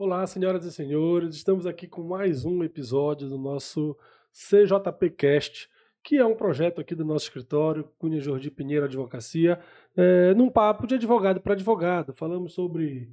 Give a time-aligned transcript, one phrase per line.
[0.00, 3.96] Olá, senhoras e senhores, estamos aqui com mais um episódio do nosso
[4.32, 5.68] CJP Cast,
[6.04, 9.58] que é um projeto aqui do nosso escritório, Cunha Jordi Pinheiro Advocacia,
[9.96, 12.14] é, num papo de advogado para advogado.
[12.14, 13.10] Falamos sobre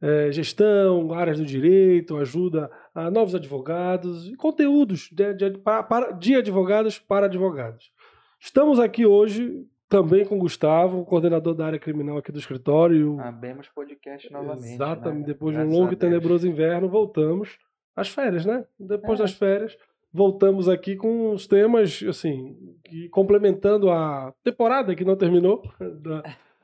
[0.00, 6.36] é, gestão, áreas do direito, ajuda a novos advogados e conteúdos de, de, para, de
[6.36, 7.90] advogados para advogados.
[8.38, 13.20] Estamos aqui hoje também com o Gustavo, coordenador da área criminal aqui do escritório.
[13.20, 14.72] Abemos podcast novamente.
[14.74, 15.26] Exatamente, né?
[15.26, 17.58] depois de um longo e tenebroso inverno, voltamos
[17.94, 18.64] às férias, né?
[18.78, 19.24] Depois É.
[19.24, 19.76] das férias,
[20.12, 25.60] voltamos aqui com os temas, assim, que, complementando a temporada que não terminou,
[26.00, 26.22] da-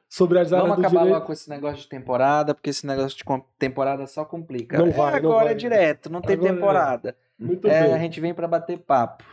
[0.09, 1.15] sobre as áreas Vamos acabar direito.
[1.15, 3.25] logo com esse negócio de temporada, porque esse negócio de
[3.59, 4.79] temporada só complica.
[4.79, 5.53] Não É, vai, não agora vai.
[5.53, 6.55] é direto, não tem Agora é.
[6.55, 7.17] temporada.
[7.39, 7.93] Muito É, bem.
[7.93, 9.25] a gente vem pra bater papo.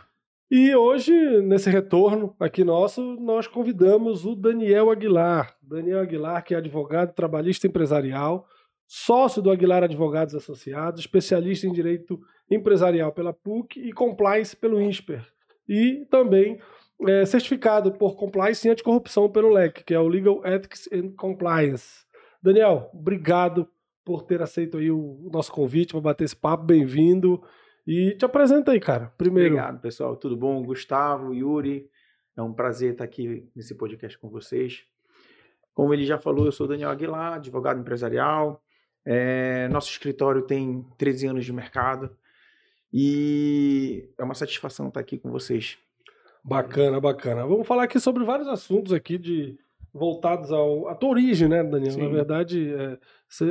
[0.56, 5.56] E hoje, nesse retorno aqui nosso, nós convidamos o Daniel Aguilar.
[5.60, 8.46] Daniel Aguilar, que é advogado trabalhista empresarial,
[8.86, 15.26] sócio do Aguilar Advogados Associados, especialista em direito empresarial pela PUC e compliance pelo INSPER.
[15.68, 16.60] E também
[17.04, 22.06] é, certificado por compliance e anticorrupção pelo LEC, que é o Legal Ethics and Compliance.
[22.40, 23.68] Daniel, obrigado
[24.04, 26.62] por ter aceito aí o, nosso convite para bater esse papo.
[26.62, 27.42] Bem-vindo.
[27.86, 29.12] E te apresenta aí, cara.
[29.18, 29.54] Primeiro.
[29.54, 30.16] Obrigado, pessoal.
[30.16, 30.62] Tudo bom?
[30.62, 31.88] Gustavo, Yuri,
[32.36, 34.84] é um prazer estar aqui nesse podcast com vocês.
[35.74, 38.62] Como ele já falou, eu sou Daniel Aguilar, advogado empresarial.
[39.04, 42.16] É, nosso escritório tem 13 anos de mercado
[42.90, 45.76] e é uma satisfação estar aqui com vocês.
[46.42, 47.44] Bacana, bacana.
[47.44, 49.58] Vamos falar aqui sobre vários assuntos aqui de
[49.92, 51.98] voltados ao, à tua origem, né, Daniel?
[51.98, 52.12] Na Sim.
[52.12, 52.98] verdade, é,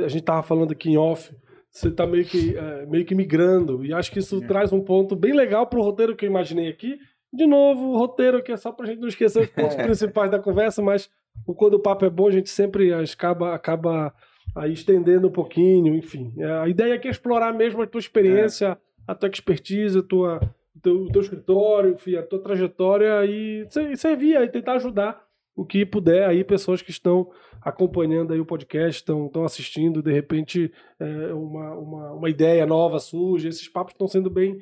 [0.04, 1.34] a gente tava falando aqui em off,
[1.74, 4.46] você tá meio que, é, meio que migrando, e acho que isso É.
[4.46, 6.96] traz um ponto bem legal pro roteiro que eu imaginei aqui.
[7.32, 9.82] De novo, o roteiro aqui é só pra gente não esquecer os pontos É.
[9.82, 11.10] principais da conversa, mas
[11.44, 14.14] o- quando o papo é bom, a gente sempre acaba, acaba
[14.54, 16.32] aí estendendo um pouquinho, enfim.
[16.38, 20.40] É, a ideia aqui é explorar mesmo a tua experiência, a tua expertise, a tua,
[20.76, 25.23] o teu, o teu escritório, enfim, a tua trajetória e se- servir aí, tentar ajudar
[25.56, 27.30] o que puder aí, pessoas que estão
[27.62, 32.98] acompanhando aí o podcast, estão, estão assistindo, de repente é, uma, uma, uma ideia nova
[32.98, 34.60] surge, esses papos estão sendo bem,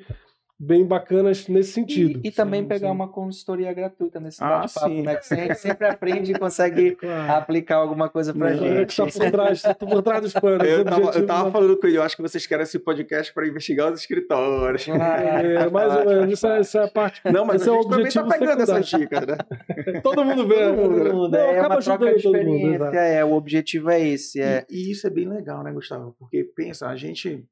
[0.59, 2.21] bem bacanas nesse sentido.
[2.23, 2.93] E, e também Sim, pegar sim.
[2.93, 5.01] uma consultoria gratuita nesse Ah, bate-papo, sim.
[5.01, 5.15] né?
[5.15, 7.31] Que a gente sempre aprende e consegue Claro.
[7.33, 8.89] aplicar alguma coisa pra Não, É gente.
[8.89, 10.67] que tá por trás, tá por trás dos panos.
[10.67, 11.51] Eu os tava, eu tava né?
[11.51, 14.87] falando com ele, eu acho que vocês querem esse podcast para investigar os escritórios.
[14.87, 17.21] É, mais ou menos, isso é, isso é a parte.
[17.25, 19.27] Não, mas esse a é o gente também tá objetivo pegando essas secundário.
[19.27, 19.99] dicas, né?
[20.01, 20.55] Todo mundo vê.
[20.73, 21.39] Todo mundo, né?
[21.39, 22.95] é acaba uma troca de todo mundo, experiência, exato.
[22.95, 26.15] é, o objetivo é esse, é E, e isso é bem legal, né, Gustavo?
[26.17, 27.43] Porque pensa, a gente,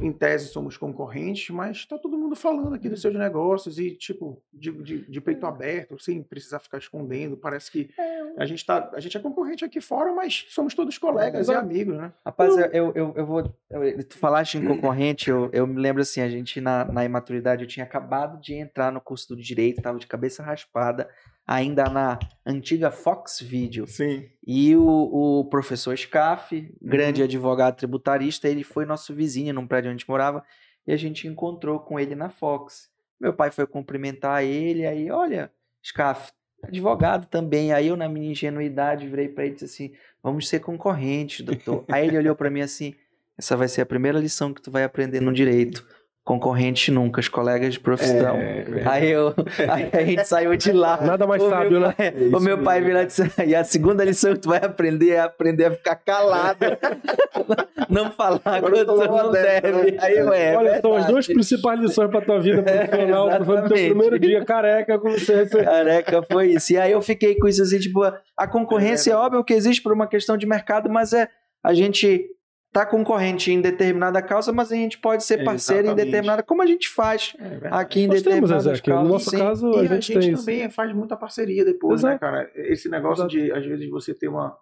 [0.00, 4.42] em tese, somos concorrentes, mas está todo mundo falando aqui dos seus negócios e, tipo,
[4.52, 7.36] de, de, de peito aberto, sem precisar ficar escondendo.
[7.36, 7.88] Parece que
[8.36, 11.64] a gente, tá, a gente é concorrente aqui fora, mas somos todos colegas e Exato.
[11.64, 12.12] amigos, né?
[12.24, 13.54] Rapaz, eu, eu, eu, vou.
[13.70, 17.62] eu- tu falaste em concorrente, eu, eu me lembro assim, a gente na, na imaturidade,
[17.62, 21.08] eu tinha acabado de entrar no curso do direito, tava de cabeça raspada,
[21.46, 23.86] ainda na antiga Fox Video.
[23.86, 24.28] Sim.
[24.46, 27.24] E o, o professor Scaff, grande Uhum.
[27.26, 30.44] advogado tributarista, ele foi nosso vizinho num prédio onde a gente morava,
[30.86, 32.88] e a gente encontrou com ele na Fox.
[33.20, 35.50] Meu pai foi cumprimentar ele, aí, olha,
[35.84, 36.30] Scaff,
[36.62, 37.72] advogado também.
[37.72, 39.92] Aí eu, na minha ingenuidade, virei pra ele e disse assim:
[40.22, 41.84] vamos ser concorrentes, doutor.
[41.88, 42.94] Aí ele olhou pra mim assim:
[43.36, 45.86] essa vai ser a primeira lição que tu vai aprender no direito.
[46.26, 48.34] Concorrente nunca, os colegas de profissão.
[48.36, 49.32] É, Aí, eu,
[49.70, 51.00] aí a gente saiu de lá.
[51.00, 51.94] Nada mais O sábio, meu né?
[51.96, 54.58] pai- É o meu pai virou e disse: e a segunda lição que tu vai
[54.58, 56.58] aprender é aprender a ficar calado.
[57.88, 59.90] não falar Agora quando tu não dessa, deve.
[59.92, 59.98] né?
[60.00, 60.56] Aí eu é.
[60.56, 63.30] Olha, são as duas principais lições para tua vida profissional.
[63.30, 65.44] É, foi no teu primeiro dia careca com você.
[65.46, 66.72] você- Careca, foi isso.
[66.72, 68.02] E aí eu fiquei com isso assim, tipo,
[68.36, 69.16] a concorrência é, É.
[69.16, 71.28] óbvio que existe por uma questão de mercado, mas é
[71.62, 72.26] a gente
[72.72, 76.04] tá concorrente em determinada causa, mas a gente pode ser parceiro em Exatamente.
[76.06, 78.78] determinada, como a gente faz É aqui em Nós temos, determinadas.
[78.80, 79.08] No causas.
[79.10, 79.38] nosso sim.
[79.38, 80.44] caso, E a a gente, gente, tem isso.
[80.44, 82.20] também faz muita parceria depois, né, Exato.
[82.20, 82.50] cara?
[82.54, 83.30] Esse negócio Exato.
[83.30, 84.54] de, às vezes, você ter uma.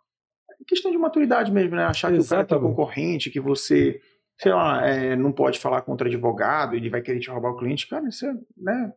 [0.66, 1.84] Questão de maturidade mesmo, né?
[1.84, 2.76] Achar que o cara é teu Exatamente.
[2.76, 3.98] concorrente, que você,
[4.38, 7.88] sei lá, é, não pode falar contra advogado, ele vai querer te roubar o cliente.
[7.88, 8.93] Cara, isso é, né?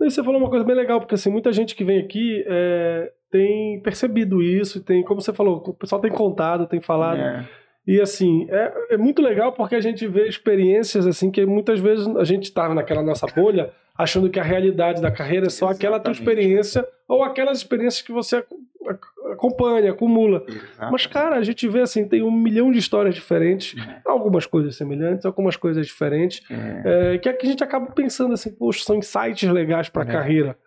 [0.00, 3.10] E você falou uma coisa bem legal, porque assim, muita gente que vem aqui é,
[3.30, 7.18] tem percebido isso, tem, como você falou, o pessoal tem contado, tem falado.
[7.86, 12.06] E assim, é, é muito legal porque a gente vê experiências assim que muitas vezes
[12.16, 16.00] a gente está naquela nossa bolha achando que a realidade da carreira é só aquela
[16.00, 16.20] tua Exatamente.
[16.20, 18.46] experiência ou aquelas experiências que você ac-
[18.88, 20.44] ac- acompanha, acumula.
[20.48, 20.92] exato.
[20.92, 24.00] Mas, cara, a gente vê assim, tem um milhão de histórias diferentes, É.
[24.04, 28.34] algumas coisas semelhantes, algumas coisas diferentes, É, é, que, é que a gente acaba pensando
[28.34, 30.12] assim, poxa, são insights legais para a É.
[30.12, 30.58] carreira.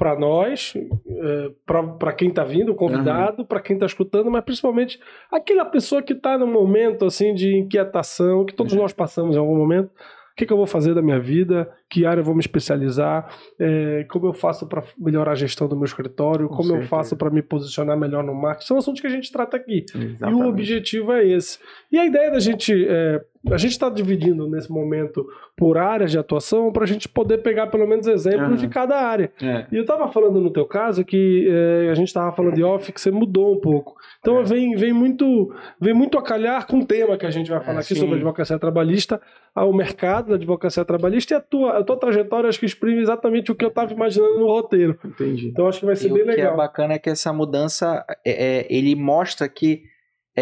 [0.00, 4.98] Para nós, é, para quem está vindo, o convidado, para quem está escutando, mas principalmente
[5.30, 9.54] aquela pessoa que está no momento assim de inquietação, que todos nós passamos em algum
[9.54, 9.88] momento.
[9.88, 11.70] O que, que eu vou fazer da minha vida?
[11.90, 13.30] Que área eu vou me especializar?
[13.58, 16.48] É, como eu faço para melhorar a gestão do meu escritório?
[16.48, 16.88] Com como eu certeza.
[16.88, 18.68] faço para me posicionar melhor no marketing?
[18.68, 19.84] São assuntos que a gente trata aqui.
[19.94, 20.48] E o Exatamente.
[20.48, 21.58] objetivo é esse.
[21.92, 22.72] E a ideia da gente.
[22.88, 25.26] é, a gente está dividindo nesse momento
[25.56, 28.56] por áreas de atuação para a gente poder pegar pelo menos exemplos Aham.
[28.56, 29.32] de cada área.
[29.42, 29.66] É.
[29.72, 32.92] E eu estava falando no teu caso que é, a gente estava falando de off
[32.92, 33.94] que você mudou um pouco.
[34.20, 34.42] Então É.
[34.44, 37.78] vem, vem, muito, vem muito a calhar com o tema que a gente vai falar
[37.78, 38.00] É, aqui sim.
[38.00, 39.20] sobre a advocacia trabalhista,
[39.54, 43.50] ao mercado da advocacia trabalhista e a tua, a tua trajetória acho que exprime exatamente
[43.50, 44.98] o que eu estava imaginando no roteiro.
[45.04, 45.48] Entendi.
[45.48, 46.56] Então acho que vai ser E bem o que é legal.
[46.56, 49.82] bacana é que essa mudança, é, é, ele mostra que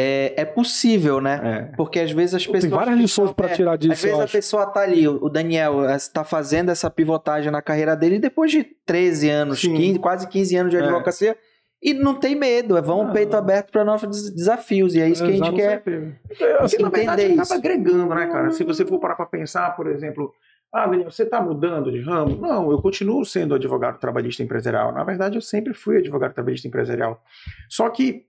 [0.00, 1.40] é, é possível, né?
[1.72, 1.76] É.
[1.76, 2.72] Porque às vezes as Tem pessoas...
[2.72, 4.32] várias lições para é, tirar Às disso, eu vezes a acho.
[4.32, 8.62] pessoa tá ali, o Daniel está fazendo essa pivotagem na carreira dele e depois de
[8.86, 9.74] 13 anos, Sim.
[9.74, 10.80] 15, quase 15 anos de É.
[10.82, 11.36] advocacia,
[11.82, 13.12] e não tem medo, é vão Não.
[13.12, 15.80] peito aberto para novos des- desafios, e é isso que a gente quer.
[15.82, 17.54] Porque, na verdade, entender acaba isso.
[17.54, 18.50] agregando, né, cara?
[18.50, 20.32] Se você for parar para pensar, por exemplo,
[20.72, 22.36] ah, Daniel, você está mudando de ramo?
[22.36, 24.92] Não, eu continuo sendo advogado trabalhista empresarial.
[24.92, 27.22] Na verdade, eu sempre fui advogado trabalhista empresarial.
[27.70, 28.26] Só que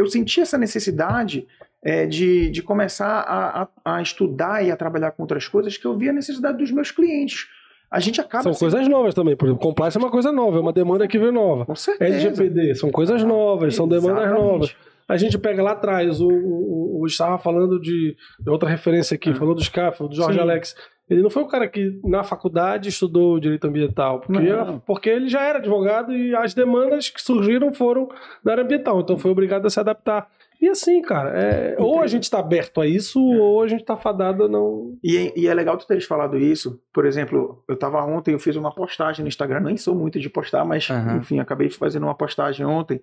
[0.00, 1.46] eu senti essa necessidade
[1.82, 5.86] é, de, de começar a, a- a estudar e a trabalhar com outras coisas que
[5.86, 7.46] eu via a necessidade dos meus clientes.
[7.90, 9.36] A gente acaba São coisas novas também.
[9.36, 11.64] Por exemplo, compliance é uma coisa nova, é uma demanda que veio nova.
[11.66, 12.14] Com certeza.
[12.28, 14.42] LGPD, são coisas novas, são demandas Exatamente.
[14.52, 14.76] novas.
[15.08, 19.30] A gente pega lá atrás, o, o, o estava falando de, de outra referência aqui,
[19.30, 19.34] Ah.
[19.34, 20.40] falou do SCAF, do Jorge Sim.
[20.40, 20.76] Alex.
[21.10, 24.78] Ele não foi um cara que na faculdade estudou direito ambiental, porque, Não.
[24.78, 28.08] porque ele já era advogado e as demandas que surgiram foram
[28.44, 30.28] da área ambiental, então foi obrigado a se adaptar.
[30.62, 33.96] E assim, cara, é, ou a gente está aberto a isso, ou a gente está
[33.96, 34.94] fadado a não.
[35.02, 36.78] E, é- e é legal tu teres falado isso.
[36.92, 40.28] Por exemplo, eu tava ontem, eu fiz uma postagem no Instagram, nem sou muito de
[40.28, 41.16] postar, mas Aham.
[41.16, 43.00] enfim, acabei fazendo uma postagem ontem.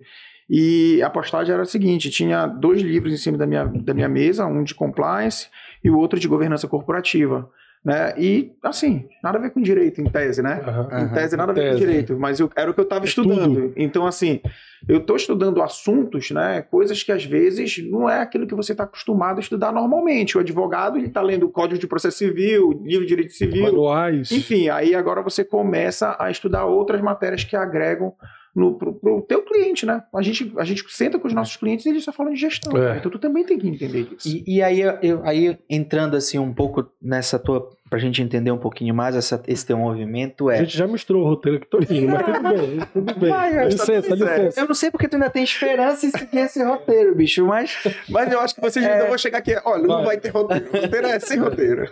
[0.48, 4.08] E a postagem era a seguinte: tinha dois livros em cima da minha, da minha
[4.08, 5.48] mesa, um de compliance
[5.82, 7.50] e o outro de governança corporativa.
[7.84, 8.12] Né?
[8.18, 10.60] E assim, nada a ver com direito, em tese, né?
[10.66, 11.04] Aham.
[11.04, 11.72] Em tese, nada a ver Tese.
[11.72, 13.72] com direito, mas eu, era o que eu estava estudando.
[13.76, 14.40] Então, assim,
[14.86, 16.62] eu estou estudando assuntos, né?
[16.62, 20.36] Coisas que às vezes não é aquilo que você está acostumado a estudar normalmente.
[20.36, 24.30] O advogado ele está lendo o Código de Processo Civil, livro de Direito Civil, Manuais.
[24.32, 24.68] enfim.
[24.68, 28.12] Aí agora você começa a estudar outras matérias que agregam
[28.58, 30.02] no, pro, pro teu cliente, né?
[30.14, 32.76] A gente, a gente senta com os nossos clientes e eles só falam de gestão.
[32.76, 32.98] É.
[32.98, 34.28] Então tu também tem que entender isso.
[34.28, 37.70] E, e aí, eu, aí, entrando assim um pouco nessa tua.
[37.88, 40.58] Pra gente entender um pouquinho mais essa, esse teu movimento, A é.
[40.58, 43.30] gente já misturou o roteiro aqui todinho, mas tudo bem, tudo bem.
[43.30, 44.60] Vai, tá licença, licença.
[44.60, 47.78] Eu não sei porque tu ainda tem esperança em seguir esse roteiro, bicho, mas.
[48.10, 48.92] Mas eu acho que vocês É.
[48.92, 49.56] ainda vão chegar aqui.
[49.64, 50.04] Olha, não Vai.
[50.04, 50.66] vai ter roteiro.
[50.70, 51.90] Roteiro é sem roteiro.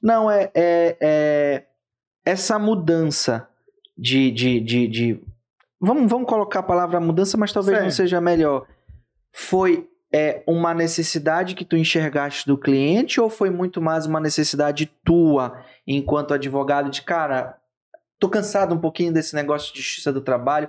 [0.00, 1.62] Não, é, é, é
[2.24, 3.48] essa mudança
[3.98, 4.30] de.
[4.30, 5.20] de, de, de-
[5.84, 7.96] Vamos, vamos colocar a palavra mudança, mas talvez não Certo.
[7.96, 8.66] seja melhor.
[9.32, 14.90] Foi é, uma necessidade que tu enxergaste do cliente ou foi muito mais uma necessidade
[15.04, 17.56] tua enquanto advogado de cara,
[18.18, 20.68] tô cansado um pouquinho desse negócio de justiça do trabalho.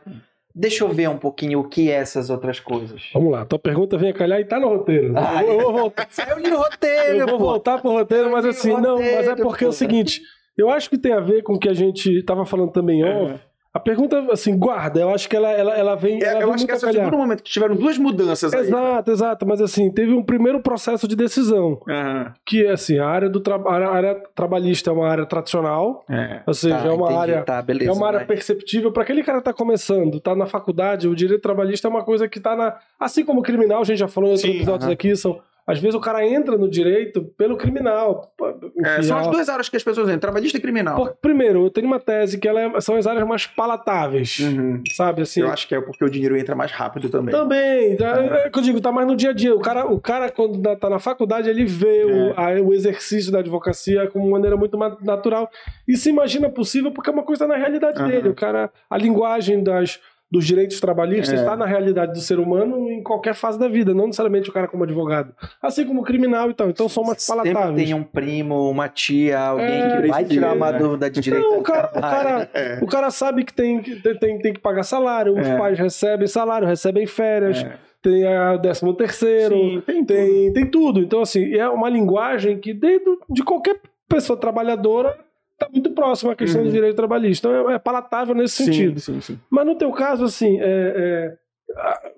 [0.54, 3.10] Deixa eu ver um pouquinho o que é essas outras coisas.
[3.14, 5.14] Vamos lá, tua pergunta vem a calhar e tá no roteiro.
[5.16, 7.44] Ah, eu, vou, voltar, Eu li o roteiro, eu vou pô.
[7.46, 10.22] voltar pro roteiro, mas assim, o não, mas é roteiro, porque é o seguinte,
[10.58, 13.40] eu acho que tem a ver com o que a gente tava falando também off.
[13.75, 16.24] A pergunta, assim, guarda, eu acho que ela, ela, ela vem.
[16.24, 18.54] É, ela eu vem acho que esse é o segundo momento que tiveram duas mudanças
[18.54, 18.62] aí.
[18.62, 22.33] Exato, exato, mas assim, teve um primeiro processo de decisão, Aham.
[22.45, 26.39] que é assim, a área do tra a área trabalhista é uma área tradicional, É.
[26.48, 27.20] ou seja, Tá, é uma entendi.
[27.20, 27.91] área Tá, beleza.
[27.91, 31.41] é uma área perceptível para aquele cara que tá começando, tá na faculdade, o direito
[31.41, 32.77] trabalhista é uma coisa que tá na.
[32.98, 34.94] Assim como o criminal, a gente já falou em outros Sim, episódios aham.
[34.94, 35.38] aqui, são.
[35.67, 38.31] Às vezes o cara entra no direito pelo criminal.
[38.39, 40.95] É, Enfim, são as duas áreas que as pessoas entram, trabalhista e criminal.
[40.95, 44.84] Por- primeiro, eu tenho uma tese que é- são as áreas mais palatáveis, Uhum.
[44.95, 45.24] sabe?
[45.24, 47.34] Assim, Eu acho que é porque o dinheiro entra mais rápido também.
[47.34, 48.05] Também, tá,
[48.43, 49.55] é o que eu digo, tá mais no dia a dia.
[49.55, 53.39] O cara, o cara quando tá na faculdade, ele vê o, a- o exercício da
[53.39, 55.50] advocacia como uma maneira muito natural
[55.88, 58.07] e se imagina possível porque é uma coisa na realidade Aham.
[58.10, 58.29] dele.
[58.29, 60.00] O cara, a linguagem das,
[60.36, 61.42] dos direitos trabalhistas É.
[61.44, 64.68] está na realidade do ser humano em qualquer fase da vida, não necessariamente o cara
[64.68, 65.34] como advogado.
[65.62, 66.70] Assim como o criminal e tal.
[66.70, 67.86] Então são Sempre palatáveis.
[67.88, 70.77] tem um primo, uma tia, alguém É, que vai tirar uma né?
[70.80, 71.50] dúvida de direito.
[71.50, 72.80] Não, o cara, o cara, É.
[72.82, 75.58] o cara sabe que tem, que tem, tem, tem que pagar salário, os É.
[75.58, 77.77] pais recebem salário, recebem férias, É.
[78.01, 80.08] tem a décimo terceiro, Sim, tem, tudo.
[80.08, 81.00] tem, tem tudo.
[81.00, 85.18] Então, assim, é uma linguagem que dentro de qualquer pessoa trabalhadora
[85.60, 86.68] está muito próxima à questão Uhum.
[86.68, 87.48] do direito trabalhista.
[87.48, 89.00] Então, é, é palatável nesse Sim, sentido.
[89.00, 89.40] Sim, sim.
[89.50, 91.38] Mas no teu caso, assim, é, é,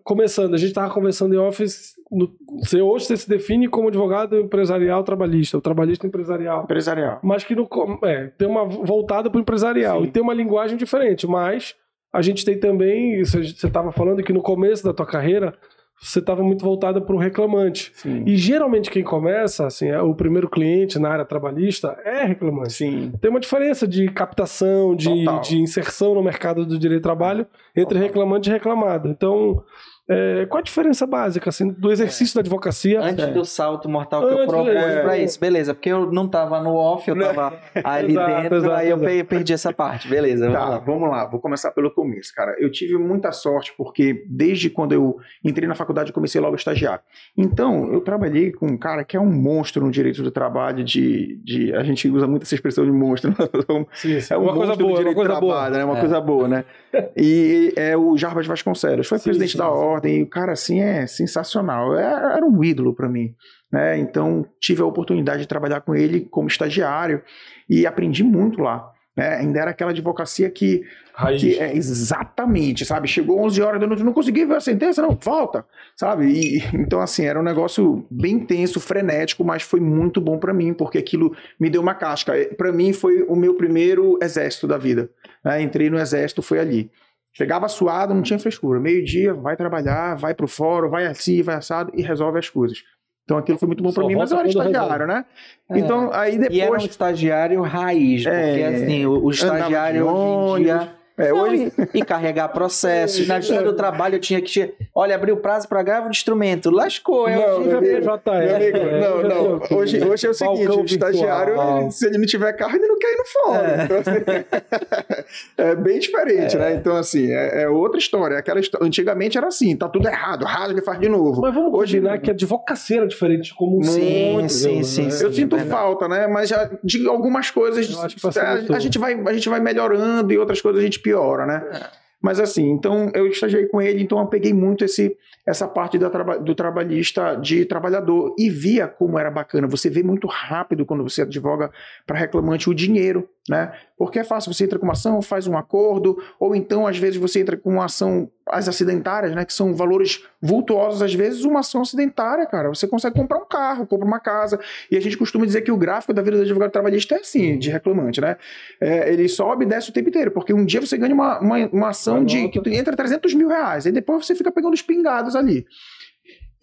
[0.03, 4.39] começando, a gente estava conversando em office, no, você hoje você se define como advogado
[4.39, 6.63] empresarial trabalhista, o trabalhista empresarial.
[6.63, 7.19] Empresarial.
[7.23, 7.67] Mas que no,
[8.03, 11.75] é, tem uma voltada para o empresarial e tem uma linguagem diferente, mas
[12.13, 15.53] a gente tem também, você estava falando que no começo da tua carreira,
[15.99, 17.91] você estava muito voltada para o reclamante.
[17.95, 18.23] Sim.
[18.25, 22.73] E geralmente quem começa, assim, é o primeiro cliente na área trabalhista é reclamante.
[22.73, 23.11] Sim.
[23.19, 25.09] Tem uma diferença de captação, de,
[25.41, 28.03] de inserção no mercado do direito do trabalho entre Total.
[28.03, 29.09] reclamante e reclamado.
[29.09, 29.63] Então,
[30.09, 33.01] é, qual a diferença básica assim, do exercício da advocacia?
[33.01, 33.31] Antes É.
[33.31, 35.01] do salto mortal que eu Antes, propus é.
[35.01, 35.73] pra isso, beleza.
[35.73, 39.11] Porque eu não tava no off, eu tava ali Exato, dentro, exato, aí eu exato.
[39.11, 40.07] pe- perdi essa parte.
[40.07, 40.77] Beleza, vamos Tá, lá.
[40.79, 42.55] vamos lá, vou começar pelo começo, cara.
[42.59, 46.57] Eu tive muita sorte porque desde quando eu entrei na faculdade eu comecei logo a
[46.57, 47.01] estagiar.
[47.37, 51.39] Então, eu trabalhei com um cara que é um monstro no direito do trabalho, de,
[51.43, 53.33] de a gente usa muito essa expressão de monstro,
[53.93, 54.33] Sim, sim.
[54.33, 55.53] é um uma coisa boa, uma direito do coisa boa.
[55.53, 55.85] trabalho, né?
[55.85, 55.99] Uma É.
[55.99, 56.65] coisa boa, né?
[57.15, 59.71] E é o Jarbas Vasconcelos, foi Sim, presidente sim, da sim.
[59.97, 63.33] Ordem, e o cara assim é sensacional, era, era um ídolo para mim.
[63.71, 63.97] Né?
[63.99, 67.21] Então, tive a oportunidade de trabalhar com ele como estagiário
[67.69, 68.91] e aprendi muito lá.
[69.17, 69.37] Né?
[69.37, 71.41] Ainda era aquela advocacia que Raiz.
[71.41, 73.07] que é exatamente, sabe?
[73.07, 76.27] Chegou 11 horas da noite, não consegui ver a sentença, não, volta, sabe?
[76.27, 80.71] E, então, assim, era um negócio bem tenso, frenético, mas foi muito bom pra mim,
[80.71, 82.33] porque aquilo me deu uma casca.
[82.55, 85.09] Pra mim, foi o meu primeiro exército da vida.
[85.43, 85.61] né?
[85.63, 86.91] Entrei no exército, foi ali.
[87.37, 88.79] Chegava suado, não tinha frescura.
[88.79, 92.79] Meio-dia, vai trabalhar, vai pro fórum, vai assim, vai assado e resolve as coisas.
[93.25, 95.23] Então aquilo foi muito bom pra mim, mas eu era estagiário, né?
[95.69, 95.77] É.
[95.77, 96.83] Então, aí E era um depois.
[96.85, 100.96] estagiário raiz, porque É, assim, o, o estagiário hoje em dia.
[101.17, 103.25] É, Não, hoje, e, e carregar processo.
[103.27, 104.73] Na história do trabalho eu tinha que.
[104.93, 106.69] Olha, abrir o prazo para grava de instrumento.
[106.69, 107.27] Lascou.
[107.27, 109.77] Eu, Não, Hoje é não, não.
[109.77, 112.87] Hoje é Hoje, é o seguinte: o estagiário, ele- se ele não tiver carro, ele
[112.87, 113.57] não quer ir no fórum.
[113.65, 113.83] É.
[113.83, 115.25] Então, assim,
[115.57, 116.73] é bem diferente, né?
[116.75, 118.37] Então, assim, é, é outra história.
[118.37, 121.41] Aquela histó- Antigamente era assim: tá tudo errado, rasga e faz de novo.
[121.41, 124.83] Mas vamos Hoje- combinar que a advocacia era diferente como um Sim, todo, sim, né?
[124.83, 125.23] sim, sim.
[125.25, 125.69] Eu sinto verdade.
[125.69, 126.27] falta, né?
[126.27, 130.61] Mas já de algumas coisas a, a gente vai, a gente vai melhorando e outras
[130.61, 131.63] coisas a gente piora, né?
[131.71, 131.97] É.
[132.21, 135.15] Mas assim, então eu estagiei com ele, então eu peguei muito esse,
[135.47, 139.65] essa parte traba- do trabalhista de trabalhador e via como era bacana.
[139.65, 141.71] Você vê muito rápido quando você advoga
[142.05, 143.71] para reclamante o dinheiro, né?
[143.97, 147.15] Porque é fácil, você entra com uma ação, faz um acordo, ou então às vezes
[147.15, 149.45] você entra com uma ação, as acidentárias, né?
[149.45, 152.67] Que são valores vultuosos, às vezes uma ação acidentária, cara.
[152.67, 154.59] Você consegue comprar um carro, compra uma casa.
[154.91, 157.57] E a gente costuma dizer que o gráfico da vida do advogado trabalhista é assim,
[157.57, 158.35] de reclamante, né?
[158.81, 161.57] É, ele sobe e desce o tempo inteiro, porque um dia você ganha uma, uma,
[161.67, 165.36] uma ação de que entra 300 mil reais, e depois você fica pegando os pingados
[165.37, 165.65] ali.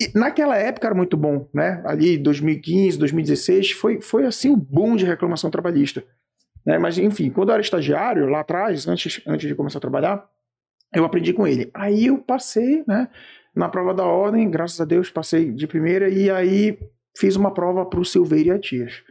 [0.01, 1.83] E naquela época era muito bom, né?
[1.87, 6.05] Ali 2015, 2016, foi, foi assim o boom de reclamação trabalhista.
[6.67, 6.79] Né?
[6.79, 10.27] Mas, enfim, quando eu era estagiário, lá atrás, antes, antes de começar a trabalhar,
[10.95, 11.71] eu aprendi com ele.
[11.75, 13.09] Aí eu passei, né?
[13.55, 16.77] Na prova da ordem, graças a Deus, passei de primeira, e aí
[17.17, 19.03] fiz uma prova para o Silveira e Atias.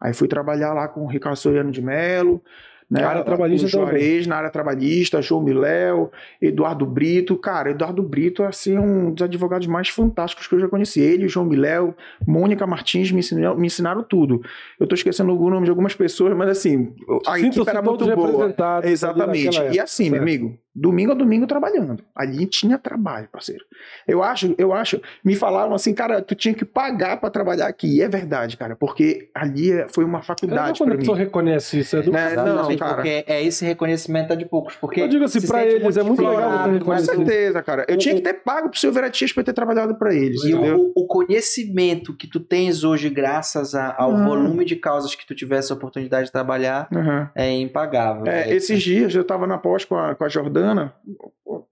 [0.00, 2.42] Aí fui trabalhar lá com o Ricardo Soriano de Mello,
[2.90, 3.04] né?
[3.04, 3.70] Área trabalhista o.
[3.70, 6.10] Juarez na área trabalhista, João Miléo,
[6.42, 7.36] Eduardo Brito.
[7.36, 11.00] Cara, Eduardo Brito é assim, um dos advogados mais fantásticos que eu já conheci.
[11.00, 11.94] Ele, João Miléo,
[12.26, 14.42] Mônica Martins me ensinaram, me ensinaram tudo.
[14.78, 16.92] Eu tô esquecendo o nome de algumas pessoas, mas assim,
[17.26, 18.54] a Sintam-se equipe era muito boa.
[18.82, 19.60] Exatamente.
[19.72, 22.02] E assim, meu amigo, domingo a domingo trabalhando.
[22.14, 23.64] Ali tinha trabalho, parceiro.
[24.06, 27.96] Eu acho, eu acho, me falaram assim, cara, tu tinha que pagar pra trabalhar aqui.
[27.96, 31.24] E é verdade, cara, porque ali é- foi uma faculdade quando pra a pessoa mim.
[31.24, 32.34] reconhece isso, é do Né?
[32.36, 32.94] Não, Exatamente, cara.
[32.94, 34.76] porque é esse reconhecimento é de poucos.
[34.76, 37.62] Porque Eu digo assim, se pra sente eles é muito legal você mas- Com certeza,
[37.62, 37.84] cara.
[37.88, 40.54] Eu tinha que ter pago pro Silveira Tias pra eu ter trabalhado pra eles, E
[40.54, 44.24] o, o conhecimento que tu tens hoje, graças a- ao Uhum.
[44.24, 47.26] volume de causas que tu tivesse a oportunidade de trabalhar, Uhum.
[47.34, 48.26] é impagável.
[48.26, 50.59] É, É, esses dias eu tava na pós com a, com a Jordana,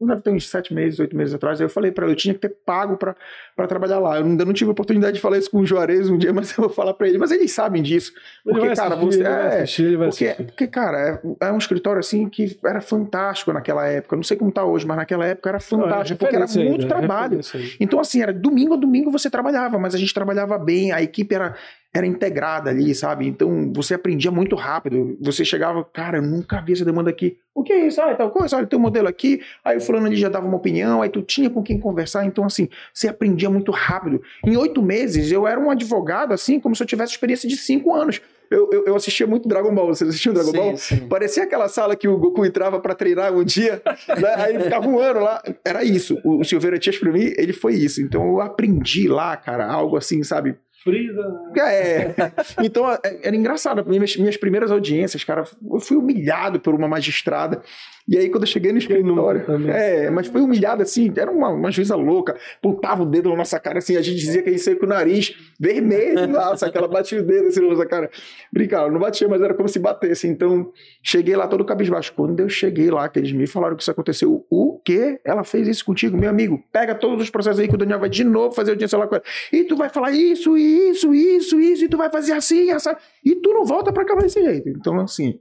[0.00, 2.34] deve ter uns sete meses, oito meses atrás, aí eu falei pra ela, eu tinha
[2.34, 4.18] que ter pago pra trabalhar lá.
[4.18, 6.56] Eu ainda não tive a oportunidade de falar isso com o Juarez um dia, mas
[6.56, 7.18] eu vou falar pra ele.
[7.18, 8.12] Mas eles sabem disso.
[8.44, 9.22] Porque, cara, você.
[9.22, 9.98] é, assistir,
[10.46, 14.16] porque, cara, é, é um escritório assim que era fantástico naquela época.
[14.16, 16.58] Não sei como tá hoje, mas naquela época era Não, é fantástico, porque era muito
[16.58, 17.40] ainda, é trabalho.
[17.80, 21.34] Então, assim, era domingo a domingo você trabalhava, mas a gente trabalhava bem, a equipe
[21.34, 21.54] era,
[21.94, 23.26] era integrada ali, sabe?
[23.26, 25.16] Então você aprendia muito rápido.
[25.20, 27.38] Você chegava, cara, eu nunca vi essa demanda aqui.
[27.54, 28.00] O que é isso?
[28.00, 29.40] Ah, tal coisa, olha, tem um modelo aqui.
[29.64, 32.24] Aí o fulano ali já dava uma opinião, aí tu tinha com quem conversar.
[32.24, 34.22] Então, assim, você aprendia muito rápido.
[34.46, 37.94] Em oito meses, eu era um advogado, assim, como se eu tivesse experiência de cinco
[37.94, 38.20] anos.
[38.50, 39.88] Eu, eu, eu assistia muito Dragon Ball.
[39.88, 40.76] Você assistiu Dragon sim, Ball?
[40.76, 41.08] sim.
[41.08, 43.82] Parecia aquela sala que o Goku entrava pra treinar um dia,
[44.20, 44.34] né?
[44.36, 45.42] aí ficava um ano lá.
[45.64, 46.18] Era isso.
[46.24, 48.00] O, o Silveira Tias, pra mim, ele foi isso.
[48.00, 50.56] Então eu aprendi lá, cara, algo assim, sabe?
[50.82, 51.22] Frisa.
[51.58, 52.14] É.
[52.64, 53.84] Então, é- era engraçado.
[53.86, 57.62] Minhas, minhas primeiras audiências, cara, eu fui humilhado por uma magistrada.
[58.08, 59.44] E aí, quando eu cheguei no escritório.
[59.68, 63.60] É, mas foi humilhado assim, era uma, uma juíza louca, apontava o dedo na nossa
[63.60, 66.76] cara assim, a gente dizia que a gente saiu com o nariz vermelho lá, sabe?
[66.76, 68.10] Ela batia o dedo assim na nossa cara.
[68.50, 70.26] Brincava, não batia, mas era como se batesse.
[70.26, 70.72] Então,
[71.02, 72.12] cheguei lá todo cabisbaixo.
[72.14, 75.20] Quando eu cheguei lá, que eles me falaram que isso aconteceu, o quê?
[75.22, 76.62] Ela fez isso contigo, meu amigo?
[76.72, 79.16] Pega todos os processos aí que o Daniel vai de novo fazer audiência lá com
[79.16, 79.24] ela.
[79.52, 82.96] E tu vai falar isso, isso, isso, isso, e tu vai fazer assim, essa.
[83.22, 84.70] E tu não volta pra cá desse jeito.
[84.70, 85.38] Então, assim.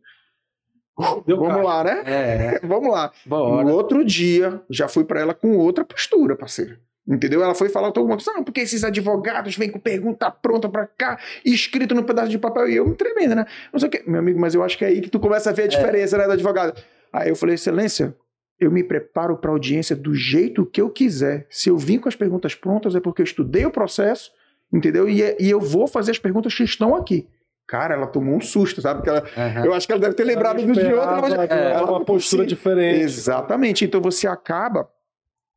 [1.25, 1.68] Deu vamos caixa.
[1.68, 2.04] lá, né?
[2.06, 3.12] É, Vamos lá.
[3.25, 3.63] bora.
[3.63, 6.77] No outro dia, já fui pra ela com outra postura, parceiro.
[7.08, 7.42] Entendeu?
[7.42, 11.18] Ela foi falar alguma coisa, não, porque esses advogados vêm com pergunta pronta pra cá,
[11.46, 13.46] escrito no pedaço de papel, e eu tremendo, né?
[13.72, 14.04] Não sei o quê.
[14.06, 16.18] Meu amigo, mas eu acho que é aí que tu começa a ver a diferença,
[16.18, 16.82] né, do advogado.
[17.13, 18.13] Aí eu falei, excelência,
[18.60, 21.48] eu me preparo pra audiência do jeito que eu quiser.
[21.50, 24.30] Se eu vim com as perguntas prontas, é porque eu estudei o processo,
[24.74, 25.08] entendeu?
[25.08, 27.25] E, é- e eu vou fazer as perguntas que estão aqui.
[27.67, 29.01] Cara, ela tomou um susto, sabe?
[29.01, 29.65] Porque ela, Aham.
[29.65, 32.43] eu acho que ela deve ter lembrado do de outra, mas é, é, uma postura
[32.43, 32.47] Sim.
[32.47, 33.01] diferente.
[33.01, 33.83] Exatamente.
[33.83, 34.89] Então você acaba,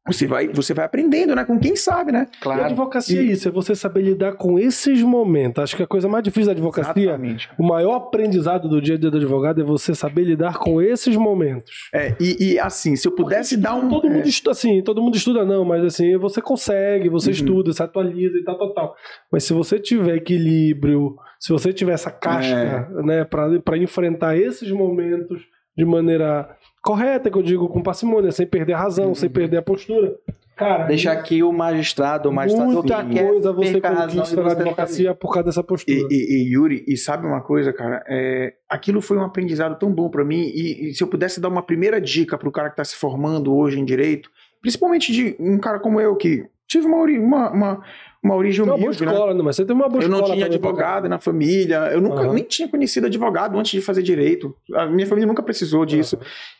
[0.06, 1.44] você vai, você vai aprendendo, né?
[1.44, 2.26] Com quem sabe, né?
[2.32, 2.64] E a Claro.
[2.64, 5.62] advocacia é E- isso, é você saber lidar com esses momentos.
[5.62, 7.48] Acho que a coisa mais difícil da advocacia, Exatamente.
[7.58, 11.14] o maior aprendizado do dia a dia do advogado é você saber lidar com esses
[11.16, 11.70] momentos.
[11.94, 13.88] É, e, e, assim, se eu pudesse dar um.
[13.90, 17.34] Todo mundo é, estuda, assim, todo mundo estuda não, mas assim, você consegue, você Uhum.
[17.34, 18.94] estuda, se atualiza e tal, tal, tal.
[19.30, 23.02] Mas se você tiver equilíbrio, se você tiver essa casca, É.
[23.02, 25.40] né, pra enfrentar esses momentos
[25.76, 26.48] de maneira
[26.82, 29.14] correta, que eu digo, com parcimônia, sem perder a razão, Uhum.
[29.14, 30.14] sem perder a postura.
[30.56, 35.32] Cara, Deixar aqui o magistrado, o magistrado muita que coisa você conquista na advocacia por
[35.32, 35.98] causa dessa postura.
[35.98, 38.04] E, e- e, Yuri, e sabe uma coisa, cara?
[38.06, 40.42] É, aquilo foi um aprendizado tão bom pra mim.
[40.54, 43.54] E, e se eu pudesse dar uma primeira dica pro cara que tá se formando
[43.56, 44.28] hoje em direito,
[44.60, 47.84] principalmente de um cara como eu, que tive uma, uma, uma,
[48.22, 49.12] uma origem Tem uma boa humilde, né?
[49.12, 49.42] escola, né?
[49.42, 52.34] mas você tem uma boa Eu não tinha advogado na família, eu nunca Aham.
[52.34, 54.56] nem tinha conhecido advogado antes de fazer direito.
[54.74, 56.16] A minha família nunca precisou disso.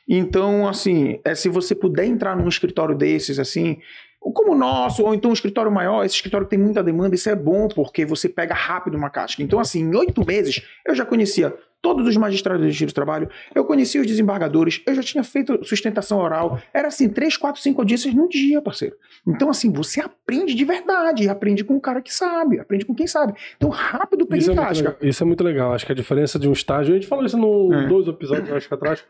[0.09, 3.79] Então, assim, é, se você puder entrar num escritório desses, assim,
[4.19, 7.37] como o nosso, ou então um escritório maior, esse escritório tem muita demanda, isso é
[7.37, 9.43] bom, porque você pega rápido uma casca.
[9.43, 13.29] Então, assim, em oito meses, eu já conhecia todos os magistrados de justiça do trabalho,
[13.55, 16.61] eu conhecia os desembargadores, eu já tinha feito sustentação oral.
[16.75, 18.97] Era assim, três, quatro, cinco audiências no dia, parceiro.
[19.27, 23.07] Então, assim, você aprende de verdade, aprende com o cara que sabe, aprende com quem
[23.07, 23.35] sabe.
[23.57, 24.89] Então, rápido peguei Isso é, muito casca.
[24.91, 25.09] legal.
[25.09, 25.73] isso é muito legal.
[25.73, 26.93] Acho que a diferença de um estágio.
[26.93, 27.87] A gente falou isso no É.
[27.87, 29.03] dois episódios, acho que atrás.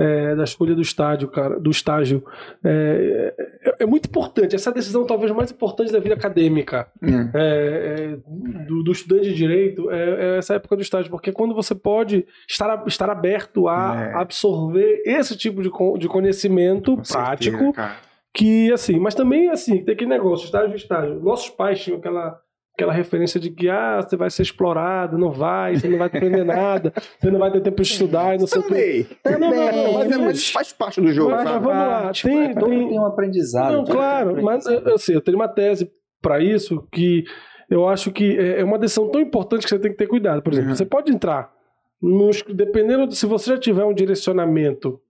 [0.00, 2.24] É, da escolha do estágio, cara, do estágio.
[2.64, 3.34] É,
[3.64, 4.54] é- é muito importante.
[4.56, 7.30] Essa é decisão talvez mais importante da vida acadêmica Hum.
[7.34, 8.16] é, é,
[8.66, 12.82] do, do estudante de direito é, essa época do estágio, porque quando você pode estar,
[12.86, 17.96] estar aberto a absorver esse tipo de, de conhecimento Com prático, certeza,
[18.32, 21.20] que assim, mas também assim, tem aquele negócio, estágio estágio.
[21.20, 22.38] Nossos pais tinham aquela
[22.80, 26.44] aquela referência de que ah, você vai ser explorado, não vai, você não vai aprender
[26.44, 28.62] nada, você não vai ter tempo de estudar e não sei.
[28.62, 29.06] Também.
[29.24, 32.42] Não, não, não, Mas, é, mas- faz parte do jogo, Mas- vamos lá, Tipo, tem-
[32.44, 33.72] é, tem- tem um aprendizado.
[33.72, 34.88] Não, claro, um mas aprendizado.
[34.88, 35.90] eu, assim, eu tenho uma tese
[36.22, 37.24] para isso que
[37.70, 40.42] eu acho que é é uma decisão tão importante que você tem que ter cuidado.
[40.42, 40.76] Por exemplo, Uhum.
[40.76, 41.50] você pode entrar,
[42.02, 45.00] nos, dependendo de se você já tiver um direcionamento,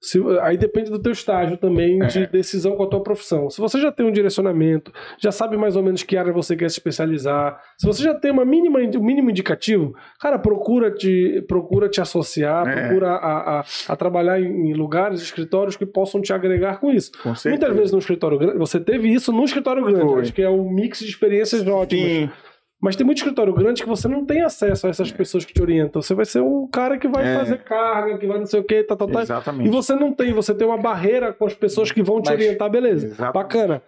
[0.00, 2.26] se- aí depende do teu estágio também de É.
[2.26, 3.50] decisão com a tua profissão.
[3.50, 6.68] Se você já tem um direcionamento, já sabe mais ou menos que área você quer
[6.70, 11.88] se especializar, se você já tem uma mínima, um mínimo indicativo, cara, procura te, procura
[11.88, 12.86] te associar, É.
[12.88, 17.12] procura a, a, a trabalhar em, lugares, escritórios que possam te agregar com isso.
[17.22, 17.32] Com.
[17.48, 20.22] Muitas vezes no escritório grande, você teve isso no escritório grande, Foi.
[20.22, 22.30] acho que é um mix de experiências ótimas.
[22.82, 25.60] Mas tem muito escritório grande que você não tem acesso a essas pessoas que te
[25.60, 26.00] orientam.
[26.00, 27.36] Você vai ser um cara que vai É.
[27.38, 29.20] fazer carga, que vai não sei o que, tá, tá, tá.
[29.22, 29.68] Exatamente.
[29.68, 32.38] E você não tem, você tem uma barreira com as pessoas que vão te Mas-
[32.40, 33.06] orientar, beleza.
[33.06, 33.34] Exatamente.
[33.34, 33.82] Bacana.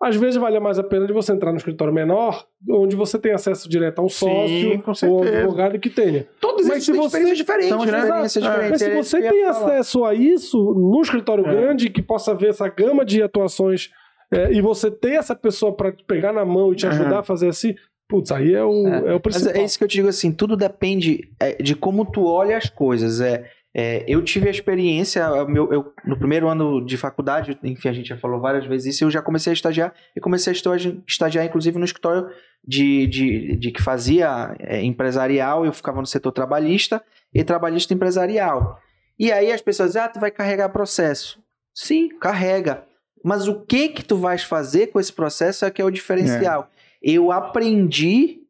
[0.00, 3.32] Às vezes vale mais a pena de você entrar no escritório menor, onde você tem
[3.32, 6.24] acesso direto a um Sim, sócio ou um advogado que tenha.
[6.40, 7.84] Todos Mas eles se têm você- experiências diferentes, São né?
[7.98, 8.48] experiências É.
[8.48, 8.70] diferentes.
[8.70, 9.66] Mas se é você tem ia falar.
[9.66, 11.50] acesso a isso no escritório É.
[11.50, 13.90] grande, que possa ver essa gama de atuações
[14.30, 17.48] é, e você ter essa pessoa para pegar na mão e te ajudar a fazer
[17.48, 17.74] assim,
[18.08, 19.14] putz, aí é o, é.
[19.14, 19.60] o Mas principal.
[19.60, 22.70] é isso que eu te digo assim, tudo depende é, de como tu olha as
[22.70, 23.20] coisas.
[23.20, 27.88] É, é, eu tive a experiência, o meu, eu, no primeiro ano de faculdade, enfim,
[27.88, 30.56] a gente já falou várias vezes isso, eu já comecei a estagiar, e comecei a
[30.56, 32.28] estagiar, estagiar inclusive no escritório
[32.66, 38.80] de, de, de que fazia é, empresarial, eu ficava no setor trabalhista e trabalhista empresarial.
[39.18, 41.38] E aí as pessoas dizem, ah, tu vai carregar processo.
[41.74, 42.84] Sim, carrega.
[43.24, 46.70] Mas o que que tu vais fazer com esse processo é que é o diferencial.
[47.02, 48.40] Eu aprendi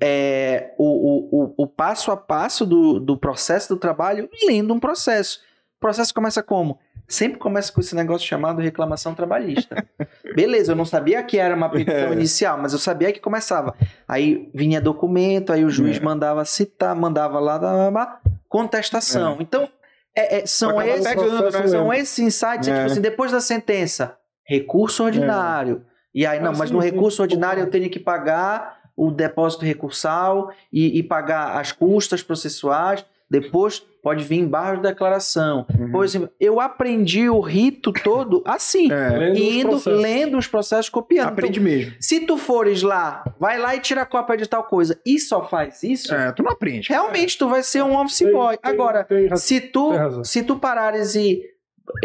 [0.00, 5.40] é, o, o, o, passo a passo do, do processo do trabalho lendo um processo.
[5.76, 6.78] O processo começa como?
[7.08, 9.82] sempre começa com esse negócio chamado reclamação trabalhista.
[10.36, 12.12] Beleza, eu não sabia que era uma petição É.
[12.12, 13.74] inicial, mas eu sabia que começava.
[14.06, 16.00] Aí vinha documento, aí o juiz É.
[16.00, 19.38] mandava citar, mandava lá, lá, lá, contestação.
[19.40, 19.66] Então,
[20.14, 21.68] é- é- são, esses, pegando, né?
[21.68, 22.72] são esses insights, é.
[22.72, 22.74] É.
[22.74, 25.86] tipo assim, depois da sentença, recurso ordinário.
[26.18, 30.98] E aí, não, mas no recurso ordinário eu tenho que pagar o depósito recursal e,
[30.98, 33.04] e pagar as custas processuais.
[33.30, 35.66] Depois pode vir embaixo da declaração.
[35.78, 35.92] Uhum.
[35.92, 40.02] Por exemplo, eu aprendi o rito todo assim, É, Lendo os indo, processos.
[40.02, 41.28] lendo os processos, copiando.
[41.28, 41.92] aprende Então, mesmo.
[42.00, 45.82] se tu fores lá, vai lá e tira cópia de tal coisa e só faz
[45.82, 46.88] isso, É, tu não aprende.
[46.88, 48.56] realmente tu vai ser um office Tem- boy.
[48.56, 49.92] tem- Agora, tem se tu,
[50.24, 51.42] se tu parares e.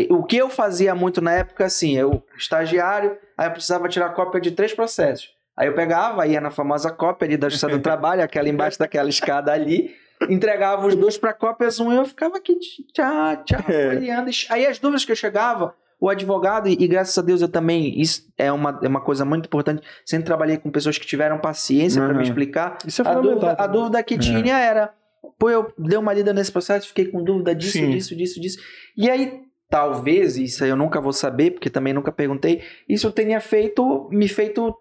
[0.09, 4.39] O que eu fazia muito na época, assim, eu, estagiário, aí eu precisava tirar cópia
[4.41, 5.29] de três processos.
[5.55, 9.09] Aí eu pegava, ia na famosa cópia ali da Justiça do Trabalho, aquela embaixo daquela
[9.09, 9.93] escada ali,
[10.29, 12.57] entregava os dois para cópias um e eu ficava aqui,
[12.93, 13.89] tchá, tchá, É.
[13.89, 14.31] olhando.
[14.49, 17.99] Aí as dúvidas que eu chegava, o advogado, e, e graças a Deus eu também,
[18.01, 22.01] isso é uma, é uma coisa muito importante, sempre trabalhei com pessoas que tiveram paciência
[22.01, 22.17] para Uhum.
[22.17, 22.77] me explicar.
[22.87, 24.17] Isso é A dúvida, a dúvida que É.
[24.17, 24.91] tinha era,
[25.37, 27.89] pô, eu dei uma lida nesse processo, fiquei com dúvida disso, Sim.
[27.91, 28.59] disso, disso, disso.
[28.97, 29.41] E aí,
[29.73, 34.27] talvez, isso aí eu nunca vou saber, porque também nunca perguntei, isso tenha feito, me
[34.27, 34.71] feito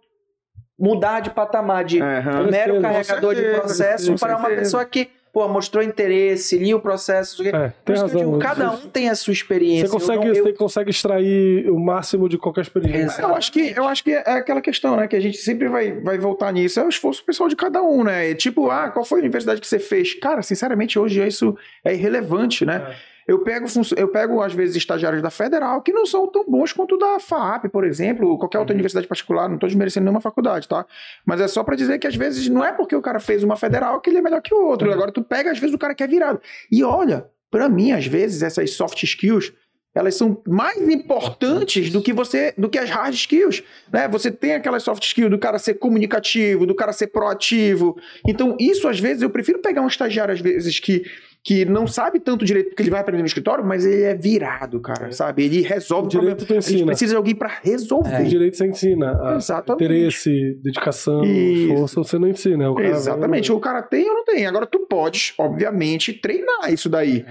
[0.78, 2.50] mudar de patamar de Aham.
[2.50, 6.80] mero carregador de certeza, processo com para uma pessoa que, pô, mostrou interesse, lia o
[6.80, 7.42] processo.
[7.42, 7.64] não sei o quê.
[7.64, 8.32] É, Por tem isso que eu razão.
[8.32, 9.86] digo, cada um tem a sua experiência.
[9.86, 13.22] Você consegue, Eu não- eu- você consegue extrair o máximo de qualquer experiência.
[13.22, 15.08] Eu acho que eu acho que é aquela questão, né?
[15.08, 16.78] Que a gente sempre vai, vai voltar nisso.
[16.78, 18.30] É o esforço pessoal de cada um, né?
[18.30, 20.12] É tipo, ah, qual foi a universidade que você fez?
[20.20, 22.94] Cara, sinceramente, hoje isso é irrelevante, né?
[23.32, 23.66] Eu pego,
[23.96, 27.70] eu pego, às vezes, estagiários da Federal que não são tão bons quanto da FAP,
[27.70, 30.84] por exemplo, ou qualquer outra universidade particular, não estou desmerecendo nenhuma faculdade, tá?
[31.24, 33.56] Mas é só para dizer que às vezes não é porque o cara fez uma
[33.56, 34.86] federal que ele é melhor que o outro.
[34.86, 34.94] Uhum.
[34.94, 36.42] Agora tu pega, às vezes, o cara que é virado.
[36.70, 39.50] E olha, para mim, às vezes, essas soft skills,
[39.94, 44.08] elas são mais importantes do que você, do que as hard skills, né?
[44.08, 47.96] Você tem aquelas soft skills do cara ser comunicativo, do cara ser proativo.
[48.28, 51.02] Então, isso às vezes eu prefiro pegar um estagiário às vezes que
[51.44, 54.78] que não sabe tanto direito porque ele vai aprender no escritório, mas ele é virado,
[54.80, 55.10] cara, É.
[55.10, 55.44] sabe?
[55.44, 56.36] Ele resolve O o problema.
[56.36, 56.86] direito tu A gente ensina.
[56.86, 58.22] precisa de alguém para resolver.
[58.22, 59.18] O direito você ensina.
[59.20, 59.84] A Exatamente.
[59.84, 61.74] Interesse, dedicação, Isso.
[61.74, 62.64] força, você não ensina.
[62.64, 63.48] é O cara Exatamente.
[63.48, 64.46] vai- O cara tem ou não tem.
[64.46, 67.24] Agora tu podes, obviamente, treinar isso daí.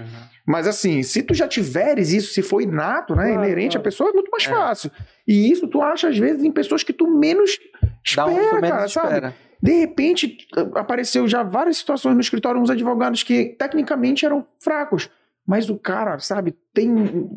[0.46, 3.80] Mas assim, se tu já tiveres isso, se for inato, né, Claro, inerente claro.
[3.80, 4.50] à pessoa, é muito mais É.
[4.50, 4.90] fácil.
[5.26, 8.54] E isso tu acha às vezes em pessoas que tu menos Dá espera, um tu
[8.60, 9.34] menos cara, sabe?
[9.62, 10.36] De repente,
[10.74, 15.08] apareceu já várias situações no escritório, uns advogados que tecnicamente eram fracos.
[15.46, 17.28] Mas o cara, sabe, tem um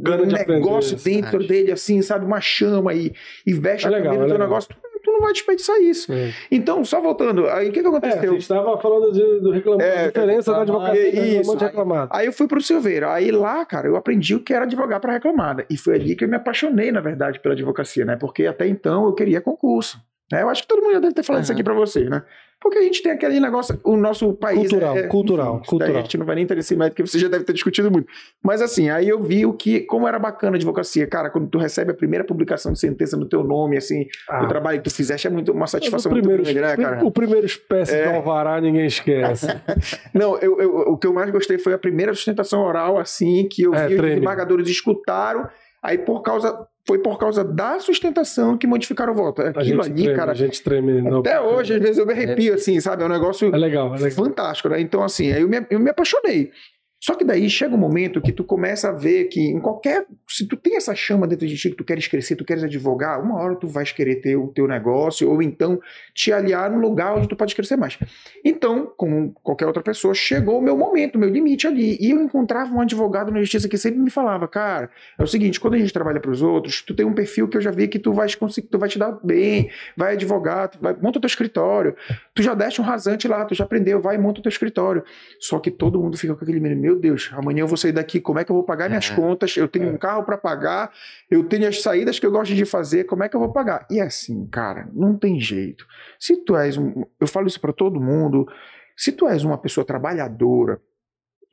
[0.48, 1.48] negócio aprender, dentro sabe?
[1.48, 3.12] dele, assim, sabe, uma chama e,
[3.46, 4.48] e veste É a legal, camisa é do teu legal.
[4.48, 4.70] negócio.
[4.76, 6.12] Tu, tu não vai desperdiçar isso.
[6.14, 6.32] É.
[6.52, 8.22] Então, só voltando, aí o que, que É, aconteceu?
[8.22, 11.38] a gente estava falando de, do reclamado, É, a diferença da reclamado, advocacia do isso.
[11.38, 12.10] reclamante e reclamado.
[12.14, 13.12] Aí eu fui pro Silveira.
[13.12, 15.66] Aí lá, cara, eu aprendi o que era advogar para reclamada.
[15.70, 18.16] E foi ali que eu me apaixonei, na verdade, pela advocacia, né?
[18.16, 20.00] Porque até então eu queria concurso.
[20.32, 20.42] Né?
[20.42, 21.56] Eu acho que todo mundo já deve ter falado isso Aham.
[21.60, 22.24] aqui para vocês, né?
[22.62, 24.58] Porque a gente tem aquele negócio, o nosso país.
[24.58, 25.98] Cultural, é, cultural, isso daí cultural.
[25.98, 28.08] A gente não vai nem entrar nesse método, porque você já deve ter discutido muito.
[28.42, 31.06] Mas assim, aí eu vi o que, como era bacana a advocacia.
[31.06, 34.48] Cara, quando tu recebe a primeira publicação de sentença no teu nome, assim, Ah, o
[34.48, 37.06] trabalho que tu fizeste é muito, uma satisfação o primeiro, muito grande, né, cara?
[37.06, 38.10] O primeiro espécie É.
[38.10, 39.46] de alvará ninguém esquece.
[40.16, 43.64] Não, eu, eu- o que eu mais gostei foi a primeira sustentação oral, assim, que
[43.64, 44.16] eu É, vi os treme.
[44.16, 45.48] desembargadores escutaram,
[45.84, 49.42] aí por causa, foi por causa da sustentação que modificaram o voto.
[49.42, 51.02] A Aquilo ali, treme, cara, a gente treme.
[51.02, 53.02] no- até hoje, às vezes eu me arrepio, assim, sabe?
[53.04, 54.12] É um negócio É legal, é legal.
[54.12, 54.80] fantástico, né?
[54.80, 56.52] Então, assim, aí eu me, eu me apaixonei.
[57.00, 60.06] Só que daí chega um momento que tu começa a ver que em qualquer.
[60.28, 63.22] Se tu tem essa chama dentro de ti que tu queres crescer, tu queres advogar,
[63.22, 65.80] uma hora tu vais querer ter o teu negócio, ou então
[66.14, 68.00] te aliar num lugar onde tu pode crescer mais.
[68.44, 71.98] Então, como qualquer outra pessoa, chegou o meu momento, o meu limite ali.
[72.00, 75.60] E eu encontrava um advogado na justiça que sempre me falava, cara, é o seguinte,
[75.60, 77.88] quando a gente trabalha para os outros, tu tem um perfil que eu já vi
[77.88, 81.96] que tu vais conseguir, tu vai te dar bem, vai advogar, vai, monta teu escritório.
[82.34, 85.04] Tu já deste um rasante lá, tu já aprendeu, vai monta teu escritório.
[85.40, 88.20] Só que todo mundo fica com aquele medo, meu Deus, amanhã eu vou sair daqui,
[88.20, 89.16] como é que eu vou pagar minhas É.
[89.16, 89.56] contas?
[89.58, 89.92] Eu tenho É.
[89.92, 90.92] um carro para pagar,
[91.30, 93.86] eu tenho as saídas que eu gosto de fazer, como é que eu vou pagar?
[93.90, 95.86] E assim, cara, não tem jeito.
[96.20, 98.48] Se tu és um, eu falo isso para todo mundo,
[98.96, 100.80] se tu és uma pessoa trabalhadora,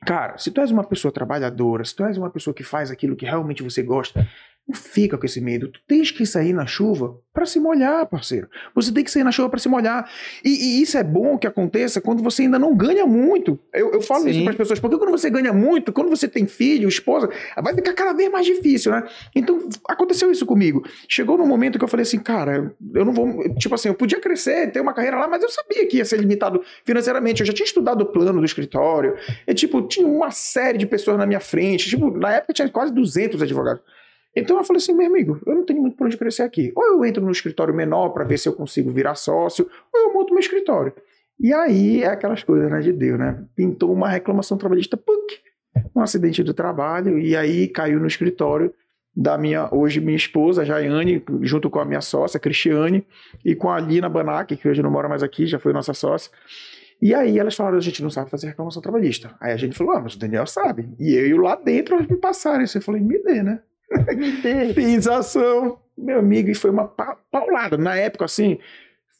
[0.05, 3.15] cara, se tu és uma pessoa trabalhadora, se tu és uma pessoa que faz aquilo
[3.15, 4.27] que realmente você gosta,
[4.65, 5.67] Não fica com esse medo.
[5.67, 8.47] Tu tens que sair na chuva para se molhar, parceiro.
[8.73, 10.09] Você tem que sair na chuva para se molhar.
[10.43, 13.59] E, e, isso é bom que aconteça quando você ainda não ganha muito.
[13.73, 14.29] Eu, eu falo Sim.
[14.29, 17.29] isso para as pessoas, porque quando você ganha muito, quando você tem filho, esposa,
[17.61, 19.03] vai ficar cada vez mais difícil, né?
[19.35, 20.81] Então, aconteceu isso comigo.
[21.09, 23.53] Chegou num momento que eu falei assim, cara, eu não vou.
[23.55, 26.21] Tipo assim, eu podia crescer, ter uma carreira lá, mas eu sabia que ia ser
[26.21, 27.41] limitado financeiramente.
[27.41, 29.17] Eu já tinha estudado o plano do escritório.
[29.45, 31.89] E, tipo, tinha uma série de pessoas na minha frente.
[31.89, 33.81] Tipo, na época tinha quase 200 advogados.
[34.35, 36.71] Então eu falei assim, meu amigo, eu não tenho muito por onde crescer aqui.
[36.75, 40.13] Ou eu entro no escritório menor para ver se eu consigo virar sócio, ou eu
[40.13, 40.93] monto meu escritório.
[41.39, 43.43] E aí é aquelas coisas, né, de Deus, né?
[43.55, 45.39] Pintou uma reclamação trabalhista, punk,
[45.95, 48.73] um acidente do trabalho, e aí caiu no escritório
[49.15, 53.05] da minha, hoje minha esposa, Jaiane, junto com a minha sócia, Cristiane,
[53.45, 56.31] e com a Lina Banac, que hoje não mora mais aqui, já foi nossa sócia.
[57.01, 59.35] E aí elas falaram, a gente não sabe fazer reclamação trabalhista.
[59.39, 60.89] Aí a gente falou, ah, mas o Daniel sabe.
[60.97, 62.77] E eu lá dentro elas me passaram isso.
[62.77, 63.59] Eu falei, me dê, né?
[64.73, 66.85] Fiz ação, meu amigo, e foi uma
[67.31, 67.77] paulada.
[67.77, 68.57] Na época, assim,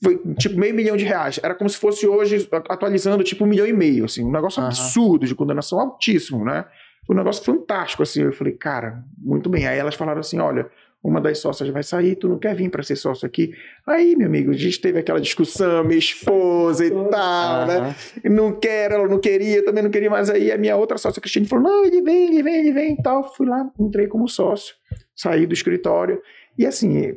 [0.04, 1.40] foi tipo meio milhão de reais.
[1.42, 4.24] Era como se fosse hoje, atualizando, tipo um milhão e meio, assim.
[4.24, 4.68] Um negócio uhum.
[4.68, 6.66] absurdo, de condenação altíssimo, né?
[7.06, 8.24] Foi um negócio fantástico, assim.
[8.24, 9.68] Eu falei, cara, muito bem.
[9.68, 10.70] Aí elas falaram assim, olha,
[11.04, 13.54] uma das sócias vai sair, tu não quer vir para ser sócio aqui?
[13.86, 17.68] Aí, meu amigo, a gente teve aquela discussão, minha esposa e tal, uhum.
[17.68, 17.96] né?
[18.24, 21.22] Não quer, ela não queria, também não queria, mas aí a minha outra sócia, a
[21.22, 23.34] Cristiane, falou: não, ele vem, ele vem, ele vem e tal.
[23.36, 24.76] Fui lá, entrei como sócio,
[25.14, 26.22] saí do escritório.
[26.56, 27.16] E assim,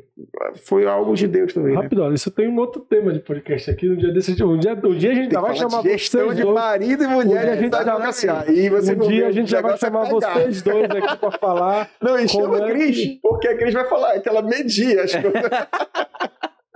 [0.64, 1.75] foi algo de Deus também.
[1.75, 2.14] Rápido, né?
[2.14, 3.88] isso tem um outro tema de podcast aqui.
[3.88, 6.44] Um dia desse, um dia, um dia a gente já vai chamar de gestão de
[6.44, 7.46] marido e mulher.
[7.46, 10.09] Um a gente já vai, assim, aí você um dia a gente já vai chamar
[10.09, 11.90] vocês dois aqui para falar.
[12.01, 13.18] Não, e chama a Cris, que...
[13.22, 15.51] porque a Cris vai falar que ela media as coisas.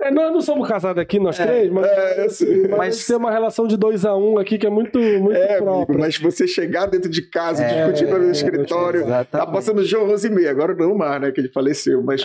[0.01, 3.15] É, nós não somos casados aqui, nós é, três, mas, é, assim, mas, mas tem
[3.15, 5.73] uma relação de dois a um aqui que é muito, muito é, própria.
[5.73, 10.27] Amigo, mas você chegar dentro de casa, é, discutindo no escritório, tá passando João Rose
[10.27, 12.23] e meia, agora não mais, né, que ele faleceu, mas...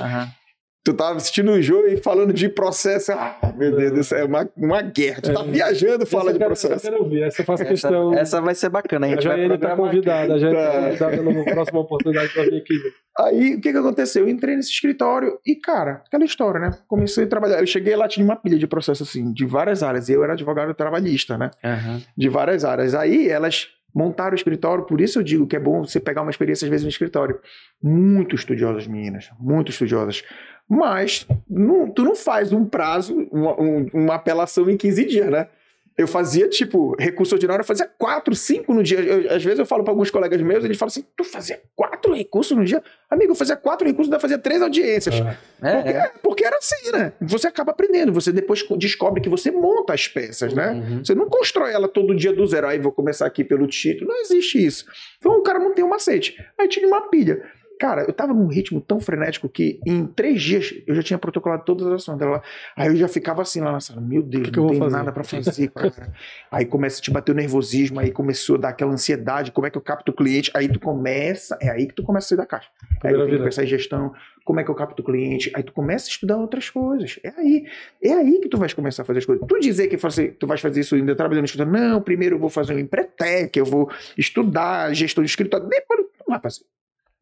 [0.87, 3.11] Tu tava assistindo o jogo e falando de processo.
[3.11, 5.20] Ah, meu Deus céu, é uma, uma guerra.
[5.20, 5.51] Tu tá é.
[5.51, 6.87] viajando fala de processo.
[6.87, 8.14] Eu quero ouvir, essa eu faço questão.
[8.14, 9.07] Essa vai ser bacana.
[9.07, 12.44] A, gente a Jaiane tá convidada, a Jaiane tá, tá convidada numa próxima oportunidade pra
[12.44, 12.75] vir aqui.
[13.18, 14.22] Aí, o que que aconteceu?
[14.22, 16.79] Eu entrei nesse escritório e, cara, aquela história, né?
[16.87, 17.59] Comecei a trabalhar.
[17.59, 20.09] Eu cheguei lá, tinha uma pilha de processo, assim, de várias áreas.
[20.09, 21.51] Eu era advogado trabalhista, né?
[21.64, 22.01] Uhum.
[22.16, 22.94] De várias áreas.
[22.94, 26.31] Aí, elas montaram o escritório, por isso eu digo que é bom você pegar uma
[26.31, 27.40] experiência, às vezes, no escritório.
[27.83, 29.31] Muito estudiosas, meninas.
[29.40, 30.22] Muito estudiosas.
[30.68, 35.48] Mas não, tu não faz um prazo, uma, um, uma apelação em 15 dias, né?
[35.96, 39.00] Eu fazia, tipo, recurso ordinário, eu fazia quatro, cinco no dia.
[39.00, 42.14] Eu, às vezes eu falo para alguns colegas meus, eles falam assim: tu fazia quatro
[42.14, 42.83] recursos no dia?
[43.09, 45.14] Amigo, eu fazia quatro recursos, ainda fazia três audiências.
[45.62, 46.12] É, porque, é.
[46.22, 47.14] porque, era assim, né?
[47.22, 50.72] Você acaba aprendendo, você depois descobre que você monta as peças, né?
[50.72, 51.02] Uhum.
[51.02, 52.66] Você não constrói ela todo dia do zero.
[52.66, 54.11] Aí vou começar aqui pelo título.
[54.11, 54.85] Não existe isso.
[55.18, 56.37] Então o cara não tem um macete.
[56.59, 57.42] Aí tinha uma pilha.
[57.79, 61.65] Cara, eu tava num ritmo tão frenético que em três dias eu já tinha protocolado
[61.65, 62.43] todas as ações dela.
[62.75, 65.12] Aí eu já ficava assim lá na sala, meu Deus, que não que tem nada
[65.12, 66.12] para fazer, cara.
[66.51, 69.71] aí começa a te bater o nervosismo, aí começou a dar aquela ansiedade, como é
[69.71, 70.51] que eu capto o cliente?
[70.55, 72.69] Aí tu começa, é aí que tu começa a sair da caixa.
[73.05, 74.12] Aí tu tem que pensar em gestão,
[74.45, 75.51] como é que eu capto o cliente?
[75.55, 77.19] Aí tu começa a estudar outras coisas.
[77.23, 77.67] É aí,
[78.03, 79.47] é aí que tu vais começar a fazer as coisas.
[79.47, 79.99] Tu dizer que
[80.39, 83.67] tu vais fazer isso ainda trabalhando escritório, não, primeiro eu vou fazer um empretec, eu
[83.67, 86.65] vou estudar gestão de escritório, depois tu não vai fazer.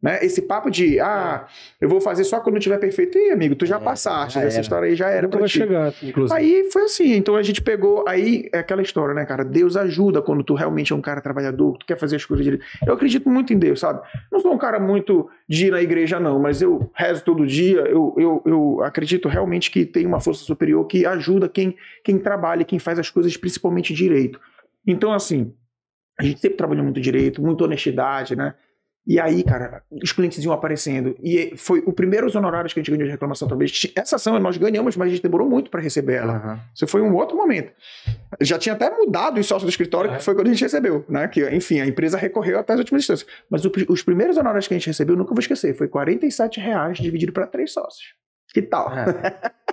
[0.05, 0.19] Né?
[0.21, 1.47] Esse papo de, ah,
[1.81, 3.17] eu vou fazer só quando tiver perfeito.
[3.17, 5.49] Ih, amigo, tu já é, passaste, já essa história aí já era Nunca pra vai
[5.49, 5.57] ti.
[5.57, 6.39] chegar, inclusive.
[6.39, 9.43] Aí foi assim, então a gente pegou, aí é aquela história, né, cara?
[9.43, 12.63] Deus ajuda quando tu realmente é um cara trabalhador, tu quer fazer as coisas direito.
[12.87, 14.07] Eu acredito muito em Deus, sabe?
[14.31, 17.81] Não sou um cara muito de ir na igreja, não, mas eu rezo todo dia,
[17.81, 22.63] eu, eu, eu acredito realmente que tem uma força superior que ajuda quem, quem trabalha,
[22.63, 24.39] quem faz as coisas principalmente direito.
[24.87, 25.55] Então, assim,
[26.21, 28.53] a gente sempre trabalhou muito direito, muita honestidade, né?
[29.07, 31.15] E aí, cara, os clientes iam aparecendo.
[31.23, 33.69] E foi o primeiro os honorários que a gente ganhou de reclamação também.
[33.95, 36.35] Essa ação nós ganhamos, mas a gente demorou muito para receber ela.
[36.35, 36.59] Uhum.
[36.75, 37.71] Isso foi um outro momento.
[38.41, 40.17] Já tinha até mudado o sócio do escritório, uhum.
[40.17, 41.29] que foi quando a gente recebeu, né?
[41.29, 43.29] Que, enfim, a empresa recorreu até as últimas instâncias.
[43.51, 46.99] Mas o, os primeiros honorários que a gente recebeu, nunca vou esquecer, foi 47 reais
[46.99, 48.15] dividido para três sócios.
[48.55, 48.91] Que tal?
[48.97, 49.53] É.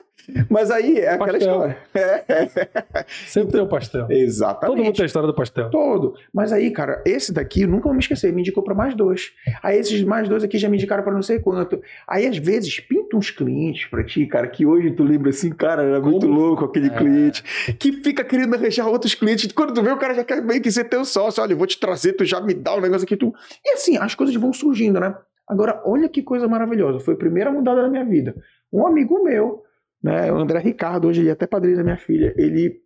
[0.50, 1.78] Mas aí é aquela história.
[1.94, 3.06] É.
[3.28, 4.08] Sempre tem o pastel.
[4.10, 4.76] Exatamente.
[4.76, 5.70] Todo mundo tem a história do pastel.
[5.70, 6.16] Todo.
[6.34, 9.32] Mas aí, cara, esse daqui eu nunca vou me esquecer, me indicou para mais dois.
[9.62, 11.82] Aí esses mais dois aqui já me indicaram para não sei quanto.
[12.08, 15.84] Aí às vezes pinta uns clientes para ti, cara, que hoje tu lembra assim, cara,
[15.84, 16.40] era muito Como?
[16.40, 16.90] louco aquele é.
[16.90, 17.44] cliente,
[17.78, 19.52] que fica querendo arranjar outros clientes.
[19.52, 21.42] Quando tu vê, o cara já quer meio que ser teu sócio.
[21.42, 23.16] Olha, eu vou te trazer, tu já me dá um negócio aqui.
[23.16, 23.34] Tu...
[23.66, 25.16] E assim, as coisas vão surgindo, né?
[25.48, 27.00] Agora, olha que coisa maravilhosa.
[27.00, 28.36] Foi a primeira mudada da minha vida.
[28.72, 29.64] Um amigo meu
[30.04, 30.32] né?
[30.32, 32.82] O André Ricardo, hoje ele é até padrinho da minha filha, ele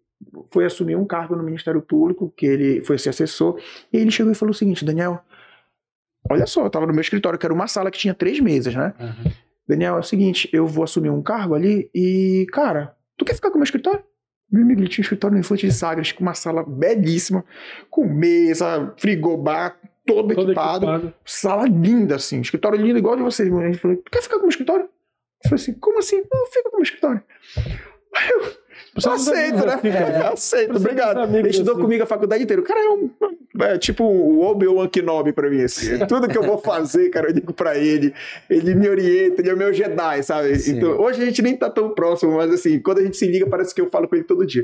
[0.52, 3.60] foi assumir um cargo no Ministério Público, que ele foi ser assessor,
[3.92, 5.20] e ele chegou e falou o seguinte, Daniel,
[6.30, 8.74] olha só, eu tava no meu escritório, que era uma sala que tinha três mesas,
[8.76, 8.94] né?
[9.00, 9.32] Aham.
[9.68, 13.50] Daniel, é o seguinte, eu vou assumir um cargo ali e, cara, tu quer ficar
[13.50, 14.04] com o meu escritório?
[14.52, 17.44] Meu amigo, ele tinha um escritório no Infante de Sagres, com uma sala belíssima,
[17.90, 19.76] com mesa, frigobar,
[20.06, 21.14] todo, Todo equipado, equipado.
[21.26, 23.50] sala linda, assim, escritório lindo, igual de vocês.
[23.50, 24.88] Gente falou, tu quer ficar com o meu escritório?
[25.46, 26.24] Eu falei assim, como assim?
[26.32, 27.22] Não, fica com o meu escritório.
[28.16, 28.42] Aí eu,
[29.06, 29.78] não aceito, né?
[29.78, 31.36] fica- É, aceito, obrigado.
[31.36, 31.82] Ele estudou assim.
[31.84, 32.62] comigo a faculdade inteira.
[32.62, 33.10] O cara é um.
[33.62, 36.06] É tipo o Obi-Wan Kenobi pra mim, assim.
[36.08, 38.14] Tudo que eu vou fazer, cara, eu digo pra ele.
[38.50, 40.56] Ele me orienta, ele é o meu Jedi, sabe?
[40.58, 40.78] Sim.
[40.78, 43.48] Então, hoje a gente nem tá tão próximo, mas assim, quando a gente se liga,
[43.48, 44.64] parece que eu falo com ele todo dia.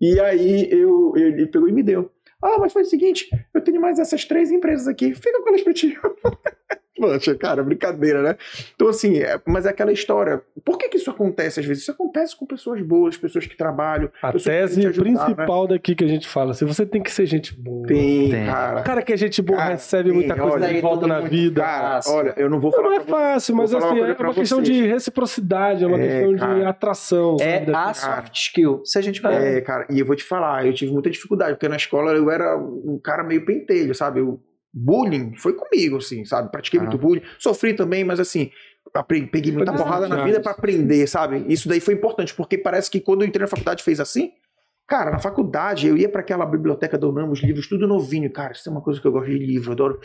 [0.00, 2.10] E aí eu, ele pegou e me deu.
[2.42, 5.62] Ah, mas foi o seguinte, eu tenho mais essas três empresas aqui, fica com elas
[5.62, 5.98] pra ti.
[6.98, 8.36] Poxa, cara, brincadeira, né?
[8.74, 10.42] Então, assim, é- mas é aquela história.
[10.64, 11.82] Por que, que isso acontece às vezes?
[11.84, 14.10] Isso acontece com pessoas boas, pessoas que trabalham.
[14.22, 15.16] A tese te ajudar, né?
[15.24, 17.86] principal daqui que a gente fala, se você tem que ser gente boa.
[17.86, 18.42] Tem, Tem.
[18.42, 18.82] O cara.
[18.82, 21.60] cara que é gente boa Cara, recebe muita tem, coisa olha, de volta na vida.
[21.62, 22.12] Cara, fácil.
[22.14, 24.60] olha, eu não vou Não, falar não é fácil, mas assim, uma é uma questão
[24.62, 24.90] de vocês.
[24.92, 26.68] reciprocidade, é uma É, questão de cara.
[26.68, 27.38] atração.
[27.38, 28.82] sabe, É a soft skill.
[28.84, 31.68] Se a gente É, cara, e eu vou te falar, eu tive muita dificuldade, porque
[31.68, 34.20] na escola eu era um cara meio pentelho, sabe?
[34.20, 34.40] Eu,
[34.78, 36.50] bullying foi comigo, assim, sabe?
[36.50, 36.82] Pratiquei Ah.
[36.84, 38.50] muito bullying, sofri também, mas assim,
[39.30, 40.26] peguei muita porrada na desafiante.
[40.26, 41.44] vida pra aprender, sabe?
[41.48, 44.32] Isso daí foi importante, porque parece que quando eu entrei na faculdade fez assim.
[44.86, 48.52] Cara, na faculdade eu ia pra aquela biblioteca UNAM, os livros tudo novinho, cara.
[48.52, 50.00] Isso é uma coisa que eu gosto de livro, eu adoro.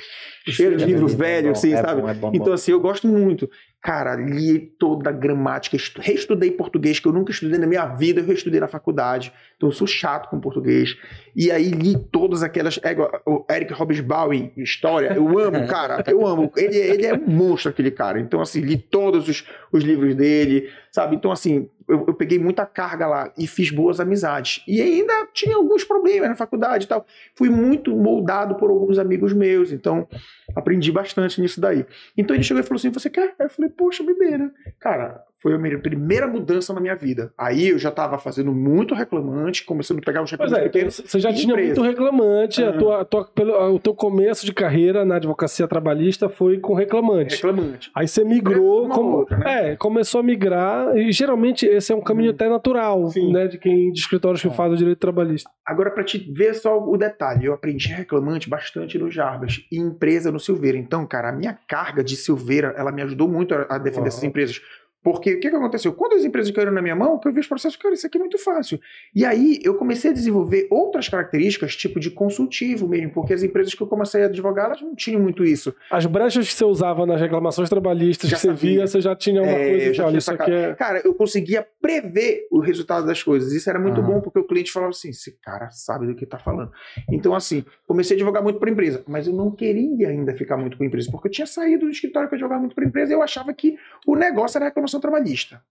[0.46, 2.02] Cheiro de livro velho, é assim, é sabe?
[2.02, 3.50] bom, é bom, Então, assim, eu gosto muito.
[3.84, 8.22] Cara, li toda a gramática, estu- reestudei português, que eu nunca estudei na minha vida,
[8.22, 9.34] eu reestudei na faculdade.
[9.58, 10.96] Então, eu sou chato com português.
[11.36, 12.80] E aí, li todas aquelas.
[12.82, 12.96] é
[13.30, 16.50] O Eric Hobsbawm, história, eu amo, cara, eu amo.
[16.56, 18.22] Ele, ele é um monstro, aquele cara.
[18.22, 21.18] Então, assim, li todos os, os livros dele, sabe?
[21.18, 24.64] Então, assim, eu, eu peguei muita carga lá e fiz boas amizades.
[24.66, 27.06] E ainda tinha alguns problemas na faculdade e tal.
[27.36, 30.08] Fui muito moldado por alguns amigos meus, então
[30.56, 31.86] aprendi bastante nisso daí.
[32.18, 33.36] Então ele chegou e falou assim: Você quer?
[33.38, 34.52] Eu falei: Poxa, bebeira.
[34.80, 37.34] Cara, foi a minha primeira mudança na minha vida.
[37.38, 41.02] Aí eu já tava fazendo muito reclamante, começando a pegar os Pois reclamantes é, pequenos.
[41.06, 41.68] você já tinha empresa.
[41.68, 42.78] muito reclamante, a Aham.
[42.80, 47.36] tua, a tua- pelo- o teu começo de carreira na advocacia trabalhista foi com reclamante.
[47.36, 47.92] Reclamante.
[47.94, 49.72] Aí você migrou, Uma como, outra, né?
[49.72, 52.36] é, começou a migrar, e geralmente esse é um caminho Uhum.
[52.36, 53.34] até natural, Sim.
[53.34, 54.52] né, de quem de escritórios que É.
[54.52, 55.50] fazem o direito trabalhista.
[55.66, 60.32] Agora, para te ver só o detalhe, eu aprendi reclamante bastante no Jarbas e empresa
[60.32, 60.78] no Silveira.
[60.78, 64.08] Então, cara, a minha carga de Silveira, ela me ajudou muito a, a defender Uau.
[64.08, 64.62] essas empresas.
[65.04, 65.94] Porque o que, que aconteceu?
[65.94, 68.18] Quando as empresas caíram na minha mão, que eu vi os processos, cara, isso aqui
[68.18, 68.80] é muito fácil.
[69.14, 73.74] E aí eu comecei a desenvolver outras características, tipo de consultivo mesmo, porque as empresas
[73.74, 75.76] que eu comecei a advogar, elas não tinham muito isso.
[75.92, 79.42] As brechas que você usava nas reclamações trabalhistas Já que você via, você já tinha
[79.42, 80.74] uma É, coisa já olha, isso aqui é...
[80.76, 83.52] Cara, eu conseguia prever o resultado das coisas.
[83.52, 86.40] Isso era muito bom, porque o cliente falava assim: esse cara sabe do que tá
[86.40, 86.72] falando.
[87.12, 90.78] Então, assim, comecei a advogar muito para empresa, mas eu não queria ainda ficar muito
[90.78, 93.22] com empresa, porque eu tinha saído do escritório para advogar muito para empresa e eu
[93.22, 93.76] achava que
[94.08, 95.62] o negócio era reclamação trabalhista.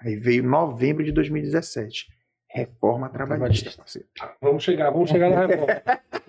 [0.00, 2.06] Aí veio novembro de 2017.
[2.50, 4.08] Reforma trabalhista, parceiro.
[4.40, 5.82] Vamos chegar, vamos chegar na reforma.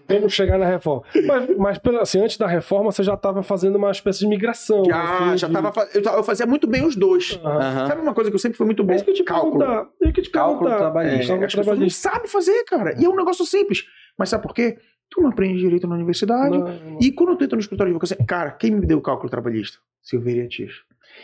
[0.07, 1.03] vamos chegar na reforma.
[1.25, 4.83] Mas, mas pela- assim, antes da reforma, você já estava fazendo uma espécie de migração.
[4.83, 5.71] Já, assim, já de- tava.
[5.71, 7.39] fa- Eu, eu fazia muito bem os dois.
[7.41, 7.87] Aham.
[7.87, 8.91] Sabe uma coisa que eu sempre fui muito bom?
[8.91, 9.63] É isso que eu te Cálculo.
[9.63, 11.33] É isso que eu te Cálculo trabalhista.
[11.33, 12.99] É, as pessoas não sabem fazer, cara.
[12.99, 13.85] E é um negócio simples.
[14.17, 14.77] Mas sabe por quê?
[15.09, 16.49] Tu não aprende direito na universidade.
[16.57, 16.97] Não, não.
[17.01, 19.77] E quando eu tô no escritório de advocacia, cara, quem me deu o cálculo trabalhista?
[20.01, 20.73] Silveira e Atias.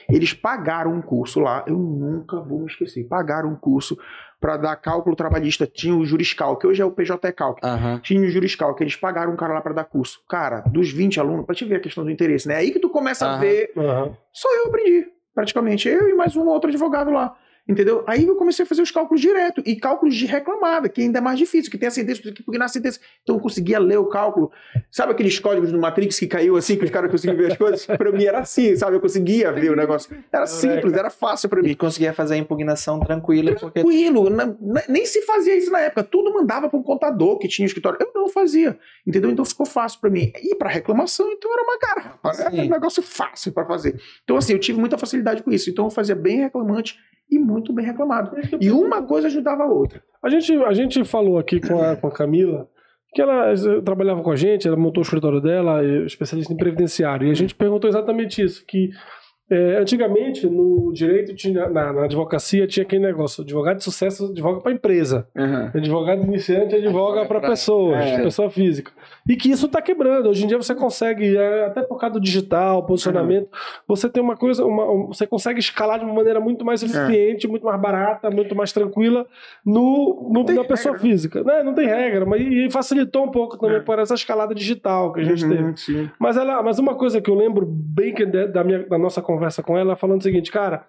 [0.09, 3.03] Eles pagaram um curso lá, eu nunca vou me esquecer.
[3.05, 3.97] Pagaram um curso
[4.39, 5.65] para dar cálculo trabalhista.
[5.65, 7.65] Tinha o Juriscal, que hoje é o PJ Cálculo.
[7.67, 7.99] Aham.
[7.99, 10.21] Tinha o Juriscal, que eles pagaram um cara lá para dar curso.
[10.29, 12.55] Cara, dos 20 alunos, pra te ver a questão do interesse, né?
[12.55, 13.39] É aí que tu começa a Aham.
[13.39, 13.71] ver.
[13.75, 14.11] Aham.
[14.31, 15.89] Só eu aprendi, praticamente.
[15.89, 17.35] Eu e mais um outro advogado lá.
[17.67, 18.03] Entendeu?
[18.05, 19.63] Aí eu comecei a fazer os cálculos direto.
[19.65, 22.67] E cálculos de reclamada, que ainda é mais difícil, que tem a sentença, porque na
[22.67, 22.99] sentença.
[23.23, 24.51] Então eu conseguia ler o cálculo.
[24.91, 27.85] Sabe aqueles códigos do Matrix que caiu assim, que os caras conseguiam ver as coisas?
[27.97, 28.95] pra mim era assim, sabe?
[28.95, 30.15] Eu conseguia ver o negócio.
[30.31, 31.69] Era simples, era fácil pra mim.
[31.69, 34.53] E conseguia fazer a impugnação tranquila, porque Tranquilo, na-
[34.87, 36.03] nem se fazia isso na época.
[36.03, 37.97] Tudo mandava para um contador que tinha escritório.
[37.99, 39.31] Eu não fazia, entendeu?
[39.31, 40.31] Então ficou fácil para mim.
[40.39, 42.43] E para reclamação, então era uma garrafa.
[42.43, 43.99] Era um negócio fácil para fazer.
[44.23, 45.67] Então, assim, eu tive muita facilidade com isso.
[45.69, 46.99] Então, eu fazia bem reclamante
[47.35, 48.31] e muito bem reclamado.
[48.59, 50.01] E uma coisa ajudava a outra.
[50.23, 52.67] A gente, a gente falou aqui com a, com a Camila
[53.15, 56.57] que ela eh, trabalhava com a gente, ela montou o escritório dela, eh, especialista em
[56.57, 58.89] previdenciário, e a gente perguntou exatamente isso, que
[59.49, 64.59] é, antigamente, no direito, tinha, na, na advocacia, tinha aquele negócio: advogado de sucesso advoga
[64.61, 65.27] para empresa.
[65.35, 65.69] Uhum.
[65.73, 68.21] Advogado iniciante advoga para pessoas, é.
[68.23, 68.91] pessoa física.
[69.29, 70.29] E que isso está quebrando.
[70.29, 73.47] Hoje em dia você consegue, é, até por causa do digital, posicionamento,
[73.87, 77.47] você tem uma coisa, uma- um- você consegue escalar de uma maneira muito mais eficiente,
[77.47, 79.25] muito mais barata, muito mais tranquila
[79.65, 81.43] no, no- na pessoa regra, física.
[81.43, 81.61] Né?
[81.63, 83.79] Não tem regra, mas e facilitou um pouco também É.
[83.81, 85.61] por essa escalada digital que a gente teve.
[85.63, 86.09] Uhum, sim.
[86.19, 89.34] Mas, ela, mas uma coisa que eu lembro bem que da, minha, da nossa conversa
[89.63, 90.87] com ela, falando o seguinte, cara,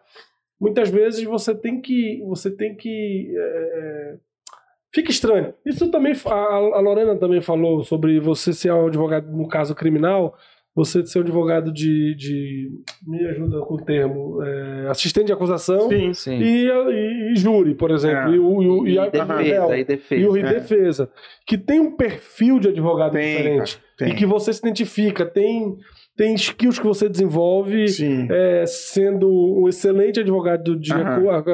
[0.61, 2.23] muitas vezes você tem que.
[2.29, 3.33] Você tem que.
[3.37, 4.15] é,
[4.95, 5.53] fica estranho.
[5.65, 6.13] Isso também.
[6.27, 10.35] A, a Lorena também falou sobre você ser um advogado, no caso criminal,
[10.75, 12.15] você ser um advogado de.
[12.17, 12.71] de
[13.07, 14.43] me ajuda com o termo.
[14.43, 15.89] é, assistente de acusação.
[15.89, 16.13] Sim.
[16.15, 16.39] Sim.
[16.39, 18.31] E, e- e júri, por exemplo.
[18.33, 18.37] É.
[18.37, 19.75] E, o, e, e a- defesa, réu.
[19.75, 20.23] e defesa.
[20.23, 20.43] E o é.
[20.55, 21.11] defesa.
[21.47, 23.77] Que tem um perfil de advogado Tem, diferente.
[23.79, 24.09] cara, tem.
[24.11, 25.25] E que você se identifica.
[25.27, 25.77] Tem,
[26.17, 27.85] tem skills que você desenvolve.
[28.31, 30.93] É, sendo um excelente advogado de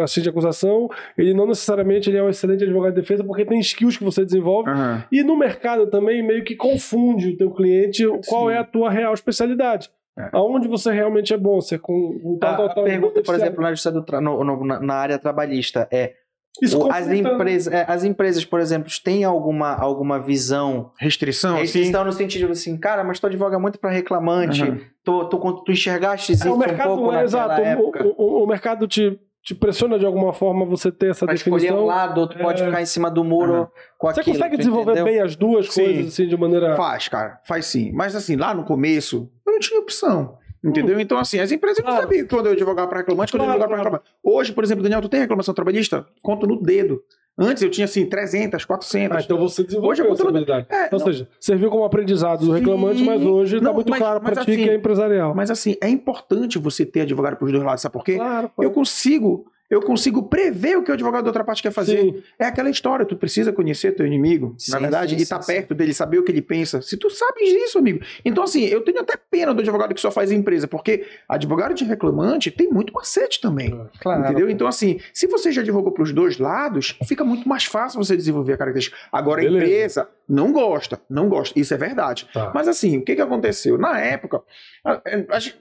[0.02, 0.88] assistente de acusação,
[1.18, 4.24] ele não necessariamente ele é um excelente advogado de defesa, porque tem skills que você
[4.24, 4.70] desenvolve.
[4.70, 5.04] Aham.
[5.10, 8.54] E no mercado também meio que confunde o teu cliente qual Sim.
[8.54, 9.90] é a tua real especialidade.
[10.18, 10.28] É.
[10.32, 13.22] Aonde você realmente é bom, você é com o tal, A, tal, a tal, pergunta,
[13.22, 16.12] por exemplo, na, do no- na área trabalhista é:
[16.60, 20.90] Isso o- as, empresas, é, as empresas, por exemplo, têm alguma, alguma visão?
[20.98, 21.62] Restrição, assim.
[21.62, 24.78] Restrição no sentido assim, cara, mas tu advoga muito para reclamante, Aham.
[25.02, 28.04] tu, tu, tu enxergaste isso É, o um mercado, pouco é, exato, época?
[28.06, 31.54] o, o- o mercado te, te pressiona de alguma forma você ter essa Pra escolher
[31.62, 31.84] definição.
[31.84, 32.66] um lado, ou tu pode É.
[32.66, 33.68] ficar em cima do muro Aham.
[33.98, 34.36] com Você aquilo.
[34.36, 35.04] consegue tu desenvolver entendeu?
[35.06, 35.84] bem as duas Sim.
[35.84, 36.76] coisas assim de maneira.
[36.76, 37.90] Faz, cara, faz sim.
[37.92, 40.36] Mas assim, lá no começo, eu não tinha opção.
[40.64, 41.00] Entendeu?
[41.00, 41.90] Então, assim, as empresas não.
[41.90, 42.02] Claro.
[42.02, 44.04] sabiam quando eu advogar para reclamante, quando eu Claro, advogar para claro.
[44.04, 44.38] reclamante.
[44.40, 46.06] Hoje, por exemplo, Daniel, tu tem reclamação trabalhista?
[46.22, 47.02] Conto no dedo.
[47.36, 49.16] Antes eu tinha assim 300, 400.
[49.16, 50.66] Ah, então você desenvolveu Hoje eu essa habilidade.
[50.70, 50.98] É, Ou não.
[50.98, 52.58] seja, serviu como aprendizado do Sim.
[52.58, 55.34] reclamante, mas hoje está Não, muito mas- claro para ti assim, que é empresarial.
[55.34, 58.16] Mas assim, é importante você ter advogado para os dois lados, sabe por quê?
[58.16, 58.50] Claro.
[58.60, 62.00] Eu consigo, eu consigo prever o que o advogado da outra parte quer fazer.
[62.00, 62.22] Sim.
[62.38, 65.52] É aquela história, tu precisa conhecer teu inimigo, Sim, na verdade, sim, e estar sim.
[65.52, 66.82] perto dele, saber o que ele pensa.
[66.82, 68.00] Se tu sabes disso, amigo.
[68.24, 71.84] Então, assim, eu tenho até pena do advogado que só faz empresa, porque advogado de
[71.84, 73.70] reclamante tem muito macete também.
[74.00, 74.24] Claro.
[74.24, 74.50] Entendeu?
[74.50, 78.16] Então, assim, se você já advogou para os dois lados, fica muito mais fácil você
[78.16, 78.96] desenvolver a característica.
[79.10, 79.64] Agora, a Beleza.
[79.64, 81.58] empresa não gosta, não gosta.
[81.58, 82.28] Isso é verdade.
[82.32, 82.52] Tá.
[82.54, 83.78] Mas assim, o que que aconteceu?
[83.78, 84.42] Na época, a- a-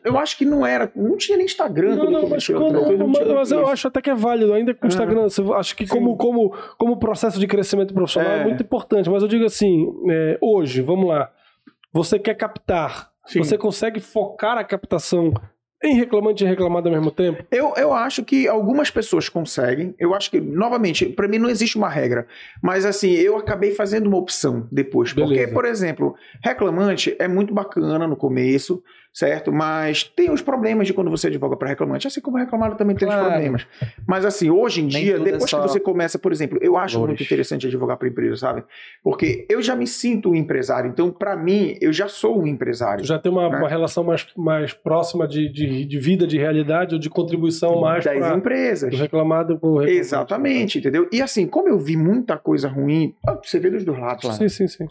[0.04, 1.96] eu acho que não era, não tinha nem Instagram.
[1.96, 2.98] Não, não, mas, começou, quando-?
[2.98, 4.88] Não mas- tinha mas eu acho até que é válido, ainda com o Ah.
[4.88, 5.28] Instagram.
[5.56, 6.18] Acho que como, Sim.
[6.18, 8.40] como, como processo de crescimento profissional é.
[8.42, 8.44] É.
[8.44, 9.10] muito importante.
[9.10, 11.30] Mas eu digo assim, é, hoje, vamos lá,
[11.94, 13.40] você quer captar, Sim.
[13.44, 15.32] você consegue focar a captação
[15.84, 17.44] em reclamante e reclamado ao mesmo tempo?
[17.52, 19.96] Eu, eu acho que algumas pessoas conseguem.
[19.98, 22.28] Eu acho que, novamente, para mim não existe uma regra.
[22.62, 25.12] Mas assim, eu acabei fazendo uma opção depois.
[25.12, 25.54] Porque, Beleza.
[25.54, 28.84] por exemplo, reclamante é muito bacana no começo,
[29.14, 29.52] certo?
[29.52, 32.08] Mas tem os problemas de quando você advoga para reclamante.
[32.08, 33.24] Assim como reclamado também tem Claro.
[33.24, 33.68] os problemas.
[34.08, 36.78] Mas assim, hoje em Nem dia, é depois só que você começa, por exemplo, eu
[36.78, 38.64] acho muito interessante advogar para empresa, sabe?
[39.04, 40.90] Porque eu já me sinto um empresário.
[40.90, 43.04] Então, para mim, eu já sou um empresário.
[43.04, 43.48] Já tem uma, É.
[43.60, 48.04] uma relação mais, mais próxima de, de, de vida, de realidade ou de contribuição mais
[48.06, 48.94] das para empresas.
[48.94, 50.00] o reclamado com o reclamante.
[50.00, 51.08] Exatamente, entendeu?
[51.12, 54.38] E assim, como eu vi muita coisa ruim, ah, você vê dos dois lados, Claro.
[54.38, 54.86] Sim, sim, sim.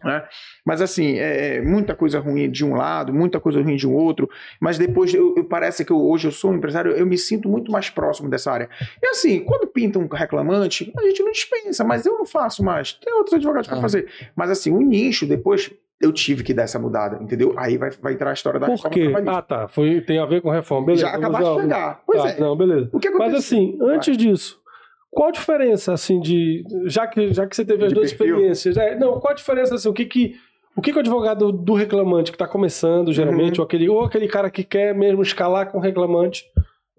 [0.65, 4.29] Mas assim, é, muita coisa ruim de um lado, muita coisa ruim de um outro,
[4.61, 7.49] mas depois eu, eu- parece que eu- hoje eu sou um empresário, eu me sinto
[7.49, 8.69] muito mais próximo dessa área.
[9.03, 12.93] E assim, quando pinta um reclamante, a gente não dispensa, mas eu não faço mais,
[12.93, 13.83] tem outros advogados para Ah.
[13.83, 14.09] fazer.
[14.37, 17.53] Mas assim, o nicho, depois eu tive que dar essa mudada, entendeu?
[17.59, 19.03] Aí vai, vai entrar a história da Por reforma quê?
[19.05, 19.39] trabalhista.
[19.39, 19.69] Ah, tá.
[19.69, 20.87] Foi, tem a ver com reforma.
[20.87, 21.07] Beleza.
[21.07, 21.61] Já acabaste de lá.
[21.63, 22.03] chegar.
[22.07, 22.41] Pois Tá, é.
[22.41, 22.89] Não, beleza.
[22.93, 23.29] O que aconteceu?
[23.33, 24.59] Mas assim, antes disso,
[25.11, 26.65] qual a diferença, assim, de.
[26.87, 28.37] Já que, já que você teve as De duas perfil?
[28.37, 28.77] experiências.
[28.79, 30.37] é, não, qual a diferença, assim, o que que.
[30.77, 33.63] O que, que o advogado do reclamante que está começando, geralmente, Uhum.
[33.63, 36.45] ou, aquele, ou aquele cara que quer mesmo escalar com o reclamante,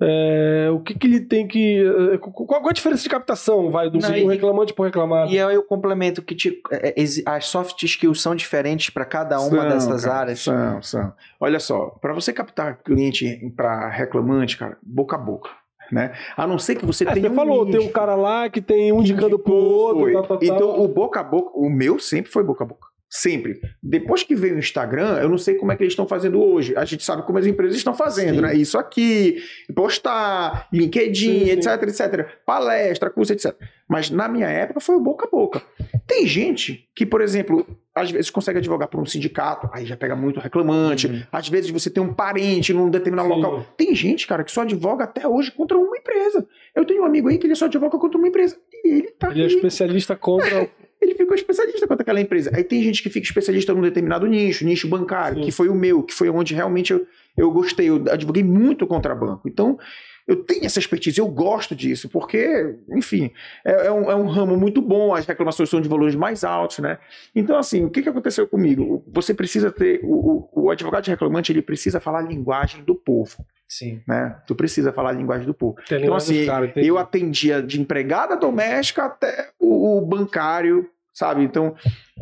[0.03, 1.79] é, o que, que ele tem que.
[2.13, 5.31] é, Qual, a diferença de captação, vai, do, Não, e- reclamante pro reclamado?
[5.31, 9.39] E aí eu complemento que te- é, é, as soft skills são diferentes para cada
[9.39, 10.39] uma São, dessas cara, áreas.
[10.39, 11.13] São, são.
[11.39, 15.49] Olha só, para você captar cliente para reclamante, cara, boca a boca.
[15.91, 16.13] Né?
[16.37, 17.29] A não ser que você É, tenha.
[17.29, 20.39] você falou, tem um cara lá que tem um indicando pro outro, tal, tal.
[20.41, 22.87] Então, o boca a boca, o meu sempre foi boca a boca.
[23.13, 23.59] Sempre.
[23.83, 26.73] Depois que veio o Instagram, eu não sei como é que eles estão fazendo hoje.
[26.77, 28.41] A gente sabe como as empresas estão fazendo, Sim.
[28.41, 28.55] né?
[28.55, 29.43] Isso aqui,
[29.75, 31.51] postar, LinkedIn, Sim, sim.
[31.51, 32.27] etc, etc.
[32.45, 33.53] Palestra, curso, etc.
[33.85, 35.61] Mas na minha época foi o boca a boca.
[36.07, 40.15] Tem gente que, por exemplo, às vezes consegue advogar por um sindicato, aí já pega
[40.15, 41.07] muito reclamante.
[41.07, 41.23] Uhum.
[41.33, 43.65] Às vezes você tem um parente num determinado local.
[43.75, 46.47] Tem gente, cara, que só advoga até hoje contra uma empresa.
[46.73, 48.57] Eu tenho um amigo aí que ele só advoga contra uma empresa.
[48.85, 50.69] E ele tá Ele é especialista contra.
[51.01, 52.51] Ele ficou especialista contra aquela empresa.
[52.53, 55.43] Aí tem gente que fica especialista num determinado nicho, nicho bancário, Sim.
[55.43, 59.15] que foi o meu, que foi onde realmente eu, eu gostei, eu advoguei muito contra
[59.15, 59.49] banco.
[59.49, 59.79] Então,
[60.27, 63.31] eu tenho essa expertise, eu gosto disso, porque, enfim,
[63.65, 66.79] é, é, um, é, um, ramo muito bom, as reclamações são de valores mais altos,
[66.79, 66.99] né?
[67.35, 69.03] Então, assim, o que, que aconteceu comigo?
[69.11, 72.93] Você precisa ter, o, o, o advogado de reclamante, ele precisa falar a linguagem do
[72.93, 73.43] povo.
[73.71, 74.01] Sim.
[74.05, 74.35] Né?
[74.45, 75.77] Tu precisa falar a linguagem do povo.
[75.87, 76.85] Tem Então, assim, entendi.
[76.85, 81.41] eu atendia de empregada doméstica até o, o bancário, sabe?
[81.43, 81.73] Então,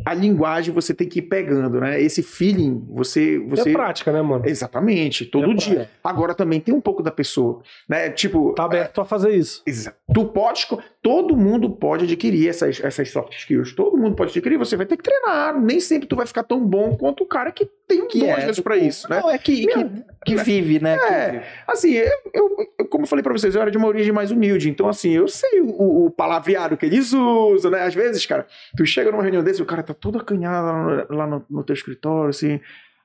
[0.06, 2.00] a linguagem você tem que ir pegando, né?
[2.00, 3.38] Esse feeling, você...
[3.40, 3.70] você...
[3.70, 4.44] É prática, né, mano?
[4.46, 5.74] Exatamente, todo É dia.
[5.74, 5.94] prática.
[6.04, 8.10] Agora também tem um pouco da pessoa, né?
[8.10, 9.60] Tipo, Tá aberto a fazer isso.
[9.66, 10.66] Exa- Tu pode,
[11.02, 13.74] todo mundo pode adquirir essas, essas soft skills.
[13.74, 15.58] Todo mundo pode adquirir, você vai ter que treinar.
[15.58, 18.32] Nem sempre tu vai ficar tão bom quanto o cara que tem Que dom, é
[18.32, 19.20] às vezes, do pra isso, né?
[19.20, 20.98] Não, é que, que, Minha- que vive, né?
[20.98, 21.30] que É.
[21.30, 21.44] vive.
[21.66, 24.30] Assim, eu, eu- eu- como eu falei pra vocês, eu era de uma origem mais
[24.30, 24.68] humilde.
[24.68, 27.82] Então, assim, eu sei o, o palavreado que eles usam, né?
[27.82, 28.46] Às vezes, cara,
[28.76, 31.64] tu chega numa reunião desse, o cara tá todo acanhado lá no, lá no- no
[31.64, 32.60] teu escritório, assim.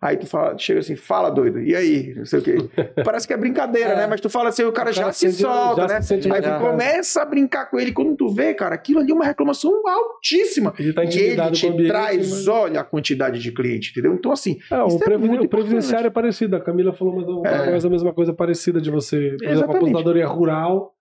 [0.06, 2.14] Aí tu fala, chega assim, fala doido, e aí?
[2.16, 2.58] Não sei o quê.
[3.04, 3.96] Parece que é brincadeira, É.
[3.96, 4.08] né?
[4.08, 6.02] Mas tu fala assim, o cara O já cara se sente- solta, já né?
[6.02, 6.62] se sente Aí tu melhor.
[6.62, 7.92] começa a brincar com ele.
[7.92, 10.74] Quando tu vê, cara, aquilo ali é uma reclamação altíssima.
[10.78, 11.88] Ele tá E ele te ambiente.
[11.88, 14.14] traz, mas- olha a quantidade de cliente, entendeu?
[14.14, 16.56] Então, assim, É, Isso o, é preveni- muito o previdenciário é parecido.
[16.56, 17.72] A Camila falou mais, uma, É.
[17.72, 19.16] mais a mesma coisa parecida de você.
[19.18, 19.78] Por exemplo, a Exatamente.
[19.78, 20.95] aposentadoria rural.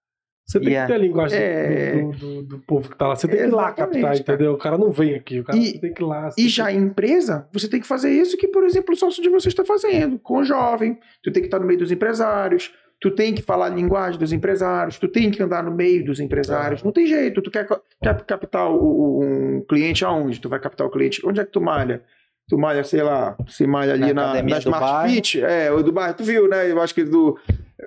[0.47, 0.87] Você tem Yeah.
[0.87, 1.93] que ter a linguagem É.
[2.03, 3.17] do, do- do povo que tá lá.
[3.17, 4.53] Você tem que ir lá captar, entendeu?
[4.53, 5.41] O cara não vem aqui.
[5.41, 6.31] O cara E- tem que ir lá.
[6.37, 9.23] E já tem- em empresa, você tem que fazer isso que, por exemplo, o sócio
[9.23, 10.99] de você está fazendo, com o jovem.
[11.23, 14.33] Tu tem que estar no meio dos empresários, tu tem que falar a linguagem dos
[14.35, 16.83] empresários, tu tem que andar no meio dos empresários.
[16.83, 16.85] É.
[16.85, 17.41] Não tem jeito.
[17.41, 17.67] Tu quer,
[18.03, 20.41] quer captar o- um cliente aonde?
[20.41, 21.27] Tu vai captar o cliente?
[21.27, 22.03] Onde é que tu malha?
[22.51, 25.11] Tu malha, sei lá, se malha ali Na na, na Smart.
[25.11, 25.43] Fit.
[25.43, 26.13] É, o do bairro.
[26.15, 26.71] Tu viu, né?
[26.71, 27.39] Eu acho que do...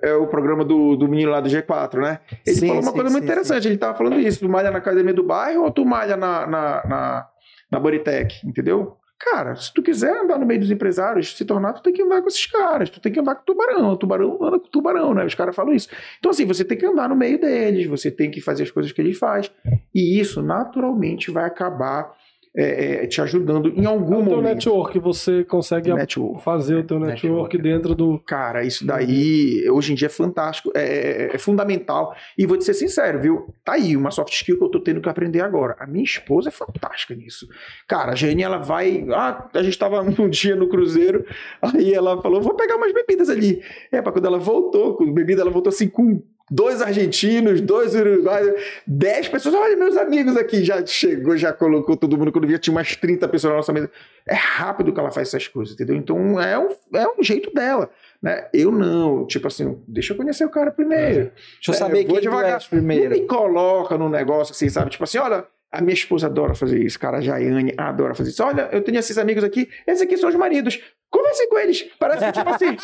[0.01, 2.19] É o programa do, do menino lá do G4, né?
[2.45, 3.67] Ele Sim, falou uma sim, coisa muito sim, interessante.
[3.67, 4.39] Ele tava falando isso.
[4.39, 7.27] Tu malha na academia do bairro ou tu malha na, na, na,
[7.71, 8.97] na Bodytech, entendeu?
[9.19, 12.21] Cara, se tu quiser andar no meio dos empresários, se tornar, tu tem que andar
[12.21, 14.69] com esses caras, tu tem que andar com o tubarão, o tubarão anda com o
[14.69, 15.25] tubarão, né?
[15.25, 15.89] Os caras falam isso.
[16.19, 18.91] Então, assim, você tem que andar no meio deles, você tem que fazer as coisas
[18.91, 19.49] que eles fazem.
[19.93, 22.13] E isso, naturalmente, vai acabar
[22.55, 24.41] é, é, te ajudando em É algum o teu momento.
[24.55, 26.43] network, você consegue Network.
[26.43, 27.57] fazer o teu network, Network.
[27.59, 28.19] dentro do.
[28.19, 32.15] Cara, isso daí hoje em dia é fantástico, é, é- é fundamental.
[32.37, 33.53] E vou te ser sincero, viu?
[33.63, 35.75] Tá aí uma soft skill que eu tô tendo que aprender agora.
[35.79, 37.47] A minha esposa é fantástica nisso.
[37.87, 39.05] Cara, a Jane, ela vai.
[39.11, 41.25] Ah, a gente tava um dia no cruzeiro,
[41.61, 43.61] aí ela falou: vou pegar umas bebidas ali.
[43.91, 46.21] É, pra quando ela voltou com bebida, ela voltou assim com.
[46.49, 48.53] Dois argentinos, dois uruguaios,
[48.85, 49.53] dez pessoas.
[49.55, 50.63] Olha, meus amigos aqui.
[50.63, 52.31] Já chegou, já colocou todo mundo.
[52.31, 53.91] Quando via, tinha umas 30 pessoas na nossa mesa.
[54.25, 55.95] É rápido que ela faz essas coisas, entendeu?
[55.95, 57.89] Então é um, é um jeito dela
[58.19, 58.47] né?
[58.51, 61.31] Eu não, tipo assim, deixa eu conhecer o cara primeiro.
[61.55, 62.53] Deixa eu É, saber eu vou quem tu devagar.
[62.55, 63.11] és primeiro.
[63.13, 64.89] Não me coloca num negócio assim, sabe?
[64.89, 68.43] Tipo assim, olha, a minha esposa adora fazer isso, cara, a Jaiane adora fazer isso.
[68.43, 70.81] Olha, eu tenho esses amigos aqui, esses aqui são os maridos.
[71.11, 71.83] Conversem com eles.
[71.99, 72.75] Parece que, tipo assim.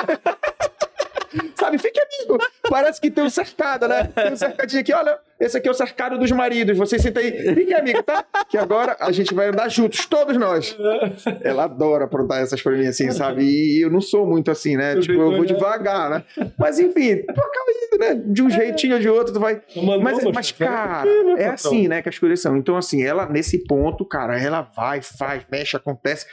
[1.63, 2.37] Sabe, fique amigo.
[2.69, 4.03] Parece que tem um cercado, né?
[4.13, 5.17] Tem um cercadinho aqui, olha.
[5.39, 6.77] Esse aqui é o cercado dos maridos.
[6.77, 8.23] Você senta aí, fique amigo, tá?
[8.49, 10.77] Que agora a gente vai andar juntos, todos nós.
[11.41, 13.43] Ela adora aprontar essas pra mim, assim, sabe?
[13.43, 14.95] E eu não sou muito assim, né?
[14.95, 15.47] Eu Tipo, eu vou né?
[15.47, 16.23] devagar, né?
[16.57, 18.23] Mas enfim, tu acaba indo, né?
[18.25, 19.61] De um jeitinho ou de outro, tu vai.
[20.01, 22.01] Mas, mas cara, é, é assim, né?
[22.01, 22.55] Que as coisas são.
[22.55, 26.25] Então, assim, ela, nesse ponto, cara, ela vai, faz, mexe, acontece.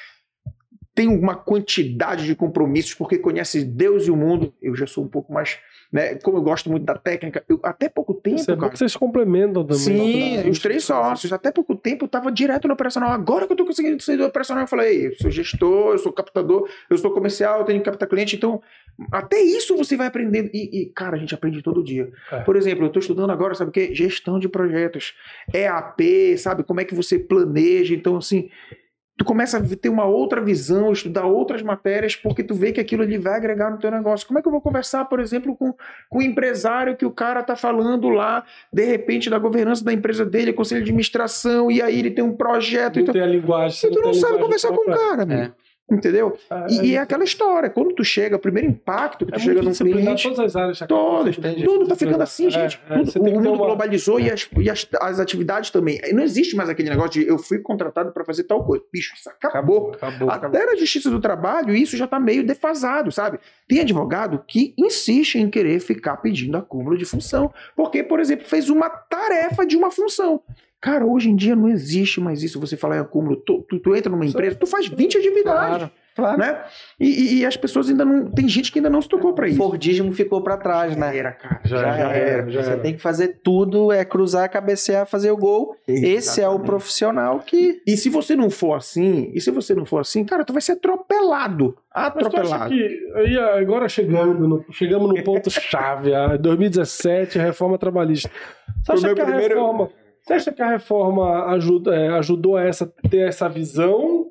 [0.95, 4.53] Tem uma quantidade de compromissos, porque conhece Deus e o mundo.
[4.61, 5.59] Eu já sou um pouco mais,
[5.93, 6.17] né?
[6.17, 8.71] Como eu gosto muito da técnica, eu, até pouco tempo, Isso é cara.
[8.71, 9.79] que vocês complementam também.
[9.83, 10.49] Sim, Né?
[10.51, 11.33] os três sócios.
[11.33, 13.11] Até pouco tempo eu tava direto no operacional.
[13.13, 16.13] Agora que eu tô conseguindo sair do operacional, eu falei, eu sou gestor, eu sou
[16.13, 18.35] captador, eu sou comercial, eu tenho que captar cliente.
[18.35, 18.61] Então,
[19.13, 20.51] até isso você vai aprendendo.
[20.53, 22.11] E, e, cara, a gente aprende todo dia.
[22.33, 22.41] É.
[22.41, 23.95] Por exemplo, eu tô estudando agora, sabe o quê?
[23.95, 25.15] Gestão de projetos.
[25.55, 26.65] EAP, sabe?
[26.65, 27.95] Como é que você planeja.
[27.95, 28.51] Então, assim,
[29.21, 33.03] tu começa a ter uma outra visão, estudar outras matérias, porque tu vê que aquilo
[33.03, 34.27] ali vai agregar no teu negócio.
[34.27, 35.75] Como é que eu vou conversar, por exemplo, com,
[36.09, 38.43] com o empresário que o cara tá falando lá,
[38.73, 42.33] de repente, da governança da empresa dele, conselho de administração, e aí ele tem um
[42.33, 42.97] projeto.
[42.97, 43.91] Não Então, tem a linguagem.
[43.91, 45.53] e tu não a sabe conversar com o cara, amigo.
[45.91, 46.37] Entendeu?
[46.51, 49.39] É, E, e é aquela história, quando tu chega, o primeiro impacto que tu é
[49.41, 50.23] chega num cliente.
[50.23, 50.79] todas as áreas.
[50.87, 51.37] Todas.
[51.37, 52.81] Tudo tá ficando assim, É, gente.
[52.89, 56.01] é, Tudo- o mundo uma- globalizou e, as, e as, as atividades também.
[56.05, 58.85] E Não existe mais aquele negócio de eu fui contratado para fazer tal coisa.
[58.93, 59.93] Bicho, isso acabou.
[59.95, 60.59] Acabou, acabou.
[60.61, 63.39] Até na justiça do trabalho, isso já tá meio defasado, sabe?
[63.69, 67.53] Tem advogado que insiste em querer ficar pedindo acúmulo de função.
[67.75, 70.41] Porque, por exemplo, fez uma tarefa de uma função.
[70.81, 72.59] Cara, hoje em dia não existe mais isso.
[72.61, 73.37] Você falar em acúmulo.
[73.37, 75.77] Tu, tu, tu entra numa empresa, tu faz 20 atividades.
[75.77, 75.91] Claro.
[76.17, 76.39] Claro.
[76.39, 76.65] né?
[76.99, 78.29] E, e- e as pessoas ainda não.
[78.31, 79.57] Tem gente que ainda não se tocou pra O isso.
[79.57, 81.17] Fordismo ficou pra trás, né?
[81.17, 81.61] Era, cara.
[81.65, 82.13] Já, Já, já era.
[82.19, 82.81] era, já Você era.
[82.81, 85.77] tem que fazer tudo, é cruzar, cabecear, fazer o gol.
[85.87, 86.67] Esse é o Exatamente.
[86.67, 87.81] profissional que.
[87.87, 90.61] E se você não for assim, e se você não for assim, cara, tu vai
[90.61, 91.77] ser atropelado.
[91.93, 92.71] Atropelado.
[92.71, 98.29] que aí agora chegando, no- chegamos no ponto chave, a 2017, a reforma trabalhista.
[98.85, 99.89] Você acha que a primeiro- reforma,
[100.31, 104.27] você acha que a reforma ajuda, é, ajudou a essa ter essa visão?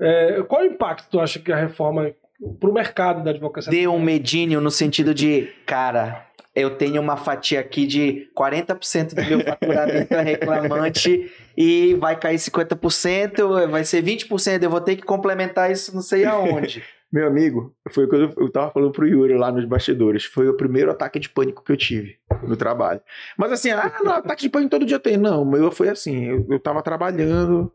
[0.00, 2.14] É, qual o impacto tu acha que a reforma
[2.58, 7.16] para o mercado da advocacia Deu um medínio no sentido de, cara, eu tenho uma
[7.16, 14.02] fatia aqui de 40% do meu faturamento é reclamante e vai cair 50%, vai ser
[14.02, 16.82] 20%, eu vou ter que complementar isso não sei aonde.
[17.12, 20.24] Meu amigo, foi quando eu- tava falando pro Yuri lá nos bastidores.
[20.24, 23.00] Foi o primeiro ataque de pânico que eu tive no trabalho.
[23.36, 25.16] Mas assim, ah, não, ataque de pânico todo dia tem.
[25.16, 27.72] Não, meu foi assim, eu, eu tava trabalhando.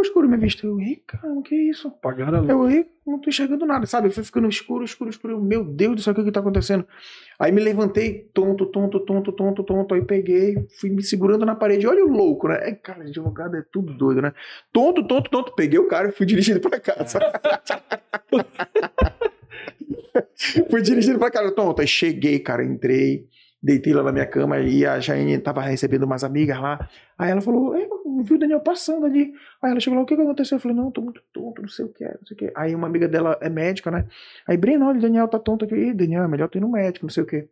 [0.00, 0.66] Ficou escuro minha vista.
[0.66, 1.90] Eu, ih, caramba, que isso?
[1.90, 2.50] pagaram a luz?
[2.50, 4.08] Eu, ih, não tô enxergando nada, sabe?
[4.08, 5.34] Eu fui ficando escuro, escuro, escuro.
[5.34, 6.86] Eu, Meu Deus do céu, o que que tá acontecendo?
[7.38, 9.94] Aí me levantei, tonto, tonto, tonto, tonto, tonto.
[9.94, 11.86] Aí peguei, fui me segurando na parede.
[11.86, 12.58] Olha o louco, né?
[12.62, 14.32] É, cara, advogado é tudo doido, né?
[14.72, 15.54] Tonto, tonto, tonto.
[15.54, 17.18] Peguei o cara e fui dirigindo pra casa.
[20.70, 21.80] fui dirigindo pra casa, tonto.
[21.80, 23.26] Aí cheguei, cara, entrei,
[23.62, 26.88] deitei lá na minha cama e a Jaine tava recebendo umas amigas lá.
[27.18, 27.74] Aí ela falou,
[28.20, 29.32] "É, eu vi o Daniel passando ali.
[29.62, 30.56] Aí ela chegou lá, o que que aconteceu?
[30.56, 32.52] Eu falei, não, tô muito tonto, não sei o que, não sei o que.
[32.54, 34.06] Aí uma amiga dela é médica, né?
[34.46, 35.74] Aí, Breno, olha, o Daniel tá tonto aqui.
[35.74, 37.48] Ih, Daniel, é melhor tu ir no médico, não sei o que.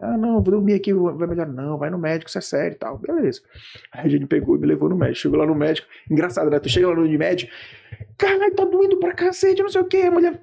[0.00, 1.46] Ah, não, vou dormir aqui, vai melhor.
[1.48, 2.98] Não, vai no médico, isso é sério e tal.
[2.98, 3.40] Beleza.
[3.92, 5.18] Aí a gente pegou e me levou no médico.
[5.18, 5.88] Chegou lá no médico.
[6.10, 6.58] Engraçado, né?
[6.60, 7.52] Tu chega lá no médico,
[8.16, 10.02] caralho, tá doendo pra cacete, não sei o que.
[10.02, 10.40] A mulher,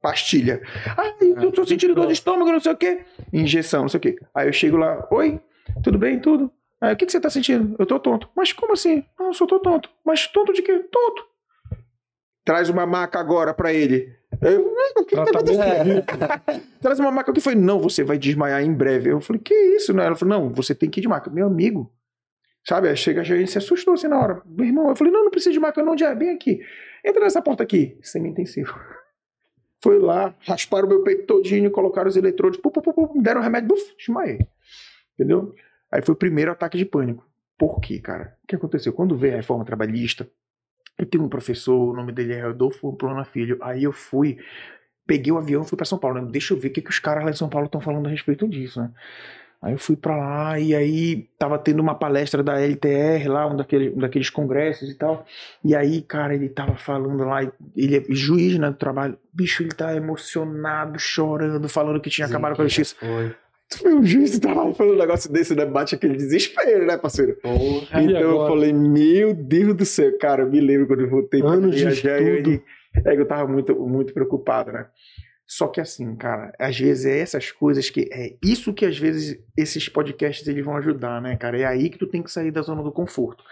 [0.00, 0.62] pastilha.
[0.96, 3.00] Ai, eu tô sentindo dor de estômago, não sei o que.
[3.32, 4.16] Injeção, não sei o que.
[4.34, 5.40] Aí eu chego lá, oi,
[5.82, 6.50] tudo bem, tudo?
[6.80, 7.74] Aí, o que, que você tá sentindo?
[7.78, 8.28] Eu tô tonto.
[8.36, 9.04] Mas como assim?
[9.18, 9.90] Não, eu só tô tonto.
[10.04, 10.78] Mas tonto de quê?
[10.90, 11.24] Tonto.
[12.44, 14.14] Traz uma maca agora pra ele.
[14.42, 16.04] Eu, "Ai, o que que tá acontecendo?
[16.80, 17.30] Traz uma maca.
[17.30, 17.54] O que foi?
[17.54, 19.10] Não, você vai desmaiar em breve.
[19.10, 19.92] Eu falei, que isso?
[19.92, 20.04] Né?
[20.04, 21.30] Ela falou, não, você tem que ir de maca.
[21.30, 21.92] Meu amigo.
[22.64, 22.88] Sabe?
[22.88, 24.42] Aí chega a gente se assustou assim na hora.
[24.44, 26.60] Meu irmão, eu falei, não, não precisa de maca, não, já bem aqui.
[27.04, 27.96] Entra nessa porta aqui.
[28.02, 28.78] Semi-intensivo.
[29.82, 33.94] Foi lá, rasparam meu peito todinho, colocaram os eletrodos, pu, pu, pu, deram remédio, buf,
[33.96, 34.38] desmaiei.
[35.14, 35.54] Entendeu?
[35.96, 37.26] Aí foi o primeiro ataque de pânico.
[37.56, 38.36] Por quê, cara?
[38.44, 38.92] O que aconteceu?
[38.92, 40.28] Quando veio a reforma trabalhista,
[40.98, 43.56] eu tenho um professor, o nome dele é Rodolfo Plana Filho.
[43.62, 44.36] Aí eu fui,
[45.06, 46.20] peguei o avião e fui pra São Paulo.
[46.20, 46.28] né?
[46.30, 48.10] Deixa eu ver o que, que os caras lá de São Paulo estão falando a
[48.10, 48.90] respeito disso, né?
[49.62, 53.56] Aí eu fui pra lá e aí tava tendo uma palestra da LTR lá, um,
[53.56, 55.24] daquele, um daqueles congressos e tal.
[55.64, 57.40] E aí, cara, ele tava falando lá,
[57.74, 59.18] ele é juiz né, do trabalho.
[59.32, 62.96] Bicho, ele tá emocionado, chorando, falando que tinha acabado com a justiça.
[63.00, 63.34] Foi.
[63.68, 65.64] Tu foi um juiz do trabalho falando um negócio desse, né?
[65.66, 67.36] Bate aquele desespero, né, parceiro?
[67.42, 68.02] Porra.
[68.02, 71.50] Então eu falei, meu Deus do céu, cara, eu me lembro quando eu voltei pra
[71.50, 72.62] Anos de viajar, eu, estudo.
[73.04, 74.86] é que eu tava muito, muito preocupado, né?
[75.48, 78.08] Só que assim, cara, às vezes é essas coisas que.
[78.12, 81.58] É isso que às vezes esses podcasts eles vão ajudar, né, cara?
[81.58, 83.44] É aí que tu tem que sair da zona do conforto.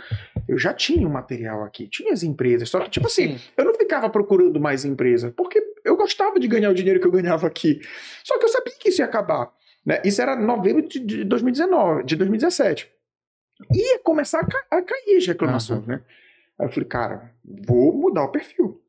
[0.49, 3.75] Eu já tinha o material aqui, tinha as empresas, só que, tipo assim, eu não
[3.75, 7.81] ficava procurando mais empresa, porque eu gostava de ganhar o dinheiro que eu ganhava aqui.
[8.25, 9.53] Só que eu sabia que isso ia acabar.
[9.85, 10.01] Né?
[10.05, 12.91] Isso era novembro de, de 2019, de 2017.
[13.73, 16.03] Ia começar a, ca- a cair as reclamações, né?
[16.59, 18.81] Aí eu falei, cara, vou mudar o perfil.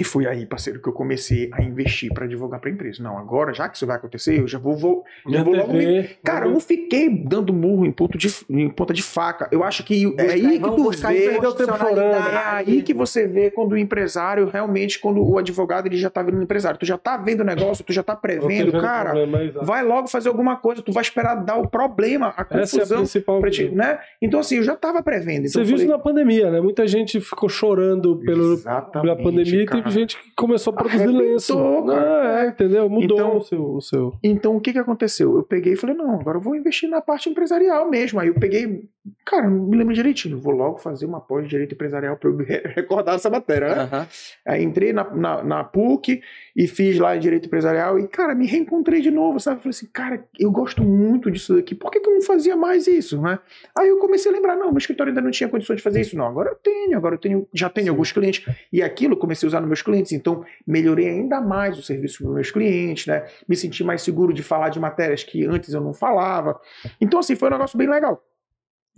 [0.00, 3.02] E foi aí, parceiro, que eu comecei a investir para advogar para empresa.
[3.02, 6.08] Não, agora, já que isso vai acontecer, eu já vou, vou já vou logo me
[6.24, 9.48] Cara, eu não fiquei dando murro em, ponto de, em ponta de faca.
[9.50, 11.12] Eu acho que é aí que tu vê.
[11.12, 16.22] É aí que você vê quando o empresário, realmente, quando o advogado ele já tá
[16.22, 16.78] vendo empresário.
[16.78, 19.10] Tu já tá vendo o negócio, tu já tá prevendo, vendo cara.
[19.10, 19.64] problema.
[19.64, 22.60] Vai logo fazer alguma coisa, tu vai esperar dar o problema, a Essa é a
[22.60, 23.40] confusão principal.
[23.40, 23.98] pra ti, né?
[24.20, 25.46] Então, assim, eu já tava prevendo.
[25.46, 26.60] Então Você viu isso na pandemia, né?
[26.60, 29.87] Muita gente ficou chorando pelo, Exatamente, pela pandemia cara.
[29.88, 31.86] Teve gente que começou a produzir Arrebentou, lenço.
[31.86, 32.44] cara.
[32.44, 32.88] É, entendeu?
[32.88, 34.14] Mudou Então- o, seu, o seu.
[34.22, 35.36] Então, o que que aconteceu?
[35.36, 38.20] Eu peguei e falei, não, agora eu vou investir na parte empresarial mesmo.
[38.20, 38.88] Aí eu peguei,
[39.24, 42.36] cara, não me lembro direitinho, vou logo fazer uma pós de direito empresarial para eu
[42.74, 43.82] recordar essa matéria, né?
[43.82, 44.08] Aham.
[44.46, 46.20] Aí entrei na, na, na PUC
[46.56, 49.60] e fiz lá em Direito Empresarial e, cara, me reencontrei de novo, sabe?
[49.60, 52.86] Falei assim, cara, eu gosto muito disso daqui, por que, que eu não fazia mais
[52.86, 53.38] isso, né?
[53.78, 56.16] Aí eu comecei a lembrar, não, meu escritório ainda não tinha condições de fazer isso,
[56.16, 59.46] não, agora eu tenho, agora eu tenho, já tenho alguns clientes, e aquilo eu comecei
[59.46, 63.24] a usar nos meus clientes, então melhorei ainda mais o serviço para meus clientes, né?
[63.48, 66.60] Me senti mais seguro de falar de matérias que antes eu não falava.
[67.00, 68.22] Então, assim, foi um negócio bem legal.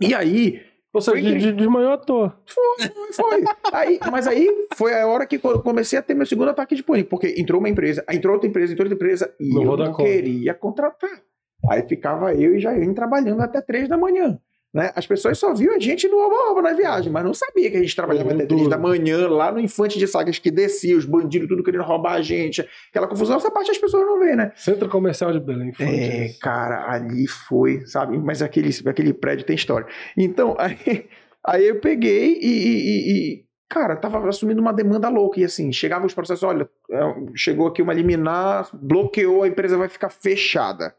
[0.01, 0.61] E aí,
[0.93, 2.35] Ou seja, Foi de, de, de maior ator.
[2.45, 3.43] foi, foi, foi.
[3.71, 6.83] Aí, mas aí foi a hora que eu comecei a ter meu segundo ataque de
[6.83, 9.91] pânico, porque entrou uma empresa, entrou outra empresa, entrou outra empresa, e Não eu não
[9.93, 10.03] conta.
[10.03, 11.21] queria contratar.
[11.69, 14.37] Aí ficava eu e Jair trabalhando até três da manhã.
[14.73, 14.89] Né?
[14.95, 17.81] As pessoas só viam a gente no oba-oba na viagem, mas não sabia que a
[17.81, 21.49] gente trabalhava até três da manhã, lá no Infante de Sagas, que descia, os bandidos
[21.49, 24.53] tudo querendo roubar a gente, aquela confusão, essa parte as pessoas não veem, né?
[24.55, 25.73] Centro Comercial de Belém.
[25.73, 28.17] foi É, cara, ali foi, sabe?
[28.17, 29.87] Mas aquele, aquele prédio tem história.
[30.17, 31.05] Então, aí,
[31.45, 35.39] aí eu peguei e, e- e- e, cara, tava assumindo uma demanda louca.
[35.41, 36.99] E assim, chegava os processos, olha, é,
[37.35, 40.95] chegou aqui uma liminar, bloqueou, a empresa vai ficar fechada.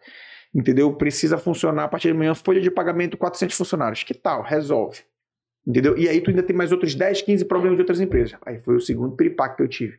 [0.55, 0.92] Entendeu?
[0.94, 4.03] Precisa funcionar a partir de amanhã, folha de pagamento 400 funcionários.
[4.03, 4.42] Que tal?
[4.42, 5.00] Resolve.
[5.66, 5.96] Entendeu?
[5.96, 8.36] E aí tu ainda tem mais outros 10, 15 problemas de outras empresas.
[8.44, 9.98] Aí foi o segundo piripaque que eu tive.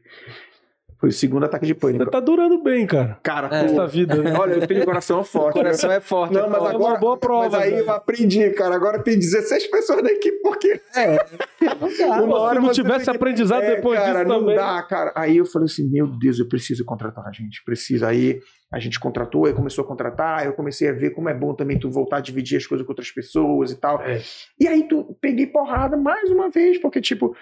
[0.99, 2.09] Foi o segundo ataque de Você pânico.
[2.11, 3.19] tá durando bem, cara.
[3.21, 3.65] Cara, É.
[3.65, 4.15] Essa vida.
[4.21, 4.33] né?
[4.37, 5.53] olha, eu tenho coração O forte.
[5.55, 6.33] coração é forte.
[6.33, 6.73] Não, é mas forte.
[6.73, 7.49] É uma agora- boa prova.
[7.57, 7.85] Mas aí velho.
[7.85, 8.75] eu aprendi, cara.
[8.75, 11.17] Agora tem 16 pessoas na equipe, porque É,
[11.61, 12.23] não dá.
[12.23, 14.55] Uma hora se não você tivesse tem aprendizado É, depois cara, disso não também.
[14.55, 15.11] dá, cara.
[15.15, 18.07] Aí eu falei assim, meu Deus, eu preciso contratar a gente, precisa.
[18.07, 18.39] Aí
[18.73, 21.77] a gente contratou, aí começou a contratar, eu comecei a ver como é bom também
[21.77, 24.01] tu voltar a dividir as coisas com outras pessoas e tal.
[24.01, 24.19] É.
[24.59, 27.35] E aí tu peguei porrada mais uma vez, porque tipo,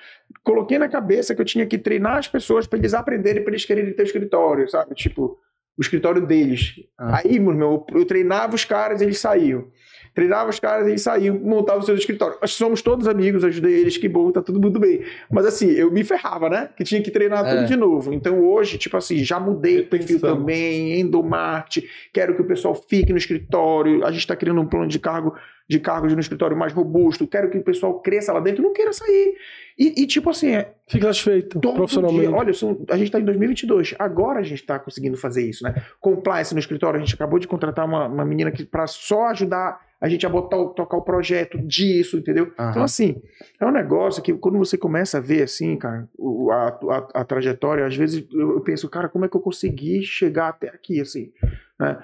[0.43, 3.63] coloquei na cabeça que eu tinha que treinar as pessoas para eles aprenderem, para eles
[3.63, 4.93] quererem ter o escritório, sabe?
[4.93, 5.39] Tipo,
[5.77, 6.75] o escritório deles.
[6.97, 7.21] Ah.
[7.23, 9.71] Aí, meu irmão, eu, eu treinava os caras, eles saíam.
[10.13, 12.37] Treinava os caras, eles saíam, montavam o seu escritório.
[12.41, 15.01] Nós somos todos amigos, ajudei eles, que bom, tá tudo muito bem.
[15.31, 16.69] Mas assim, eu me ferrava, né?
[16.75, 17.55] Que tinha que treinar É.
[17.55, 18.13] tudo de novo.
[18.13, 23.11] Então hoje, tipo assim, já mudei o perfil também, endomarketing, quero que o pessoal fique
[23.11, 24.03] no escritório.
[24.05, 25.33] A gente está criando um plano de cargo
[25.69, 27.25] de cargos no escritório mais robusto.
[27.25, 29.35] Quero que o pessoal cresça lá dentro, não queira sair.
[29.79, 32.27] E, e, tipo assim, é, Fica satisfeito profissionalmente.
[32.27, 32.35] dia.
[32.35, 33.95] Olha, são- a gente está em 2022.
[33.97, 35.73] Agora a gente está conseguindo fazer isso, né?
[36.01, 39.79] Compliance no escritório, a gente acabou de contratar uma, uma menina que para só ajudar
[40.01, 42.51] a gente a botar, o- tocar o projeto disso, entendeu?
[42.57, 42.71] Aham.
[42.71, 43.21] Então, assim,
[43.59, 46.09] é um negócio que quando você começa a ver, assim, cara,
[46.51, 46.55] a,
[46.89, 50.49] a, a trajetória, às vezes eu, eu penso, cara, como é que eu consegui chegar
[50.49, 51.31] até aqui, assim,
[51.79, 51.99] né?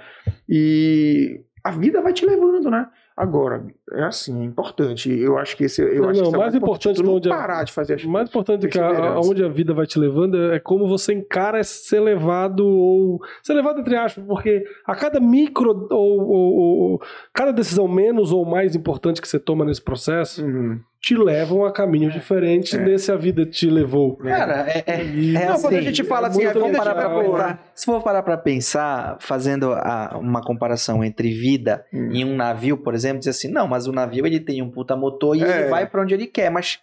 [0.47, 2.87] E a vida vai te levando, né?
[3.17, 5.11] Agora, é assim, é importante.
[5.11, 5.81] Eu acho que esse.
[5.81, 7.95] Eu Não, acho que não, isso é mais importante tu não a- parar de fazer
[7.95, 10.87] as O mais importante é que a- aonde a vida vai te levando é como
[10.87, 16.55] você encara ser levado ou ser levado entre aspas, porque a cada micro ou, ou-
[16.91, 17.01] ou-
[17.33, 20.79] cada decisão menos ou mais importante que você toma nesse processo Uhum.
[21.01, 22.83] te levam a caminhos diferentes É.
[22.83, 24.17] nesse a vida te levou.
[24.17, 26.75] Cara, é, é, E- é Não, assim, quando a gente fala assim, a vida vamos
[26.75, 31.31] já parar é pra pensar- se for parar pra pensar, fazendo a- uma comparação entre
[31.33, 32.09] vida Hum.
[32.11, 34.95] e um navio, por exemplo, dizer assim, não, mas o navio ele tem um puta
[34.95, 35.59] motor e É.
[35.61, 36.79] ele vai pra onde ele quer, mas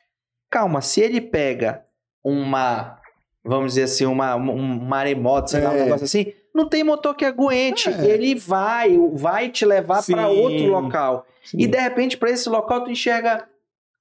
[0.51, 1.83] calma, se ele pega
[2.23, 2.99] uma,
[3.45, 5.85] vamos dizer assim, uma, um maremoto, sei lá, um É.
[5.85, 8.07] negócio assim, não tem motor que aguente, É.
[8.07, 10.39] ele vai, vai te levar pra Sim.
[10.39, 11.27] outro local.
[11.45, 11.59] Sim.
[11.61, 13.47] E de repente, pra esse local, tu enxerga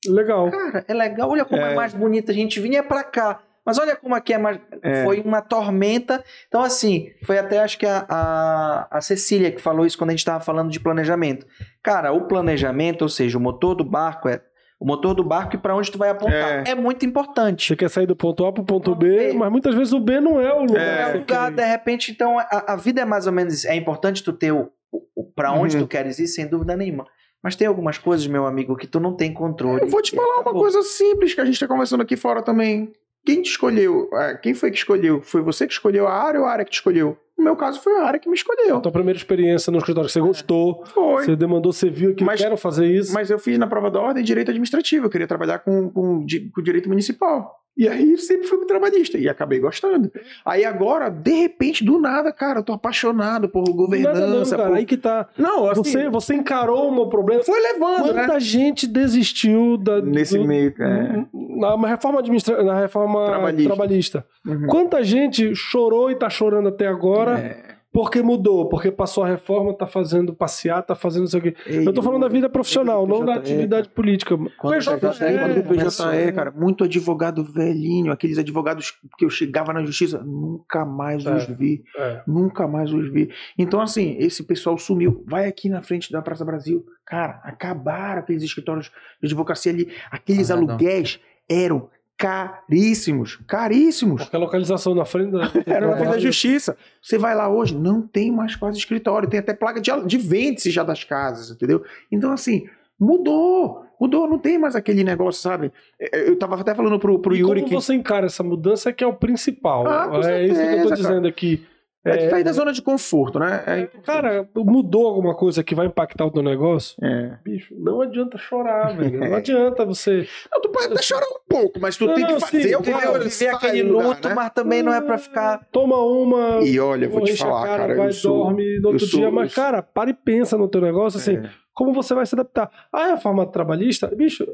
[0.05, 0.51] Legal.
[0.51, 1.76] Cara, é legal, olha como é, É.
[1.76, 2.34] mais bonita.
[2.34, 3.39] A gente vinha pra cá.
[3.66, 4.39] Mas olha como aqui é.
[4.82, 5.03] É.
[5.03, 6.24] Foi uma tormenta.
[6.47, 10.14] Então, assim, foi até acho que a, a, a Cecília que falou isso quando a
[10.14, 11.45] gente estava falando de planejamento.
[11.82, 14.41] Cara, o planejamento, ou seja, o motor do barco é.
[14.80, 16.68] O motor do barco e para onde tu vai apontar.
[16.68, 17.68] É, muito importante.
[17.68, 19.34] Você quer sair do ponto A pro ponto Ponto B, B.
[19.34, 20.82] mas muitas vezes o B não é o lugar.
[20.82, 21.01] É.
[21.03, 23.68] É você lugar, de repente, então, a, a vida é mais ou menos isso.
[23.70, 24.70] É importante tu ter o,
[25.16, 25.84] o, para onde Uhum.
[25.84, 27.05] tu queres ir, sem dúvida nenhuma.
[27.41, 29.84] Mas tem algumas coisas, meu amigo, que tu não tem controle.
[29.84, 30.61] Eu vou te falar uma acabou.
[30.64, 32.91] coisa simples que a gente está conversando aqui fora também.
[33.26, 34.09] Quem te escolheu?
[34.13, 35.21] É, Quem foi que escolheu?
[35.21, 37.17] Foi você que escolheu a área ou a área que te escolheu?
[37.38, 38.78] No meu caso, foi a área que me escolheu.
[38.78, 41.24] A tua primeira experiência no escritório, você gostou, Foi.
[41.26, 43.11] você demandou, você viu que Mas- quero fazer isso.
[43.13, 45.07] Mas eu fiz na prova da ordem direito administrativo.
[45.07, 47.62] Eu queria trabalhar com, com, com direito municipal.
[47.76, 49.17] E aí sempre fui trabalhista.
[49.17, 50.11] E acabei gostando.
[50.45, 54.19] Aí agora, de repente, do nada, cara, eu tô apaixonado por governança.
[54.19, 55.28] Nada não, cara, por- aí que tá.
[55.38, 57.43] Não, assim, Você, você encarou um problema.
[57.43, 58.21] foi levando, né?
[58.26, 61.26] Quanta gente desistiu da, Nesse do- meio, é.
[61.59, 62.61] na reforma administra...
[62.63, 63.74] na reforma Trabalhista.
[63.76, 64.26] trabalhista.
[64.45, 64.67] Uhum.
[64.67, 67.72] Quanta gente chorou e tá chorando até agora É.
[67.93, 71.55] porque mudou, porque passou a reforma, tá fazendo passear, tá fazendo não sei o quê.
[71.67, 74.35] Eu tô falando da vida profissional, não da atividade política.
[74.57, 79.23] Quando PJE, PJE, Aí, quando o começou, PJE, cara, muito advogado velhinho, aqueles advogados que
[79.23, 81.35] eu chegava na justiça, nunca mais É.
[81.35, 82.23] os vi, é.
[82.25, 83.29] nunca mais os vi.
[83.57, 85.23] Então, assim, esse pessoal sumiu.
[85.27, 86.83] Vai aqui na frente da Praça Brasil.
[87.05, 88.91] Cara, acabaram aqueles escritórios
[89.21, 89.87] de advocacia ali.
[90.09, 90.67] Aqueles Ah, não.
[90.67, 94.22] aluguéis eram caríssimos, caríssimos.
[94.24, 95.51] Porque a localização na frente da.
[95.66, 96.78] Era na frente da justiça.
[97.01, 100.72] Você vai lá hoje, não tem mais quase escritório, tem até placa de, de vende-se
[100.72, 101.84] já das casas, entendeu?
[102.11, 102.66] Então, assim,
[102.99, 105.72] mudou, mudou, não tem mais aquele negócio, sabe?
[105.99, 107.76] É, Eu tava até falando pro, pro E Yuri como que.
[107.76, 109.88] você encara essa mudança que é o principal.
[109.88, 111.66] Ah, é isso que eu tô dizendo aqui.
[112.06, 113.64] É de É, sair da zona de conforto, né?
[113.66, 116.97] É, Cara, mudou alguma coisa que vai impactar o teu negócio?
[117.01, 117.38] é.
[117.43, 119.20] Bicho, não adianta chorar, velho.
[119.22, 120.28] Não adianta você.
[120.51, 122.74] Não, tu pode até chorar um pouco, mas tu Não, tem não, que fazer sim,
[122.74, 123.30] alguma claro, coisa.
[123.30, 124.36] Viver aquele lugar, luto, né?
[124.36, 125.66] mas também não é pra ficar.
[125.72, 126.60] Toma uma.
[126.66, 128.43] E olha, vou te falar, cara, vai, eu sou.
[128.47, 129.32] dorme no outro sou- dia.
[129.32, 131.38] Mas, sou- cara, para e pensa no teu negócio assim.
[131.38, 131.49] É.
[131.74, 132.70] como você vai se adaptar.
[132.91, 134.45] A reforma trabalhista, bicho,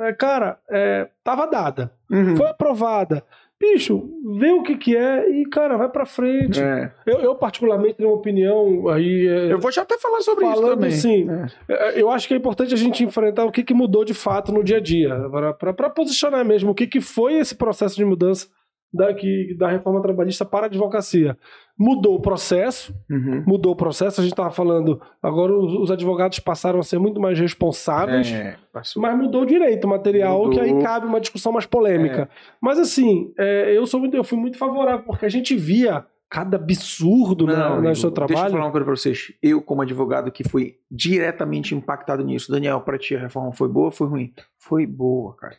[0.00, 2.36] é, cara, é, tava dada, Uhum.
[2.36, 3.24] foi aprovada.
[3.60, 6.60] Bicho, vê o que que é e, cara, vai pra frente.
[6.60, 6.92] É.
[7.06, 9.26] Eu, eu, particularmente, tenho uma opinião aí...
[9.26, 10.88] é, Eu vou já até falar sobre isso também.
[10.88, 11.26] assim,
[11.68, 11.72] É.
[11.98, 14.52] é, Eu acho que é importante a gente enfrentar o que, que mudou de fato
[14.52, 15.14] no dia a dia,
[15.58, 18.48] para posicionar mesmo o que, que foi esse processo de mudança
[18.94, 21.36] da, que, da reforma trabalhista para a advocacia.
[21.76, 23.42] Mudou o processo, Uhum.
[23.46, 27.20] mudou o processo, a gente estava falando, agora os, os advogados passaram a ser muito
[27.20, 28.56] mais responsáveis, É,
[28.96, 30.52] mas mudou o direito material, Mudou.
[30.52, 32.28] que aí cabe uma discussão mais polêmica.
[32.60, 36.56] Mas assim, é, eu, sou muito, eu fui muito favorável, porque a gente via cada
[36.56, 38.50] absurdo na, Não, no Igor, seu Deixa eu trabalho.
[38.52, 39.32] falar uma coisa pra vocês.
[39.42, 43.86] Eu, como advogado que fui diretamente impactado nisso, Daniel, pra ti a reforma foi boa
[43.86, 44.32] ou foi ruim?
[44.58, 45.56] Foi boa, cara.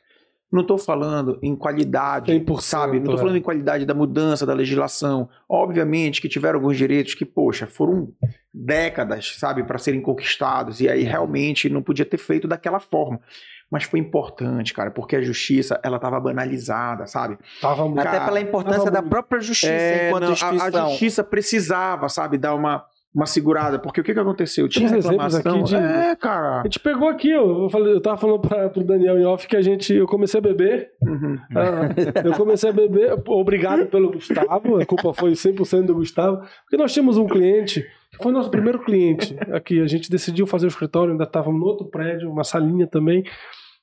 [0.52, 3.00] Não tô falando em qualidade, 100%, sabe?
[3.00, 3.18] Não tô é.
[3.18, 5.28] falando em qualidade da mudança da legislação.
[5.50, 8.14] Obviamente que tiveram alguns direitos que, poxa, foram
[8.54, 13.20] décadas, sabe, para serem conquistados e aí realmente não podia ter feito daquela forma.
[13.70, 17.38] Mas foi importante, cara, porque a justiça, ela tava banalizada, sabe?
[17.60, 20.34] Tava muito- Até Cara, pela importância tava da muito- própria justiça É, enquanto não, a-
[20.34, 20.86] instituição.
[20.86, 22.86] A, justiça precisava, sabe, dar uma,
[23.16, 24.68] uma segurada, porque o que que aconteceu?
[24.68, 25.54] Tinha exemplos reclamação.
[25.62, 26.60] aqui de- É, cara.
[26.60, 29.48] A gente pegou aqui, eu, eu, falei, eu tava falando pra, pro Daniel em off
[29.48, 30.90] que a gente, eu comecei a beber.
[31.02, 31.38] Uhum.
[31.56, 36.76] ah, eu comecei a beber, obrigado pelo Gustavo, a culpa foi 100% do Gustavo, porque
[36.78, 40.68] nós tínhamos um cliente, que foi nosso primeiro cliente aqui, a gente decidiu fazer o
[40.68, 43.24] escritório, ainda estávamos no outro prédio, uma salinha também,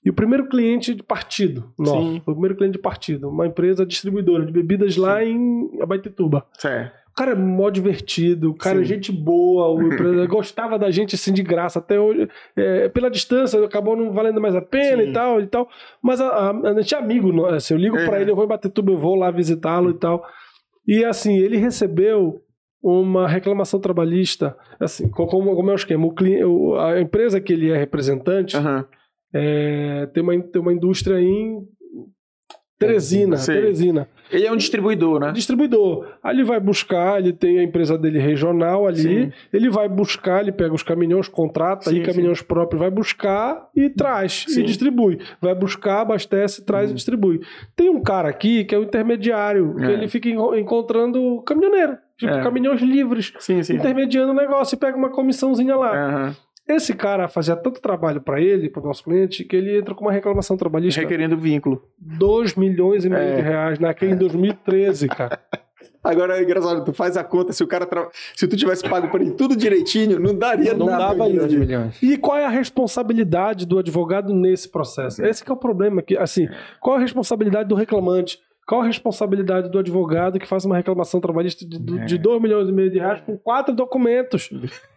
[0.04, 2.22] e o primeiro cliente de partido nosso, Sim.
[2.24, 6.44] foi o primeiro cliente de partido, uma empresa distribuidora de bebidas lá em Abaitetuba.
[6.58, 7.01] Certo.
[7.12, 8.86] O cara é mó divertido, o cara é Sim.
[8.86, 9.88] gente boa, o
[10.26, 12.26] gostava da gente assim de graça até hoje.
[12.56, 15.10] É, pela distância, acabou não valendo mais a pena Sim.
[15.10, 15.68] e tal e tal.
[16.02, 18.04] Mas a, a, a gente é amigo, assim, eu ligo É.
[18.06, 20.24] pra ele, eu vou em Batetuba, eu vou lá visitá-lo e tal.
[20.88, 22.40] E assim, ele recebeu
[22.82, 26.06] uma reclamação trabalhista, assim, co- como, como é o esquema?
[26.06, 26.42] O cliente,
[26.80, 28.84] a empresa que ele é representante Aham.
[29.32, 31.62] é, tem, uma, tem uma indústria em
[32.86, 33.54] Teresina, Sei.
[33.60, 35.32] Teresina Ele é um distribuidor, né?
[35.32, 36.06] distribuidor.
[36.22, 39.32] Aí ele vai buscar, ele tem a empresa dele regional ali, Sim.
[39.52, 43.90] ele vai buscar, ele pega os caminhões, contrata Sim, aí caminhões próprios, vai buscar e
[43.90, 44.60] traz Sim.
[44.60, 45.18] e distribui.
[45.40, 46.92] Vai buscar, abastece, traz Uhum.
[46.92, 47.40] e distribui.
[47.76, 49.92] Tem um cara aqui que é o intermediário, que É.
[49.92, 52.42] ele fica en- encontrando caminhoneiro, tipo É.
[52.42, 53.74] caminhões livres, Sim, sim.
[53.74, 55.94] intermediando o negócio e pega uma comissãozinha lá.
[55.94, 56.36] Aham.
[56.68, 60.04] Esse cara fazia tanto trabalho para ele, para o nosso cliente, que ele entra com
[60.04, 61.00] uma reclamação trabalhista.
[61.00, 61.82] Requerendo vínculo.
[61.98, 63.36] 2 milhões e meio É.
[63.36, 65.40] de reais naquele em 2013, cara.
[66.04, 68.08] Agora é engraçado, tu faz a conta, se o cara tra...
[68.34, 70.98] se tu tivesse pago por ele tudo direitinho, não daria Não nada.
[71.14, 71.46] dava isso.
[71.46, 72.02] de milhões.
[72.02, 75.24] E qual é a responsabilidade do advogado nesse processo?
[75.24, 76.02] Esse que é o problema.
[76.02, 76.48] Que, assim,
[76.80, 78.38] qual é a responsabilidade do reclamante?
[78.66, 82.04] Qual a responsabilidade do advogado que faz uma reclamação trabalhista de, do- É.
[82.04, 84.50] de 2 milhões e meio de reais com quatro documentos?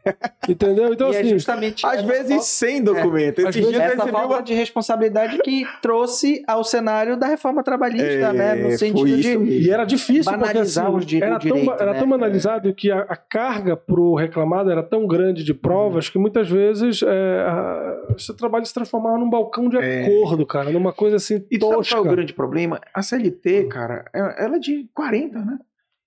[0.47, 0.93] Entendeu?
[0.93, 3.39] Então, e é assim, justamente Às vezes sem documento.
[3.47, 4.41] Às vezes dias eu essa recebi falta uma...
[4.43, 8.56] de responsabilidade que trouxe ao cenário da reforma trabalhista, É, né?
[8.56, 9.45] No foi sentido isso de mesmo.
[9.45, 11.99] E era difícil, Banalizar porque os assim, di- era, o direito, tão, era né?
[11.99, 16.49] tão banalizado que a, a carga pro reclamado era tão grande de provas que muitas
[16.49, 20.03] vezes é, a- o seu trabalho se transformava num balcão de É.
[20.03, 21.95] acordo, cara, numa coisa assim E tu sabe tosca.
[21.95, 22.80] qual é o grande problema?
[22.93, 25.58] A CLT, cara, é- ela é de 40, né?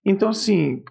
[0.09, 0.82] Então, assim,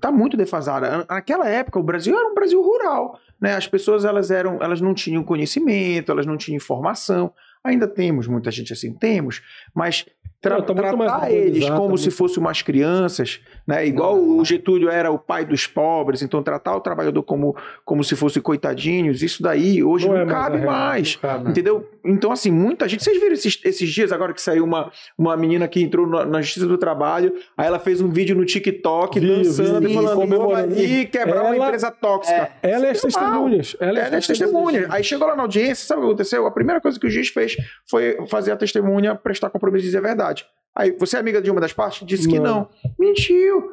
[0.00, 1.06] tá muito defasada.
[1.08, 3.54] Naquela época, o Brasil era um Brasil rural, né?
[3.56, 7.32] As pessoas, elas eram, elas não tinham conhecimento, elas não tinham informação.
[7.64, 9.42] Ainda temos muita gente assim, temos,
[9.74, 10.04] mas
[10.40, 13.86] tra Não, tá tratar eles como tá se muito- fossem umas crianças, né?
[13.86, 18.14] Igual o Getúlio era o pai dos pobres, então tratar o trabalhador como, como se
[18.14, 21.14] fosse coitadinhos, isso daí hoje não, é mais a cabe realidade, mais.
[21.14, 21.50] não cabe.
[21.50, 21.90] Entendeu?
[22.04, 23.02] Então, assim, muita gente.
[23.02, 26.40] Vocês viram esses, esses dias agora que saiu uma, uma menina que entrou na, na
[26.40, 30.14] Justiça do Trabalho, aí ela fez um vídeo no TikTok Vi, dançando vi, e falando:
[30.16, 30.74] comemorando.
[30.74, 32.50] ali quebrar uma Ela- empresa tóxica.
[32.62, 33.20] Ela é as Normal.
[33.30, 33.76] testemunhas.
[33.80, 34.86] Ela é Ela é testemunha.
[34.90, 36.46] Aí chegou lá na audiência, sabe o que aconteceu?
[36.46, 37.56] A primeira coisa que o juiz fez
[37.90, 40.46] foi fazer a testemunha prestar compromisso e dizer a verdade.
[40.76, 42.06] Aí, você é amiga de uma das partes?
[42.06, 42.44] Disse que Não.
[42.44, 42.68] não.
[42.98, 43.72] Mentiu.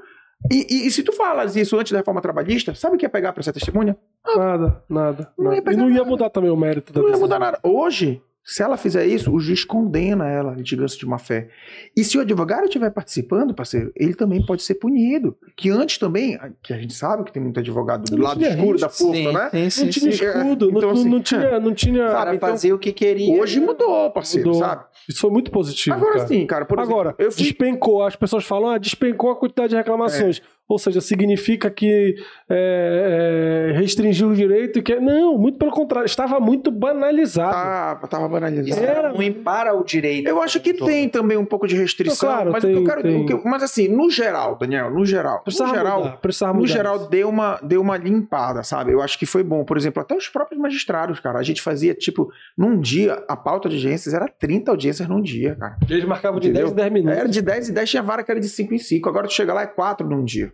[0.51, 3.09] E, e- e se tu falas isso antes da reforma trabalhista, sabe o que ia
[3.09, 3.95] pegar pra ser testemunha?
[4.35, 5.31] Nada, nada.
[5.37, 5.55] Não nada.
[5.71, 6.09] ia e não ia nada.
[6.09, 7.27] mudar também o mérito da Não ia decisão.
[7.27, 7.59] mudar nada.
[7.63, 11.49] Hoje, se ela fizer isso, o juiz condena ela, litigância de má fé.
[11.95, 15.37] E se o advogado estiver participando, parceiro, ele também pode ser punido.
[15.55, 18.77] Que antes também, que a gente sabe que tem muito advogado do Não lado escuro
[18.77, 19.49] da força, sim, né?
[19.51, 20.25] sim, sim, Não tinha sim.
[20.25, 22.07] escudo, não, Então, assim, não tinha, não tinha.
[22.09, 23.41] sabe, Para então- fazer o que queria.
[23.41, 24.61] Hoje mudou, parceiro, Mudou.
[24.61, 24.83] sabe?
[25.07, 25.95] Isso foi muito positivo.
[25.95, 26.27] Agora cara.
[26.27, 27.43] sim, cara, por Agora, exemplo, eu fui...
[27.43, 30.41] despencou, as pessoas falam, ah, despencou a quantidade de reclamações.
[30.73, 32.15] Ou seja, significa que
[32.49, 34.95] é, é, restringiu o direito e que.
[34.99, 37.51] Não, muito pelo contrário, estava muito banalizado.
[37.53, 38.81] Tava, tava Isso banalizado.
[38.83, 40.27] Era- era ruim para o direito.
[40.27, 42.81] Eu acho que tem também um pouco de restrição, Não, claro, mas o tem- que
[42.81, 43.21] eu quero, tem.
[43.21, 46.57] o que eu- mas assim, no geral, Daniel, no geral, no Precisava geral, mudar, precisava
[46.57, 47.09] no geral isso.
[47.09, 48.91] deu uma deu uma limpada, sabe?
[48.91, 51.93] Eu acho que foi bom, por exemplo, até os próprios magistrados, cara, a gente fazia
[51.93, 55.77] tipo num dia a pauta de audiências era 30 audiências num dia, cara.
[55.89, 56.67] Eles marcavam de Entendeu?
[56.67, 57.17] 10 em 10 minutos.
[57.19, 59.33] Era de 10 e 10 tinha vara que era de 5 em 5, agora tu
[59.33, 60.51] chega lá é 4 num dia.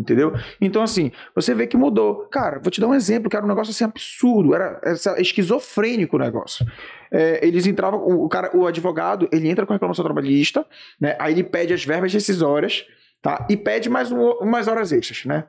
[0.00, 0.32] Entendeu?
[0.60, 2.26] Então, assim, você vê que mudou.
[2.30, 6.16] Cara, vou te dar um exemplo, que era um negócio assim absurdo, era, era esquizofrênico
[6.16, 6.66] o negócio.
[7.12, 10.64] É, eles entravam, o, cara, o advogado, ele entra com a reclamação trabalhista,
[10.98, 11.16] né?
[11.18, 12.86] Aí ele pede as verbas decisórias,
[13.20, 13.46] tá?
[13.50, 15.44] E pede mais um, umas horas extras, né?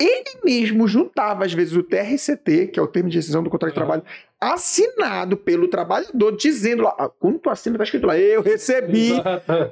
[0.00, 3.70] Ele mesmo juntava, às vezes, o TRCT, que é o termo de decisão do contrato
[3.70, 4.02] de trabalho,
[4.40, 9.12] assinado pelo trabalhador, dizendo lá, ah, quando tu assina, tá escrito lá, eu recebi,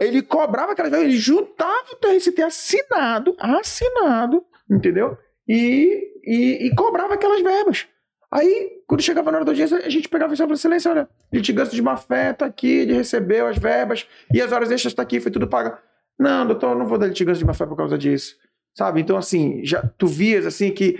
[0.00, 5.18] ele cobrava aquelas verbas, ele juntava o TRCT assinado, assinado, entendeu?
[5.48, 7.86] E, e, e cobrava aquelas verbas.
[8.30, 11.74] Aí, quando chegava na hora da audiência, a gente pegava e falava, excelência, olha, litigância
[11.74, 15.20] de má fé tá aqui, ele recebeu as verbas, e as horas extras tá aqui,
[15.20, 15.76] foi tudo pago.
[16.18, 18.36] Não, doutor, eu não vou dar litigância de má fé por causa disso.
[18.74, 19.00] Sabe?
[19.00, 20.98] Então, assim, já, tu vias, assim, que...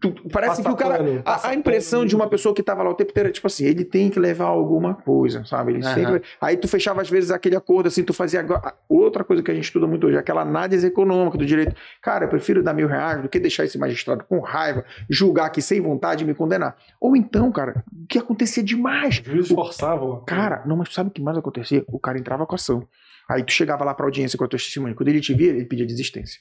[0.00, 0.96] tu- parece Passa que o cara...
[0.96, 2.08] pano, A, a impressão pano.
[2.08, 4.18] de uma pessoa que tava lá o tempo inteiro é tipo assim, ele tem que
[4.18, 5.72] levar alguma coisa, sabe?
[5.74, 5.94] Ele Aham.
[5.94, 6.22] sempre...
[6.40, 8.74] Aí tu fechava às vezes aquele acordo assim, tu fazia agora...
[8.88, 11.76] outra coisa que a gente estuda muito hoje, aquela análise econômica do direito.
[12.02, 15.62] Cara, eu prefiro dar mil reais do que deixar esse magistrado com raiva, julgar aqui
[15.62, 16.76] sem vontade e me condenar.
[17.00, 19.22] Ou então, cara, o que acontecia demais?
[19.32, 20.24] Os forçavam.
[20.24, 21.84] Cara, não, mas sabe o que mais acontecia?
[21.86, 22.84] O cara entrava com a ação.
[23.30, 24.96] Aí tu chegava lá pra audiência com a tua testemunha.
[24.96, 26.40] Quando ele te via, ele pedia desistência.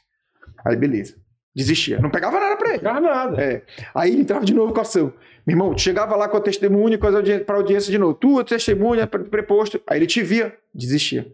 [0.66, 1.16] Aí beleza.
[1.56, 2.00] Desistia.
[2.00, 2.80] Não pegava nada pra não ele.
[2.84, 3.42] pegava nada.
[3.42, 3.62] É.
[3.94, 5.14] Aí ele entrava de novo com a ação.
[5.46, 8.14] Meu irmão, chegava lá com a testemunha com as audi pra audiência de novo.
[8.14, 9.82] Tu, testemunha, pre- preposto.
[9.88, 11.28] Aí ele te via, desistia.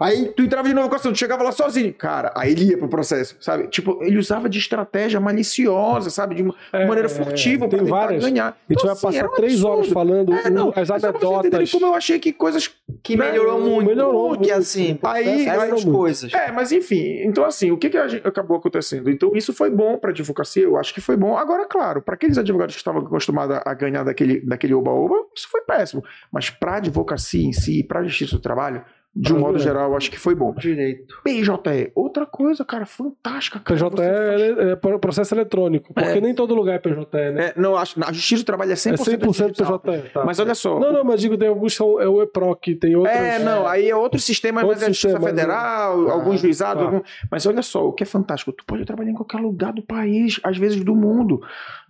[0.00, 1.92] Aí tu entrava de novo com a ação, tu chegava lá sozinho.
[1.94, 3.68] Cara, aí ele ia pro processo, sabe?
[3.68, 6.36] Tipo, ele usava de estratégia maliciosa, sabe?
[6.36, 8.24] De uma É, maneira furtiva pra tem tentar várias.
[8.24, 8.46] ganhar.
[8.48, 9.94] A gente Então, vai assim, passar um três horas absurdo.
[9.94, 11.70] falando É, não, as pra anedotas.
[11.72, 12.70] como eu achei que coisas
[13.02, 13.86] Que melhorou muito.
[13.88, 14.52] Melhorou muito.
[14.52, 16.32] assim, Aí- essas coisas.
[16.32, 19.10] É, mas enfim, então assim, o que, que a gente- acabou acontecendo?
[19.10, 21.36] Então, isso foi bom para a advocacia, eu acho que foi bom.
[21.36, 25.60] Agora, claro, para aqueles advogados que estavam acostumados a ganhar daquele, daquele oba-oba, isso foi
[25.62, 26.02] péssimo.
[26.32, 28.82] Mas para a advocacia em si, para a justiça do trabalho,
[29.20, 29.62] de um modo mulher.
[29.64, 30.54] geral, acho que foi bom.
[30.54, 31.14] Direito.
[31.24, 33.58] PJE, outra coisa, cara, fantástica.
[33.60, 33.90] Cara.
[33.90, 36.20] PJE é, é pro- processo eletrônico, porque É.
[36.20, 37.52] nem todo lugar é PJE, né?
[37.56, 38.96] É, não, acho, a justiça do trabalho é 100%, É
[39.26, 39.78] 100% digital.
[39.80, 40.10] PJE.
[40.12, 40.24] Tá.
[40.24, 40.78] Mas olha só.
[40.78, 43.14] Não, não, mas digo, tem alguns são é o EPROC, tem outros.
[43.16, 46.12] É, não, aí é outro sistema, Outro mas é Justiça sistema, Federal, né?
[46.12, 46.88] alguns Ah, juizados, tá.
[46.88, 47.00] algum...
[47.30, 50.38] mas olha só, o que é fantástico, tu pode trabalhar em qualquer lugar do país,
[50.44, 51.40] às vezes do mundo,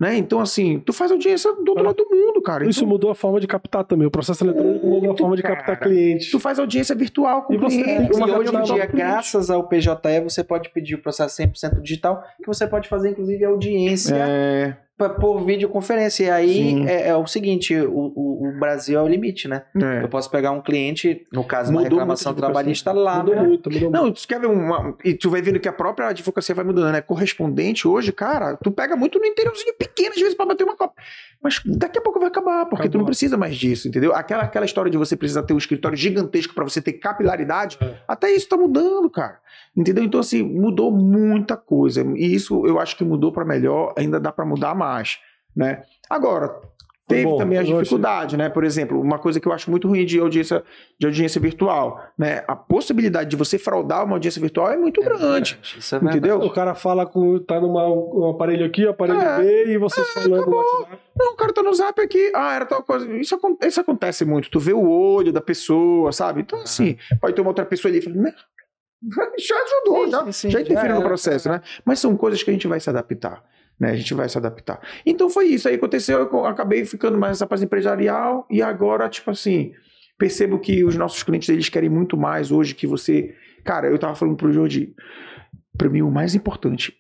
[0.01, 0.17] né?
[0.17, 1.89] Então, assim, tu faz audiência do outro Ah.
[1.89, 2.65] lado do mundo, cara.
[2.69, 4.07] Isso Então, mudou a forma de captar também.
[4.07, 5.57] O processo eletrônico mudou a forma de cara.
[5.57, 6.31] captar clientes.
[6.31, 10.21] tu faz audiência virtual com E você cliente, E hoje em dia, graças ao PJE,
[10.23, 14.15] você pode pedir o processo 100% digital, que você pode fazer, inclusive, audiência.
[14.17, 14.77] É,
[15.21, 16.25] por videoconferência.
[16.25, 19.63] E aí é, é o seguinte: o, o, o Brasil é o limite, né?
[19.81, 20.03] é.
[20.03, 23.35] Eu posso pegar um cliente, no caso, uma Mudou reclamação muito a trabalhista lá, Mudou
[23.37, 23.43] né?
[23.43, 24.21] muito, mudou Não, muito.
[24.21, 24.97] tu quer ver uma.
[25.05, 27.01] E tu vai vendo que a própria advocacia vai mudando, né?
[27.01, 30.95] Correspondente hoje, cara, tu pega muito no interiorzinho pequeno, às vezes, pra bater uma copa.
[31.43, 32.99] Mas daqui a pouco vai acabar, porque tu Acabou.
[33.01, 34.13] não precisa mais disso, entendeu?
[34.15, 37.95] Aquela, aquela história de você precisar ter um escritório gigantesco pra você ter capilaridade, É.
[38.09, 39.39] até isso tá mudando, cara.
[39.77, 40.03] Entendeu?
[40.03, 42.03] Então, assim, mudou muita coisa.
[42.17, 44.88] E isso eu acho que mudou pra melhor, ainda dá pra mudar mais,
[45.57, 45.83] né?
[46.09, 46.61] Agora.
[47.09, 48.51] Teve bom, também achei- dificuldades, né?
[48.51, 50.63] Por exemplo, uma coisa que eu acho muito ruim de audiência,
[51.01, 52.45] de audiência virtual, né?
[52.47, 55.59] A possibilidade de você fraudar uma audiência virtual é muito grande.
[55.79, 56.19] Isso é verdade.
[56.19, 56.39] Entendeu?
[56.39, 57.39] O cara fala com.
[57.39, 59.39] tá numa um aparelho aqui, um aparelho É.
[59.41, 60.59] B, e falando no acabou.
[60.59, 60.99] WhatsApp.
[61.19, 63.11] Não, o cara tá no zap aqui, ah, era tal coisa.
[63.15, 64.51] Isso, isso acontece muito.
[64.51, 66.43] Tu vê o olho da pessoa, sabe?
[66.43, 68.35] Então, assim, pode ter uma outra pessoa ali e fala, "Né?
[69.39, 71.09] já ajudou, Sim, já, sim, já interferiu já no era.
[71.09, 71.63] processo, né?
[71.87, 73.43] Mas são coisas que a gente vai se adaptar.
[73.79, 74.81] Né, a gente vai se adaptar.
[75.07, 76.19] Então foi isso aí aconteceu.
[76.19, 79.73] Eu acabei ficando mais nessa parte empresarial e agora, tipo assim,
[80.19, 83.35] percebo que os nossos clientes eles querem muito mais hoje que você.
[83.65, 84.95] Cara, eu tava falando pro Jordi,
[85.77, 86.93] pra mim o mais importante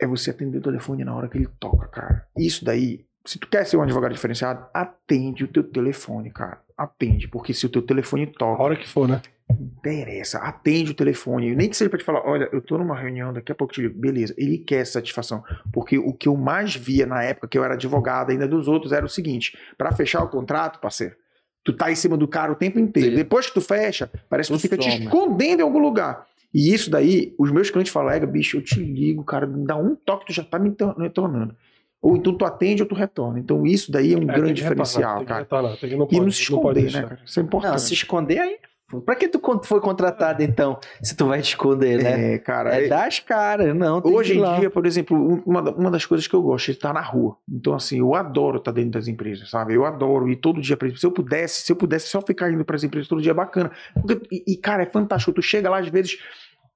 [0.00, 2.26] é você atender o telefone na hora que ele toca, cara.
[2.36, 6.62] Isso daí, se tu quer ser um advogado diferenciado, atende o teu telefone, cara.
[6.76, 9.20] Atende, porque se o teu telefone A toca, hora que for, né?
[9.50, 11.54] Interessa, atende o telefone.
[11.54, 13.74] Nem que seja pra te falar, olha, eu tô numa reunião, daqui a pouco eu
[13.74, 13.98] te ligo.
[13.98, 15.42] Beleza, ele quer satisfação.
[15.72, 18.92] Porque o que eu mais via na época que eu era advogado ainda dos outros
[18.92, 21.14] era o seguinte: pra fechar o contrato, parceiro,
[21.62, 23.10] tu tá em cima do cara o tempo inteiro.
[23.10, 23.16] Sim.
[23.16, 25.04] Depois que tu fecha, parece que tu Tu fica te some.
[25.04, 26.26] escondendo em algum lugar.
[26.52, 29.76] E isso daí, os meus clientes falam, Ega, bicho, eu te ligo, cara, me dá
[29.76, 31.54] um toque, tu já tá me tor- retornando.
[32.00, 33.38] Ou então tu atende ou tu retorna.
[33.40, 35.40] Então isso daí é um É, tem grande retornar, diferencial, tem que cara.
[35.42, 37.08] retornar, tem que- não E não se não pode esconder, né, deixar.
[37.08, 37.20] cara?
[37.26, 37.70] Isso é importante.
[37.72, 38.56] Não, se esconder aí
[39.00, 42.34] Pra que tu foi contratado então, se tu vai te esconder, né?
[42.34, 42.74] É, cara.
[42.76, 44.00] É, é- das caras, não.
[44.04, 46.92] Hoje em dia, por exemplo, um- uma, uma das coisas que eu gosto é estar
[46.92, 47.36] na rua.
[47.48, 49.74] Então, assim, eu adoro estar dentro das empresas, sabe?
[49.74, 52.64] Eu adoro ir todo dia para Se eu pudesse, se eu pudesse só ficar indo
[52.64, 53.70] para as empresas todo dia, é bacana.
[53.94, 55.32] Porque- e, e, cara, é fantástico.
[55.32, 56.18] Tu chega lá, às vezes,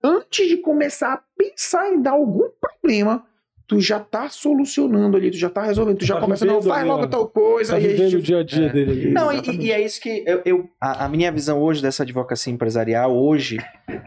[0.02, 3.24] antes de começar a pensar em dar algum problema,
[3.68, 6.86] tu já tá solucionando ali, tu já tá resolvendo, tu já Tá começa, não, faz
[6.86, 7.74] logo tal coisa.
[7.74, 8.68] Tá e aí, vivendo o tipo, dia a dia é.
[8.70, 9.10] dele ali.
[9.10, 12.50] Não, e, e é isso que eu, eu- a, a minha visão hoje dessa advocacia
[12.52, 13.58] empresarial hoje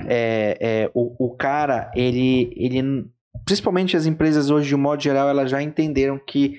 [0.08, 3.06] é, é o, o cara ele ele
[3.46, 6.58] principalmente as empresas hoje de um modo geral elas já entenderam que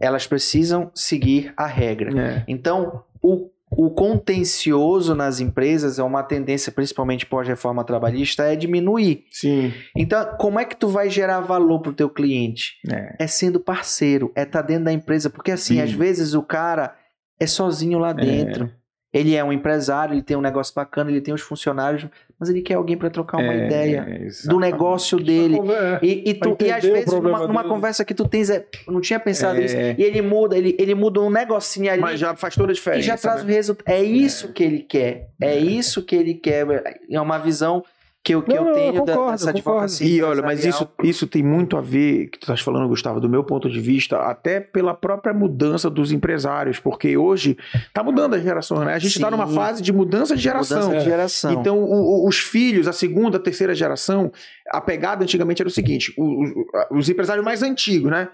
[0.00, 2.18] elas precisam seguir a regra.
[2.20, 2.44] É.
[2.46, 9.24] Então o o contencioso nas empresas é uma tendência, principalmente pós-reforma trabalhista, é diminuir.
[9.30, 9.72] Sim.
[9.96, 12.74] Então, como é que tu vai gerar valor pro teu cliente?
[12.90, 13.16] É.
[13.24, 15.28] é sendo parceiro, é estar dentro da empresa.
[15.28, 15.80] Porque assim, Sim.
[15.80, 16.96] às vezes o cara
[17.38, 18.70] é sozinho lá dentro.
[19.14, 22.04] Ele é um empresário, ele tem um negócio bacana, ele tem os funcionários,
[22.38, 25.56] mas ele quer alguém para trocar uma É, ideia do negócio dele.
[25.56, 25.98] É.
[26.04, 29.00] E, e, tu, e às vezes, numa, numa conversa que tu tens, é, eu não
[29.00, 29.62] tinha pensado É.
[29.62, 32.00] nisso, e ele muda, ele, ele muda um negocinho ali.
[32.02, 33.02] Mas já faz toda a e diferença.
[33.02, 33.52] já traz né?
[33.52, 33.88] o resultado.
[33.94, 35.28] É isso que ele quer.
[35.40, 36.66] É isso que ele quer.
[37.08, 37.84] É uma visão
[38.24, 40.08] que eu, que Não, eu não, eu tenho da- concordo, dessa eu advocacia.
[40.08, 43.28] E olha, mas isso, isso tem muito a ver, que tu estás falando, Gustavo, do
[43.28, 47.56] meu ponto de vista, até pela própria mudança dos empresários, porque hoje
[47.92, 48.94] tá mudando as gerações, né?
[48.94, 50.80] A gente está numa fase de mudança de geração.
[50.84, 51.52] Mudança de geração.
[51.52, 54.32] Então, o- o- os filhos, a segunda, a terceira geração,
[54.70, 58.28] a pegada antigamente era o seguinte: o- o- os empresários mais antigos, né?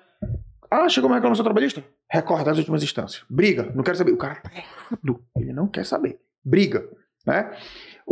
[0.70, 1.82] Ah, chegou uma reclamação trabalhista?
[2.09, 3.24] Recorre das últimas instâncias.
[3.28, 4.12] Briga, não quero saber.
[4.12, 5.20] O cara tá errado.
[5.36, 6.18] Ele não quer saber.
[6.45, 6.88] Briga,
[7.26, 7.51] né?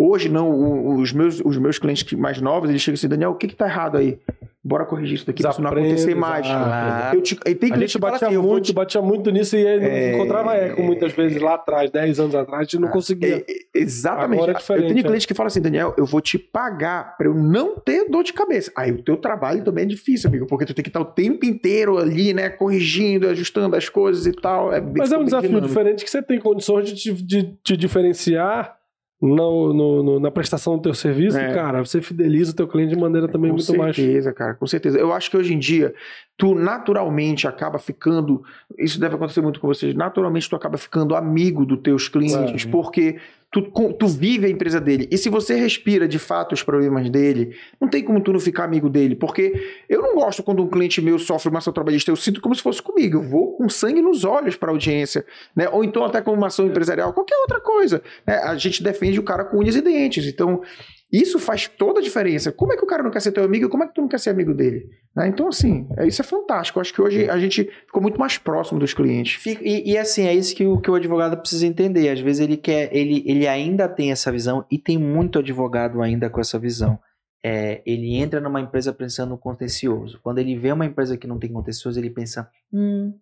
[0.00, 3.48] Hoje, não, os meus, os meus clientes mais novos, eles chegam assim, Daniel, o que
[3.48, 4.16] que tá errado aí?
[4.62, 6.46] Bora corrigir isso daqui pra isso não acontecer mais.
[6.46, 7.16] Claro.
[7.16, 9.56] Eu te, e tem A cliente gente batia assim, eu muito, te batia muito nisso
[9.56, 12.78] e aí não É, encontrava eco muitas vezes lá atrás, 10 anos atrás, a gente
[12.78, 13.38] não conseguia.
[13.38, 14.38] É, é, exatamente.
[14.38, 15.08] Agora é diferente, eu tenho é.
[15.08, 18.32] cliente que fala assim, Daniel, eu vou te pagar pra eu não ter dor de
[18.32, 18.70] cabeça.
[18.76, 21.44] Aí o teu trabalho também é difícil, amigo, porque tu tem que estar o tempo
[21.44, 24.72] inteiro ali, né, corrigindo, ajustando as coisas e tal.
[24.72, 25.68] É Mas é um desafio dinâmico.
[25.68, 28.77] diferente que você tem condições de te, de te diferenciar
[29.20, 31.52] no, no- no- na prestação do teu serviço, É.
[31.52, 31.84] cara.
[31.84, 33.96] Você fideliza o teu cliente de maneira também com muito mais.
[33.96, 34.98] certeza, cara, com certeza.
[34.98, 35.92] Eu acho que hoje em dia,
[36.36, 38.42] tu naturalmente acaba ficando,
[38.78, 42.70] isso deve acontecer muito com vocês, naturalmente tu acaba ficando amigo dos teus clientes, É.
[42.70, 43.16] porque
[43.50, 45.08] tu, tu vive a empresa dele.
[45.10, 48.64] E se você respira de fato os problemas dele, não tem como tu não ficar
[48.64, 49.52] amigo dele, porque
[49.88, 52.62] eu não gosto quando um cliente meu sofre uma ação trabalhista, eu sinto como se
[52.62, 55.24] fosse comigo, eu vou com sangue nos olhos para a audiência,
[55.56, 55.68] né?
[55.70, 58.38] Ou então até com uma ação empresarial, qualquer outra coisa, né?
[58.38, 60.62] A gente defende o cara com unhas e dentes, então
[61.10, 62.52] isso faz toda a diferença.
[62.52, 63.68] Como é que o cara não quer ser teu amigo?
[63.68, 64.90] Como é que tu não quer ser amigo dele?
[65.16, 65.28] Né?
[65.28, 66.78] Então, assim, é, isso é fantástico.
[66.78, 69.44] Eu acho que hoje a gente ficou muito mais próximo dos clientes.
[69.46, 72.10] E, e, assim, é isso que o, que o advogado precisa entender.
[72.10, 76.28] Às vezes ele quer, ele, ele ainda tem essa visão, e tem muito advogado ainda
[76.28, 76.98] com essa visão.
[77.42, 80.20] É, ele entra numa empresa pensando no contencioso.
[80.22, 83.14] Quando ele vê uma empresa que não tem contencioso, ele pensa: hum,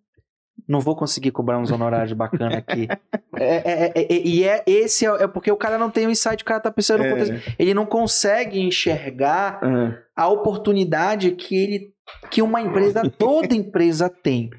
[0.67, 2.87] não vou conseguir cobrar uns honorários bacana aqui.
[3.39, 6.09] É, é, é, é, e é esse é, é porque o cara não tem o
[6.09, 7.35] insight, o cara tá pensando no contexto.
[7.59, 9.99] Ele não consegue enxergar É.
[10.15, 11.93] a oportunidade que ele
[12.31, 14.49] que uma empresa, toda empresa tem,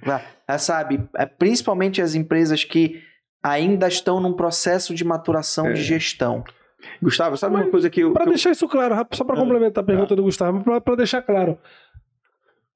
[0.47, 1.03] Ah, sabe?
[1.17, 3.01] É, Principalmente as empresas que
[3.43, 5.73] ainda estão num processo de maturação É.
[5.73, 6.45] de gestão.
[7.03, 8.13] Gustavo, sabe Mas, uma coisa que eu.
[8.13, 10.15] Para que eu- deixar isso claro, só para Ah, complementar a pergunta tá.
[10.15, 11.59] do Gustavo, para deixar claro.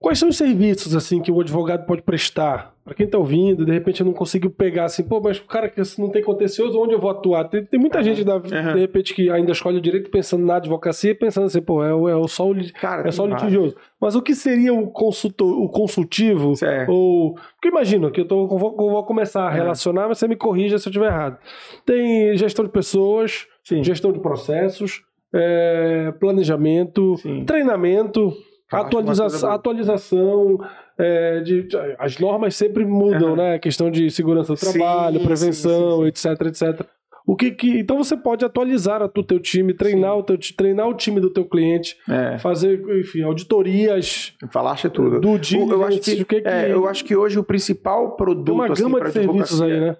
[0.02, 2.74] Quais são os serviços assim que o advogado pode prestar?
[2.84, 5.80] Para quem está ouvindo, de repente não conseguiu pegar assim, pô, mas o cara que
[6.00, 7.44] não tem contencioso, onde eu vou atuar?
[7.44, 8.74] Tem, tem muita gente, da, Aham.
[8.74, 12.28] de repente, que ainda escolhe o direito pensando na advocacia, pensando assim, pô, é, é
[12.28, 13.76] só o, Cara, é só o litigioso.
[14.00, 16.54] Mas o que seria o, consultor, o consultivo?
[16.64, 16.84] É.
[16.88, 17.34] Ou.
[17.54, 19.54] Porque imagina que eu, tô, vou, vou começar a É.
[19.54, 21.38] relacionar, mas você me corrija se eu estiver errado.
[21.86, 23.84] Tem gestão de pessoas, Sim.
[23.84, 27.44] gestão de processos, é, planejamento, Sim.
[27.44, 28.32] treinamento,
[28.80, 30.58] atualiza atualização.
[30.98, 31.68] é, de,
[31.98, 33.36] as normas sempre mudam, Aham.
[33.36, 33.58] né?
[33.58, 36.32] Questão de segurança do trabalho, sim, prevenção, sim, sim.
[36.32, 36.86] etc, etc.
[37.24, 40.94] O que que, então você pode atualizar o teu time, treinar o, teu, treinar o
[40.94, 42.36] time do teu cliente, É.
[42.38, 45.20] fazer, enfim, auditorias Falaste tudo.
[45.20, 45.60] do dia.
[45.60, 48.82] eu, acho que, que que- é, eu acho que hoje o principal produto uma assim,
[48.82, 49.96] gama de serviços aí, né?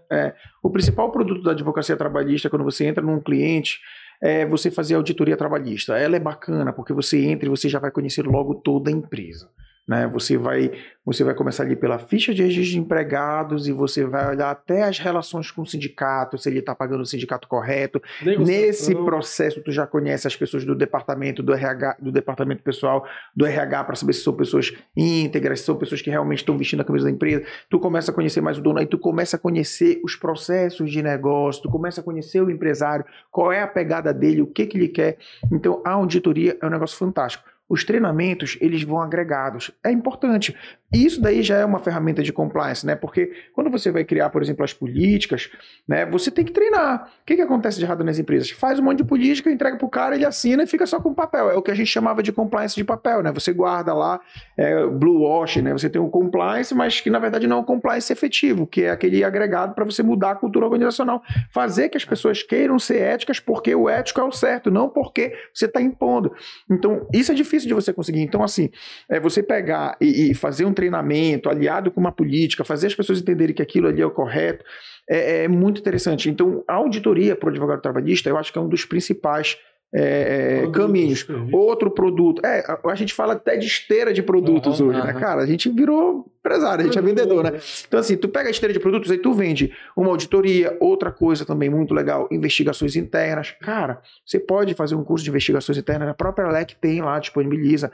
[0.62, 3.78] O principal produto da advocacia trabalhista, quando você entra num cliente,
[4.22, 5.98] é você fazer auditoria trabalhista.
[5.98, 9.50] Ela é bacana, porque você entra e você já vai conhecer logo toda a empresa.
[9.92, 10.06] Né?
[10.06, 10.72] Você, vai,
[11.04, 14.84] você vai começar ali pela ficha de registro de empregados e você vai olhar até
[14.84, 18.00] as relações com o sindicato, se ele está pagando o sindicato correto.
[18.22, 23.44] Nesse processo, tu já conhece as pessoas do departamento do RH, do departamento pessoal, do
[23.44, 26.84] RH, para saber se são pessoas íntegras, se são pessoas que realmente estão vestindo a
[26.84, 27.44] camisa da empresa.
[27.68, 31.02] Tu começa a conhecer mais o dono, aí tu começa a conhecer os processos de
[31.02, 34.78] negócio, tu começa a conhecer o empresário, qual é a pegada dele, o que, que
[34.78, 35.18] ele quer.
[35.52, 39.70] Então, a auditoria é um negócio fantástico os treinamentos eles vão agregados.
[39.82, 40.54] É importante.
[40.92, 42.94] E isso daí já é uma ferramenta de compliance, né?
[42.94, 45.50] Porque quando você vai criar, por exemplo, as políticas,
[45.88, 46.04] né?
[46.04, 47.08] Você tem que treinar.
[47.22, 48.50] O que, que acontece de errado nas empresas?
[48.50, 51.50] Faz um monte de política, entrega pro cara, ele assina e fica só com papel.
[51.50, 53.32] É o que a gente chamava de compliance de papel, né?
[53.32, 54.20] Você guarda lá
[54.54, 55.72] é, blue wash, né?
[55.72, 58.90] Você tem um compliance, mas que na verdade não é um compliance efetivo, que é
[58.90, 63.40] aquele agregado para você mudar a cultura organizacional, fazer que as pessoas queiram ser éticas
[63.40, 66.34] porque o ético é o certo, não porque você está impondo.
[66.70, 68.20] Então isso é difícil de você conseguir.
[68.20, 68.70] Então assim,
[69.08, 73.20] é você pegar e, e fazer um treinamento aliado com uma política, fazer as pessoas
[73.20, 74.64] entenderem que aquilo ali é o correto,
[75.08, 76.30] é, é muito interessante.
[76.30, 79.58] Então, a auditoria para o advogado trabalhista, eu acho que é um dos principais
[79.94, 81.26] é, caminhos.
[81.52, 82.44] Outro produto.
[82.44, 85.06] É, a, a, gente fala até de esteira de produtos uhum, hoje, uhum.
[85.06, 85.42] né, cara?
[85.42, 87.60] A gente virou empresário, a gente é vendedor, né?
[87.86, 91.44] Então, assim, tu pega a esteira de produtos, aí tu vende uma auditoria, outra coisa
[91.44, 93.54] também muito legal, investigações internas.
[93.60, 97.90] Cara, você pode fazer um curso de investigações internas, a própria LEC tem lá, disponibiliza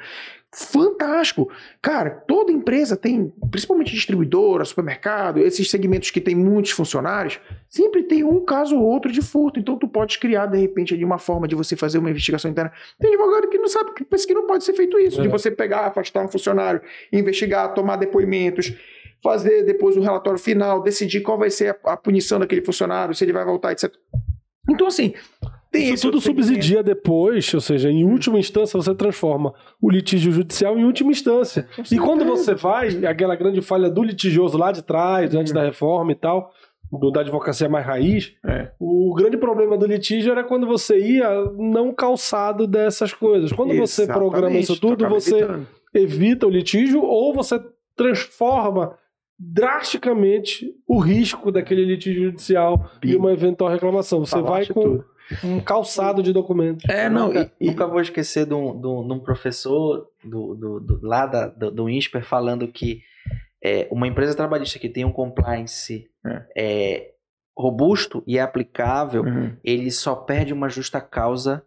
[0.55, 1.51] fantástico.
[1.83, 8.25] Cara, toda empresa tem, principalmente distribuidora, supermercado, esses segmentos que tem muitos funcionários, sempre tem
[8.25, 9.61] um caso ou outro de furto.
[9.61, 12.73] Então tu pode criar, de repente, ali uma forma de você fazer uma investigação interna.
[12.99, 15.23] Tem advogado que não sabe, que pensa que não pode ser feito isso, é.
[15.23, 16.81] de você pegar, afastar um funcionário,
[17.13, 17.97] investigar, tomar
[19.23, 23.25] fazer depois o relatório final, decidir qual vai ser a, a punição daquele funcionário, se
[23.25, 23.93] ele vai voltar, etc.
[24.69, 25.15] Então, assim,
[25.71, 30.79] tem Isso tudo subsidia depois, ou seja, em última instância você transforma o litígio judicial
[30.79, 31.69] em última instância.
[31.91, 36.13] E quando você vai, aquela grande falha do litigioso lá de trás, antes da reforma
[36.13, 36.51] e tal,
[36.91, 38.71] do, da advocacia mais raiz, é.
[38.81, 43.53] o grande problema do litígio era quando você ia não calçado dessas coisas.
[43.53, 45.67] Quando Exatamente, você programa isso tudo, você evitando.
[45.93, 47.61] evita o litígio ou você
[47.99, 48.97] transforma
[49.39, 54.25] drasticamente o risco daquele litígio judicial e uma eventual reclamação.
[54.25, 55.05] Você vai com tudo
[55.45, 56.89] um calçado de documentos.
[56.89, 60.55] É, não, nunca, e, nunca vou esquecer de um, de um, de um professor do,
[60.55, 63.03] do, do, lá da, do, do INSPER falando que
[63.63, 66.47] é, uma empresa trabalhista que tem um compliance é.
[66.57, 67.11] É,
[67.57, 69.57] robusto e é aplicável, uhum.
[69.63, 71.63] ele só perde uma justa causa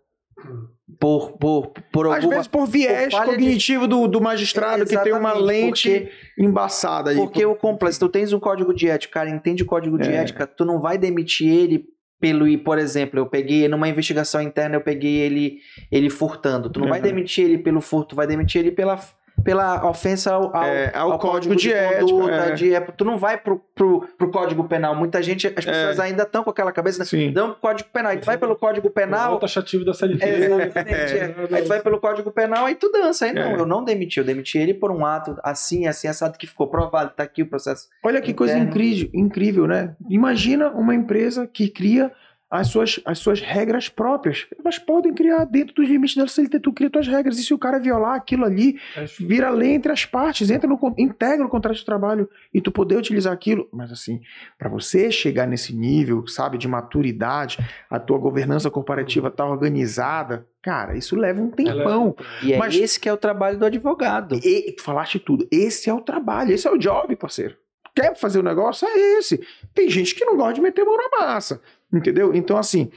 [0.99, 3.89] por, por, por alguma, Às vezes por viés por cognitivo de...
[3.89, 7.11] do, do magistrado que tem uma lente porque, embaçada.
[7.11, 7.15] Aí.
[7.15, 10.09] Porque o compliance, tu tens um código de ética, o cara entende o código de
[10.09, 10.15] é.
[10.17, 11.85] ética, tu não vai demitir ele
[12.19, 15.57] pelo, por exemplo, eu peguei numa investigação interna, eu peguei ele
[15.91, 16.69] ele furtando.
[16.69, 16.91] Tu não uhum.
[16.91, 18.99] vai demitir ele pelo furto, vai demitir ele pela
[19.43, 22.51] pela ofensa ao, ao, é, ao, ao código, código, de, de conduta, é.
[22.53, 24.95] de, tu não vai pro, pro, pro código penal.
[24.95, 26.01] Muita gente, as pessoas é.
[26.01, 27.05] ainda estão com aquela cabeça, né?
[27.05, 27.31] Sim.
[27.31, 28.11] Dão código penal.
[28.11, 29.33] Aí tu vai pelo código penal.
[29.33, 30.23] É o taxativo da CLT.
[30.23, 31.17] É, exatamente.
[31.17, 31.35] É.
[31.51, 33.25] Aí tu vai pelo código penal, aí tu dança.
[33.25, 34.19] Aí não, eu não demiti.
[34.19, 37.11] Eu demiti ele por um ato assim, assim, assado que ficou provado.
[37.15, 37.87] Tá aqui o processo.
[38.03, 38.37] Olha que interno.
[38.37, 39.95] coisa incrível, incrível, né?
[40.09, 42.11] Imagina uma empresa que cria
[42.51, 44.45] as suas, as suas regras próprias.
[44.59, 47.39] Elas podem criar dentro dos limites da CLT, tu cria tuas regras.
[47.39, 48.77] E se o cara violar aquilo ali,
[49.17, 52.97] vira lei entre as partes, entra no, integra o contrato de trabalho e tu poder
[52.97, 53.69] utilizar aquilo.
[53.71, 54.19] Mas assim,
[54.59, 57.57] para você chegar nesse nível, sabe, de maturidade,
[57.89, 62.13] a tua governança corporativa tá organizada, cara, isso leva um tempão.
[62.43, 64.35] E é Mas, esse que é o trabalho do advogado.
[64.43, 65.47] E, tu falaste tudo.
[65.49, 67.55] Esse é o trabalho, esse é o job, parceiro
[67.93, 69.45] quer fazer o negócio, é esse.
[69.73, 71.61] Tem gente que não gosta de meter mão na massa.
[71.93, 72.33] Entendeu?
[72.33, 72.89] Então, assim,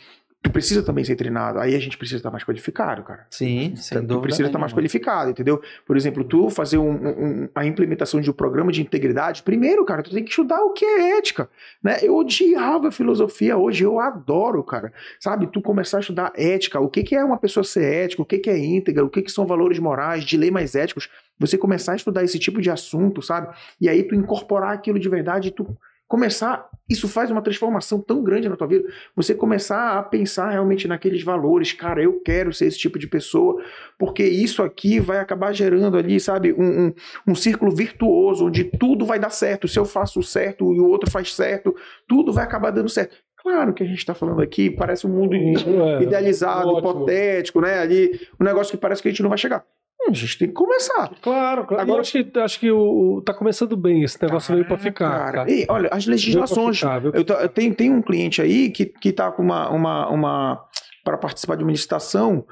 [0.45, 1.59] tu precisa também ser treinado.
[1.59, 3.27] Aí a gente precisa estar mais qualificado, cara.
[3.31, 4.21] Sim, sem tu dúvida.
[4.21, 5.61] Tu precisa estar mais qualificado, entendeu?
[5.87, 10.03] Por exemplo, tu fazer um, um, a implementação de um programa de integridade, primeiro, cara,
[10.03, 11.49] tu tem que estudar o que é ética,
[11.83, 11.97] né?
[12.03, 14.93] Eu odiava filosofia, hoje eu adoro, cara.
[15.19, 15.47] Sabe?
[15.47, 18.39] Tu começar a estudar ética, o que, que é uma pessoa ser ética, o que,
[18.39, 21.09] que é íntegra, o que, que são valores morais, mais éticos.
[21.39, 23.53] Você começar a estudar esse tipo de assunto, sabe?
[23.81, 25.75] E aí tu incorporar aquilo de verdade e tu
[26.07, 30.87] começar, isso faz uma transformação tão grande na tua vida, você começar a pensar realmente
[30.87, 33.63] naqueles valores, cara, eu quero ser esse tipo de pessoa,
[33.99, 36.95] porque isso aqui vai acabar gerando ali, sabe, um, um,
[37.29, 41.11] um círculo virtuoso, onde tudo vai dar certo, se eu faço certo e o outro
[41.11, 41.75] faz certo,
[42.07, 43.17] tudo vai acabar dando certo.
[43.45, 46.79] Claro que a gente está falando aqui, parece um mundo é, idealizado, ótimo.
[46.79, 47.79] hipotético, né?
[47.79, 49.63] Ali, um negócio que parece que a gente não vai chegar.
[50.09, 51.11] A gente tem que começar.
[51.23, 51.83] Claro, claro.
[51.83, 54.03] Agora, acho que, acho que o, tá começando bem.
[54.03, 55.33] Esse negócio ah, veio para ficar.
[55.33, 55.51] Cara.
[55.51, 56.79] E, olha, as legislações.
[56.79, 59.71] Ficar, eu, eu tenho, tenho um cliente aí que, que tá com uma.
[59.71, 60.65] uma, uma
[61.05, 62.47] para participar de uma licitação.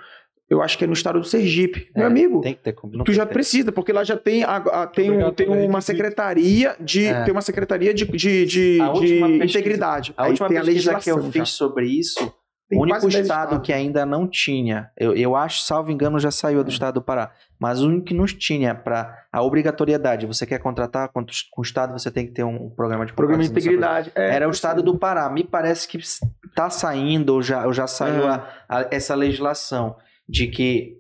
[0.51, 1.89] eu acho que é no estado do Sergipe.
[1.95, 3.33] É, Meu amigo, Tem que ter não tu já tem.
[3.33, 7.23] precisa, porque lá já tem, a, a- tem, um- tem pelo uma secretaria de É.
[7.25, 10.15] tem uma secretaria de, de, de, A de pesquisa- integridade.
[10.17, 11.33] A Aí última tem a pesquisa que legislação eu já.
[11.33, 12.35] fiz sobre isso,
[12.73, 13.59] Tem o único estado estados.
[13.67, 16.65] que ainda não tinha, eu, eu acho, salvo engano, já saiu É.
[16.65, 17.31] do estado do Pará,
[17.61, 21.63] mas o único que não tinha para a obrigatoriedade, você quer contratar com, com o
[21.63, 24.11] estado, você tem que ter um programa de programa de integridade.
[24.15, 25.29] É, Era o estado do Pará.
[25.29, 28.29] Me parece que está saindo, ou já, ou já saiu É.
[28.29, 29.97] a- a- essa legislação
[30.29, 30.97] de que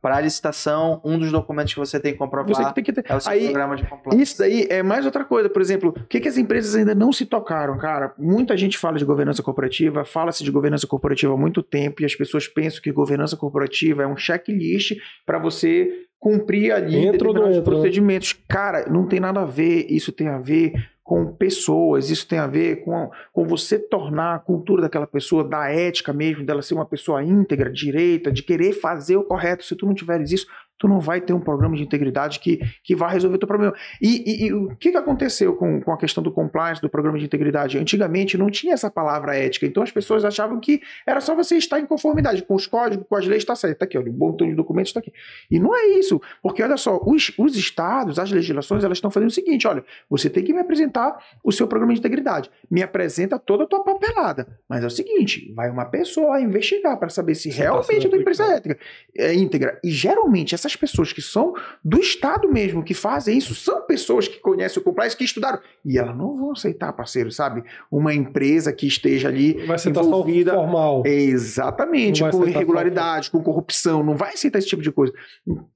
[0.00, 3.04] para a licitação, um dos documentos que você tem que comprovar tem que ter.
[3.08, 4.22] é o seu Aí, programa de compliance.
[4.22, 5.48] Isso daí é mais outra coisa.
[5.48, 8.14] Por exemplo, o que, que as empresas ainda não se tocaram, cara?
[8.18, 12.14] Muita gente fala de governança corporativa, fala-se de governança corporativa há muito tempo e as
[12.14, 17.60] pessoas pensam que governança corporativa é um checklist para você cumprir ali não determinados entra,
[17.60, 17.64] né?
[17.64, 18.32] procedimentos.
[18.48, 19.86] Cara, não tem nada a ver.
[19.88, 20.72] Isso tem a ver
[21.06, 25.70] com pessoas, isso tem a ver com, com você tornar a cultura daquela pessoa, da
[25.70, 29.64] ética mesmo, dela ser uma pessoa íntegra, direita, de querer fazer o correto.
[29.64, 32.94] Se tu não tiveres isso, tu não vai ter um programa de integridade que, que
[32.94, 33.74] vai resolver o teu problema.
[34.00, 37.18] E, e- e o que, que aconteceu com, com a questão do compliance, do programa
[37.18, 37.78] de integridade?
[37.78, 41.80] Antigamente não tinha essa palavra ética, então as pessoas achavam que era só você estar
[41.80, 44.46] em conformidade com os códigos, com as leis, está certo, tá aqui, olha, um montão
[44.48, 45.12] de documentos está aqui.
[45.50, 49.28] E não é isso, porque olha só, os, os estados, as legislações, elas estão fazendo
[49.30, 53.38] o seguinte, olha, você tem que me apresentar o seu programa de integridade, me apresenta
[53.38, 57.50] toda a tua papelada, mas é o seguinte, vai uma pessoa investigar para saber se
[57.50, 58.78] Se tá realmente sendo a tua empresa é ética,
[59.16, 59.80] é íntegra.
[59.84, 64.38] E geralmente essas pessoas que são do Estado mesmo, que fazem isso, são pessoas que
[64.40, 65.60] conhecem o compliance, que estudaram.
[65.84, 67.62] E elas não vão aceitar, parceiro, sabe?
[67.90, 70.52] Uma empresa que esteja ali Vai ser só envolvida.
[70.54, 71.02] formal.
[71.06, 75.12] Exatamente, com irregularidade, com corrupção, não vai aceitar esse tipo de coisa.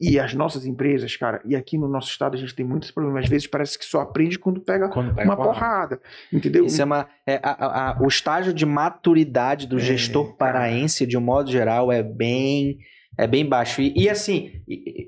[0.01, 3.25] E as nossas empresas, cara, e aqui no nosso estado a gente tem muitos problemas,
[3.25, 5.97] às vezes parece que só aprende quando pega Quando pega uma porrada.
[5.97, 6.01] porrada,
[6.33, 6.65] entendeu?
[6.65, 10.53] Isso é uma, é, a- a- o estágio de maturidade do É, gestor cara.
[10.53, 12.79] paraense, de um modo geral, é bem,
[13.19, 13.81] é bem baixo.
[13.83, 14.53] E, e, assim,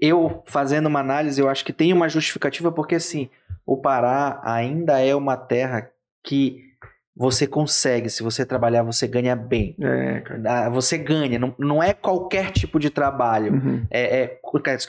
[0.00, 3.28] eu fazendo uma análise, eu acho que tem uma justificativa, porque assim,
[3.66, 5.88] o Pará ainda é uma terra
[6.24, 6.70] que
[7.14, 9.76] você consegue, se você trabalhar, você ganha bem.
[9.80, 10.42] É, cara.
[10.66, 13.52] Ah, Você ganha, não, não é qualquer tipo de trabalho.
[13.52, 13.86] Uhum.
[13.90, 14.40] É, é,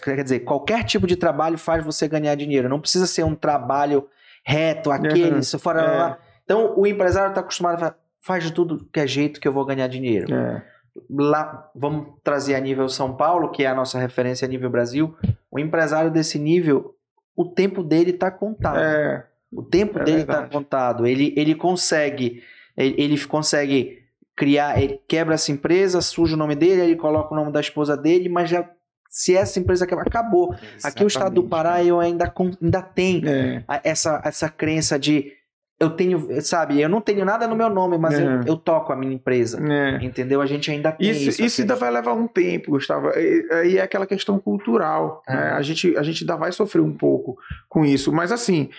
[0.01, 2.69] quer dizer, qualquer tipo de trabalho faz você ganhar dinheiro.
[2.69, 4.07] Não precisa ser um trabalho
[4.45, 5.41] reto, aquele, Uhum.
[5.43, 5.97] se fora É.
[5.97, 6.17] lá.
[6.45, 9.53] Então, o empresário está acostumado a falar, faz de tudo que é jeito que eu
[9.53, 10.33] vou ganhar dinheiro.
[10.33, 10.63] É.
[11.09, 15.15] Lá, vamos trazer a nível São Paulo, que é a nossa referência a nível Brasil.
[15.49, 16.95] O empresário desse nível,
[17.35, 18.77] o tempo dele está contado.
[18.79, 19.25] É.
[19.51, 21.05] O tempo É dele está contado.
[21.07, 22.43] Ele, ele consegue,
[22.77, 24.03] ele, ele consegue
[24.35, 27.95] criar, ele quebra essa empresa, suja o nome dele, ele coloca o nome da esposa
[27.95, 28.67] dele, mas já
[29.09, 30.55] se essa empresa quebra, acabou.
[30.83, 33.63] Aqui o estado do Pará eu ainda, ainda tem É.
[33.83, 35.31] essa, essa crença de
[35.79, 38.41] eu tenho, sabe, eu não tenho nada no meu nome, mas eu, Uhum.
[38.45, 39.59] eu toco a minha empresa.
[39.61, 40.03] É.
[40.05, 40.39] Entendeu?
[40.41, 41.29] A gente ainda tem isso.
[41.29, 43.09] Isso, isso ainda vai levar um tempo, Gustavo.
[43.09, 45.21] Aí é aquela questão cultural.
[45.27, 45.35] É.
[45.35, 45.41] né?
[45.51, 47.37] A, gente, a gente ainda vai sofrer um pouco
[47.67, 48.13] com isso.
[48.13, 48.69] Mas assim,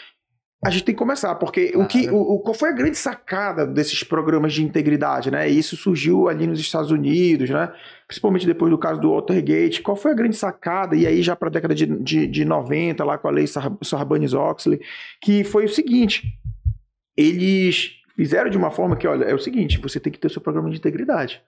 [0.65, 2.17] a gente tem que começar, porque o que, Claro.
[2.17, 5.51] o, qual foi a grande sacada desses programas de integridade, né?
[5.51, 7.71] E isso surgiu ali nos Estados Unidos, né?
[8.09, 9.83] Principalmente depois do caso do Watergate.
[9.83, 10.97] Qual foi a grande sacada?
[10.97, 13.77] E aí já para a década de, de, de 90, lá com a lei Sar-
[13.83, 14.81] Sarbanes-Oxley,
[15.21, 16.23] que foi o seguinte,
[17.17, 20.31] eles fizeram de uma forma que, olha, é o seguinte, você tem que ter o
[20.31, 21.43] seu programa de integridade.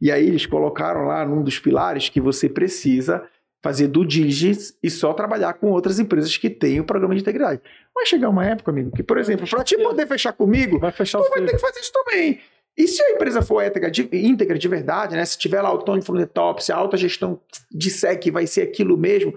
[0.00, 3.26] E aí eles colocaram lá num dos pilares que você precisa
[3.62, 7.60] fazer due diligence e só trabalhar com outras empresas que têm o programa de integridade.
[7.94, 11.18] Vai chegar uma época, amigo, que, por exemplo, para te poder fechar comigo, Vai fechar
[11.18, 12.40] tu vai ter que fazer isso também.
[12.76, 15.24] E se a empresa for íntegra de, íntegra de verdade, né?
[15.24, 17.40] Se tiver lá o Tony from the top, se a alta gestão
[17.72, 19.32] disser que vai ser aquilo mesmo,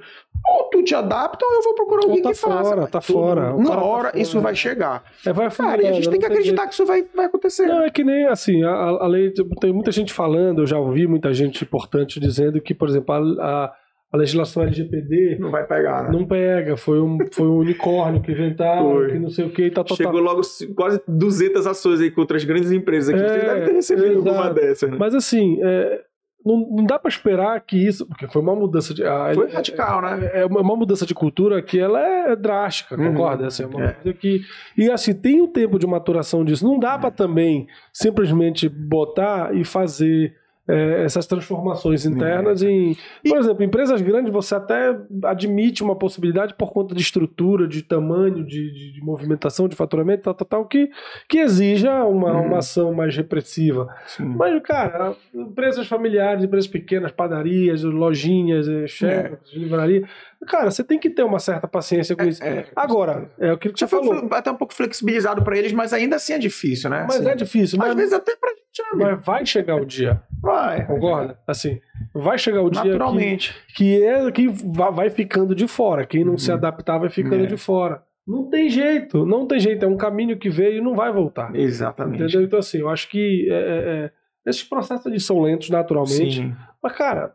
[0.45, 2.63] ou tu te adapta ou eu vou procurar alguém tá que faça.
[2.63, 3.55] fora, Mas tá tu- fora.
[3.55, 4.19] Uma tá hora fora.
[4.21, 5.03] isso vai chegar.
[5.25, 7.65] É, vai Cara, e a gente tem que acreditar que isso vai, vai acontecer.
[7.67, 9.31] Não, é que nem assim, a, a lei.
[9.61, 13.19] Tem muita gente falando, eu já ouvi muita gente importante dizendo que, por exemplo, a,
[13.65, 13.73] a-
[14.11, 16.09] a legislação LGPD Não vai pegar, né?
[16.11, 19.11] não pega, foi um, foi um unicórnio que inventaram, Foi.
[19.11, 20.07] que não sei o que e tal, tal, tal.
[20.07, 20.41] Chegou logo
[20.75, 23.23] quase 200 ações aí contra as grandes empresas aqui.
[23.23, 24.29] É, Vocês devem ter recebido exato.
[24.29, 24.97] alguma dessas, né?
[24.99, 26.01] Mas assim, é,
[26.43, 28.07] não, não dá pra esperar que isso.
[28.07, 29.03] Porque foi uma mudança de.
[29.03, 30.31] a- Foi é- radical, né?
[30.33, 33.11] É uma, uma mudança de cultura que ela é drástica, Uhum.
[33.11, 33.45] concorda?
[33.47, 33.91] Assim, é uma É.
[33.91, 34.41] coisa que.
[34.77, 36.65] E assim, tem um tempo de maturação disso.
[36.65, 40.33] Não dá pra também simplesmente botar e fazer.
[40.69, 42.95] É, essas transformações internas em.
[43.27, 48.43] Por exemplo, empresas grandes você até admite uma possibilidade por conta de estrutura, de tamanho,
[48.45, 50.89] de, de- de movimentação, de faturamento, tal, tal, tal, que,
[51.27, 52.45] que exija uma, Uhum.
[52.47, 53.87] uma ação mais repressiva.
[54.05, 54.25] Sim.
[54.25, 60.03] Mas, cara, empresas familiares, empresas pequenas, padarias, lojinhas, eh, chefes, livraria.
[60.47, 62.41] Cara, você tem que ter uma certa paciência com isso.
[62.43, 64.27] É, Agora, é aquilo que já você falou.
[64.31, 67.05] até um pouco flexibilizado pra eles, mas ainda assim é difícil, né?
[67.07, 69.85] Mas Assim, é difícil, Às mas, vezes até pra gente, né, mas vai chegar o
[69.85, 70.85] dia, Vai.
[70.87, 71.37] concorda?
[71.45, 71.79] Assim,
[72.13, 73.55] Vai chegar o dia que, Naturalmente.
[73.75, 76.05] que é que va- vai ficando de fora.
[76.05, 76.57] Quem não se Uhum.
[76.57, 77.47] adaptar vai ficando É.
[77.47, 78.01] de fora.
[78.25, 79.83] Não tem jeito, não tem jeito.
[79.83, 81.53] É um caminho que veio e não vai voltar.
[81.55, 82.23] Exatamente.
[82.23, 82.43] Entendeu?
[82.43, 84.11] Então, assim, eu acho que é, é, é,
[84.49, 86.37] esses processos eles são lentos naturalmente.
[86.37, 86.55] Sim.
[86.81, 87.33] Mas, cara,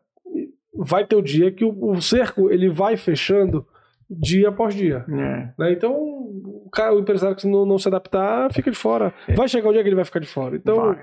[0.76, 3.66] vai ter o dia que o, o cerco ele vai fechando
[4.10, 5.04] dia após dia.
[5.08, 5.48] É.
[5.58, 5.72] né?
[5.72, 9.14] Então, o, cara, o empresário que não, não se adaptar fica de fora.
[9.34, 10.54] Vai chegar o dia que ele vai ficar de fora.
[10.56, 10.98] Então, vai,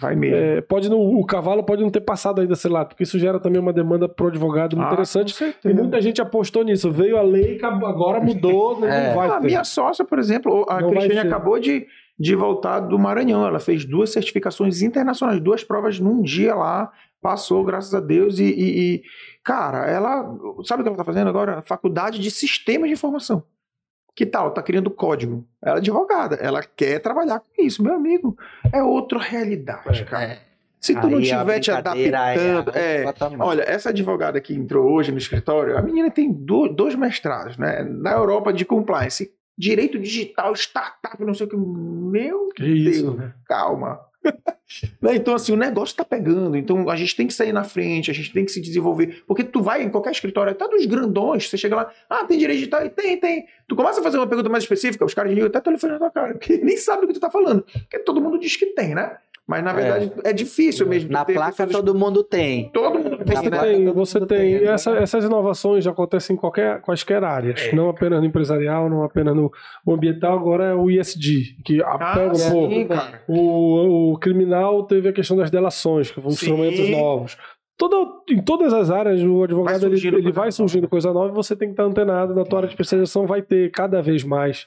[0.00, 0.36] vai mesmo.
[0.36, 3.38] é, pode não, o cavalo pode não ter passado ainda, sei lá, porque isso gera
[3.38, 5.34] também uma demanda pro advogado Ah, interessante.
[5.64, 6.90] E muita gente apostou nisso.
[6.90, 9.14] Veio a lei, agora mudou, não É.
[9.14, 9.46] vai A ter.
[9.46, 11.86] minha sócia, por exemplo, a Não Cristiane acabou de,
[12.18, 13.46] de voltar do Maranhão.
[13.46, 16.90] Ela fez duas certificações internacionais, duas provas num dia lá,
[17.20, 18.38] passou, graças a Deus.
[18.38, 19.02] E, e- e,
[19.44, 20.22] cara, ela.
[20.64, 21.62] Sabe o que ela está fazendo agora?
[21.62, 23.42] Faculdade de Sistemas de Informação.
[24.14, 24.50] Que tal?
[24.52, 25.46] Tá criando código.
[25.62, 28.36] Ela é advogada, ela quer trabalhar com isso, meu amigo.
[28.72, 30.24] É outra realidade, cara.
[30.24, 30.38] É.
[30.80, 32.70] Se tu não Aí a tiver te brincadeira adaptando.
[32.76, 33.46] É, patamar.
[33.48, 37.82] Olha, essa advogada que entrou hoje no escritório, a menina tem do- dois mestrados, né?
[37.82, 41.56] Na Europa de compliance, direito digital, startup, não sei o que.
[41.56, 43.34] Meu Que isso, Deus, né?
[43.46, 44.00] calma.
[45.00, 46.56] Né, então, assim, o negócio tá pegando.
[46.56, 49.22] Então, a gente tem que sair na frente, a gente tem que se desenvolver.
[49.26, 52.58] Porque tu vai em qualquer escritório, até dos grandões, você chega lá, ah, tem direito
[52.58, 52.84] digital?
[52.84, 53.46] E tem, tem.
[53.68, 55.98] Tu começa a fazer uma pergunta mais específica, os caras ligam até o telefone na
[56.00, 57.62] tua cara, porque nem sabe do que tu tá falando.
[57.62, 59.16] Porque todo mundo diz que tem, né?
[59.48, 59.74] Mas, na É.
[59.74, 61.10] verdade, é, difícil mesmo.
[61.12, 62.68] Na ter placa todo mundo tem.
[62.72, 64.58] Todo mundo tem, Você tem, você tem.
[64.58, 65.02] tem, essa- né?
[65.04, 67.72] essas inovações acontecem em qualquer, quaisquer áreas, É.
[67.74, 69.52] não apenas no empresarial, não apenas no
[69.88, 72.88] ambiental, agora é o ISD, que Ah, pega um sim, pouco.
[72.88, 73.22] cara.
[73.28, 76.50] O, o criminal teve a questão das delações, que foram Sim.
[76.50, 77.36] instrumentos novos.
[77.78, 77.96] Toda,
[78.30, 81.34] em todas as áreas, o advogado ele, surgindo ele coisa vai surgindo coisa nova e
[81.34, 82.34] você tem que estar antenado.
[82.34, 84.66] Na tua área de especialização vai ter cada vez mais.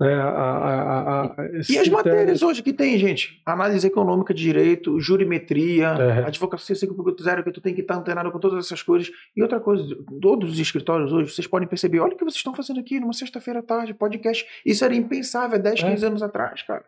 [0.00, 1.36] Né, a, a, a,
[1.68, 3.40] E as matérias hoje que tem, gente?
[3.44, 6.26] Análise econômica de direito, jurimetria, É.
[6.26, 9.10] advocacia 5.0, que tu tem que estar antenado com todas essas coisas.
[9.36, 9.84] E outra coisa,
[10.22, 13.12] todos os escritórios hoje, vocês podem perceber, olha o que vocês estão fazendo aqui numa
[13.12, 14.46] sexta-feira à tarde, podcast.
[14.64, 15.90] Isso era impensável há 10, É.
[15.90, 16.84] 15 anos atrás, cara.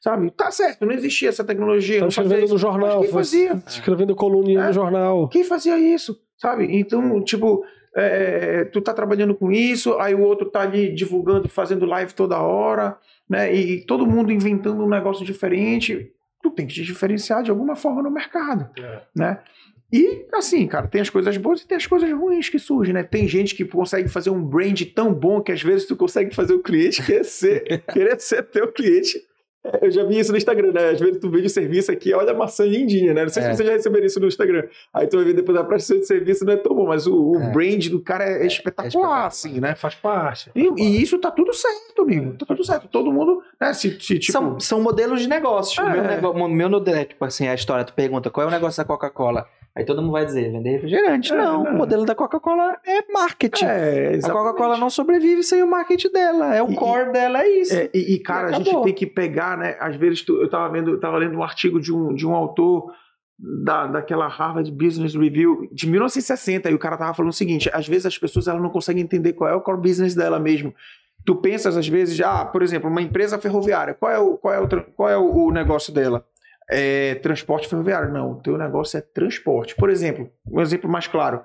[0.00, 0.30] Sabe?
[0.32, 2.00] Tá certo, não existia essa tecnologia.
[2.00, 2.52] Tá escrevendo isso.
[2.52, 3.62] no jornal, quem faz- fazia?
[3.66, 4.66] escrevendo coluninha É.
[4.66, 5.28] no jornal.
[5.28, 6.18] Quem fazia isso?
[6.36, 6.66] Sabe?
[6.76, 7.64] Então, tipo,
[7.98, 12.38] é, tu tá trabalhando com isso, aí o outro tá ali divulgando, fazendo live toda
[12.40, 12.96] hora,
[13.28, 13.52] né?
[13.54, 16.12] E, todo mundo inventando um negócio diferente.
[16.42, 19.00] Tu tem que te diferenciar de alguma forma no mercado, É.
[19.14, 19.38] né?
[19.92, 23.02] E assim, cara, tem as coisas boas e tem as coisas ruins que surgem, né?
[23.04, 26.54] Tem gente que consegue fazer um brand tão bom que às vezes tu consegue fazer
[26.54, 29.18] o cliente querer ser, querer ser teu cliente.
[29.72, 30.90] É, Eu já vi isso no Instagram, né?
[30.90, 33.22] Às vezes tu vende o serviço aqui, olha a maçã lindinha, né?
[33.22, 33.50] Não sei É.
[33.50, 34.64] se você já receberam isso no Instagram.
[34.92, 37.32] Aí tu vai ver depois a prestação de serviço não é tão bom, mas o,
[37.32, 37.50] o É.
[37.52, 39.26] brand do cara é, espetacular, espetacular.
[39.26, 39.74] assim, né?
[39.74, 40.50] Faz parte.
[40.54, 42.34] E, e isso tá tudo certo, amigo.
[42.34, 42.88] Tá tudo certo.
[42.88, 43.72] Todo mundo, né?
[43.72, 44.32] Se, se tipo.
[44.32, 45.82] são, são modelos de negócio.
[45.84, 46.20] O É.
[46.20, 48.78] meu, o meu modelo é tipo assim, a história, tu pergunta qual é o negócio
[48.82, 49.46] da Coca-Cola.
[49.76, 51.32] Aí todo mundo vai dizer, vender refrigerante.
[51.32, 51.70] É, não, é.
[51.70, 53.64] o modelo da Coca-Cola é marketing.
[53.66, 54.30] é, a.
[54.30, 56.54] Coca-Cola não sobrevive sem o marketing dela.
[56.54, 57.74] É o E- core dela, é isso.
[57.76, 59.76] É, e, e, cara, E a gente tem que pegar, né?
[59.78, 62.34] Às vezes tu- eu tava vendo, eu tava lendo um artigo de um, de um
[62.34, 62.90] autor
[63.38, 67.86] da, daquela Harvard Business Review de 1960 e o cara tava falando o seguinte: às
[67.86, 70.74] vezes as pessoas elas não conseguem entender qual é o core business dela mesmo.
[71.26, 74.60] Tu pensas às vezes, ah, por exemplo, uma empresa ferroviária, qual é o, qual é
[74.60, 76.24] o, qual é o negócio dela?
[76.68, 78.12] É transporte ferroviário.
[78.12, 79.74] Não, o teu negócio é transporte.
[79.76, 81.42] Por exemplo, um exemplo mais claro.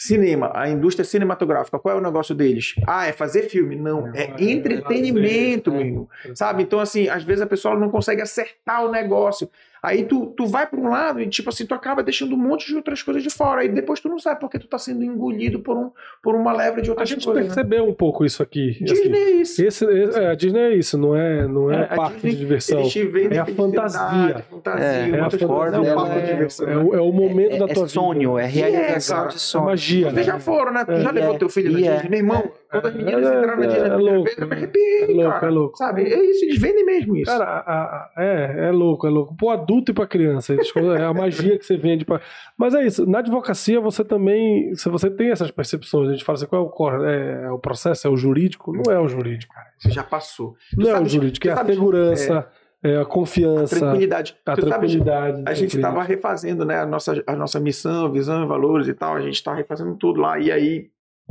[0.00, 2.76] Cinema, a indústria cinematográfica, qual é o negócio deles?
[2.86, 3.74] Ah, é fazer filme?
[3.74, 6.08] Não, é É, entretenimento, é, meu irmão.
[6.36, 6.62] Sabe?
[6.62, 9.50] Então, assim, às vezes a pessoa não consegue acertar o negócio.
[9.82, 12.66] Aí tu, tu vai para um lado e, tipo assim, tu acaba deixando um monte
[12.66, 13.60] de outras coisas de fora.
[13.60, 15.90] Aí depois tu não sabe porque tu tá sendo engolido por, um,
[16.22, 17.44] por uma leva de A outras gente coisas.
[17.48, 17.54] né?
[17.54, 18.70] percebeu um pouco isso aqui.
[18.70, 18.84] assim.
[18.84, 19.64] Disney é isso.
[19.64, 22.30] Esse, esse- é, a Disney é isso, não é, não é, É, a parque Disney,
[22.32, 22.80] de diversão.
[22.80, 24.44] Eles te vendem É a fantasia.
[24.50, 26.68] fantasia, É, É a core coisas, não é um de é- diversão.
[26.68, 28.42] É, o, é o momento é, da é tua sonho, vida.
[28.42, 29.28] é realização cara.
[29.28, 29.64] de É sonho.
[29.66, 30.22] magia, Vocês né?
[30.22, 30.84] já foram, né?
[30.84, 31.92] Tu É, já levou é, teu filho na é.
[31.94, 32.08] Disney?
[32.10, 34.24] Meu irmão, quando as meninas É, entraram na é, Disney é louco.
[34.24, 35.46] vez, eu me arrepiei, É louco, cara.
[35.46, 35.76] é louco.
[35.78, 36.02] Sabe?
[36.02, 37.30] É isso, eles vendem mesmo isso.
[37.30, 39.36] Cara, a- a- é, é louco, é louco.
[39.36, 40.54] Pro adulto e pra criança.
[40.54, 42.04] É a magia que você vende.
[42.04, 42.20] Pra...
[42.56, 43.06] Mas é isso.
[43.08, 44.74] Na advocacia, você também.
[44.74, 47.04] Se você tem essas percepções, a gente fala assim: qual é o, core?
[47.04, 48.06] é, é o processo?
[48.06, 48.72] É o jurídico?
[48.72, 49.54] Não é o jurídico.
[49.78, 50.54] Você já passou.
[50.74, 52.48] Tu Não é o jurídico, é a segurança,
[52.82, 54.36] é, a confiança, Tranquilidade.
[54.44, 55.42] a Tu sabes, tranquilidade.
[55.46, 59.14] a gente estava refazendo né, a, nossa, a nossa missão, visão e valores e tal.
[59.14, 60.38] A gente está refazendo tudo lá.
[60.38, 60.86] E aí.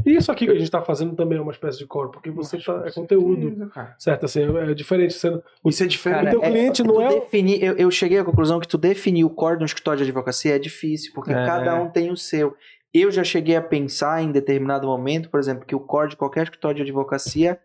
[0.06, 2.58] Isso aqui que a gente tá fazendo também é uma espécie de core, porque você
[2.60, 3.50] tá, é conteúdo.
[3.50, 3.96] Certeza.
[3.98, 5.14] Certo, assim, é diferente.
[5.14, 6.20] Sendo, Isso é diferente.
[6.20, 8.78] Cara, teu cliente tu não é o- definir- eu, eu cheguei à conclusão que tu
[8.78, 11.46] definir o core de um escritório de advocacia é difícil, porque É.
[11.46, 12.56] cada um tem o seu.
[12.94, 16.44] Eu já cheguei a pensar em determinado momento, por exemplo, que o core de qualquer
[16.44, 17.60] escritório de advocacia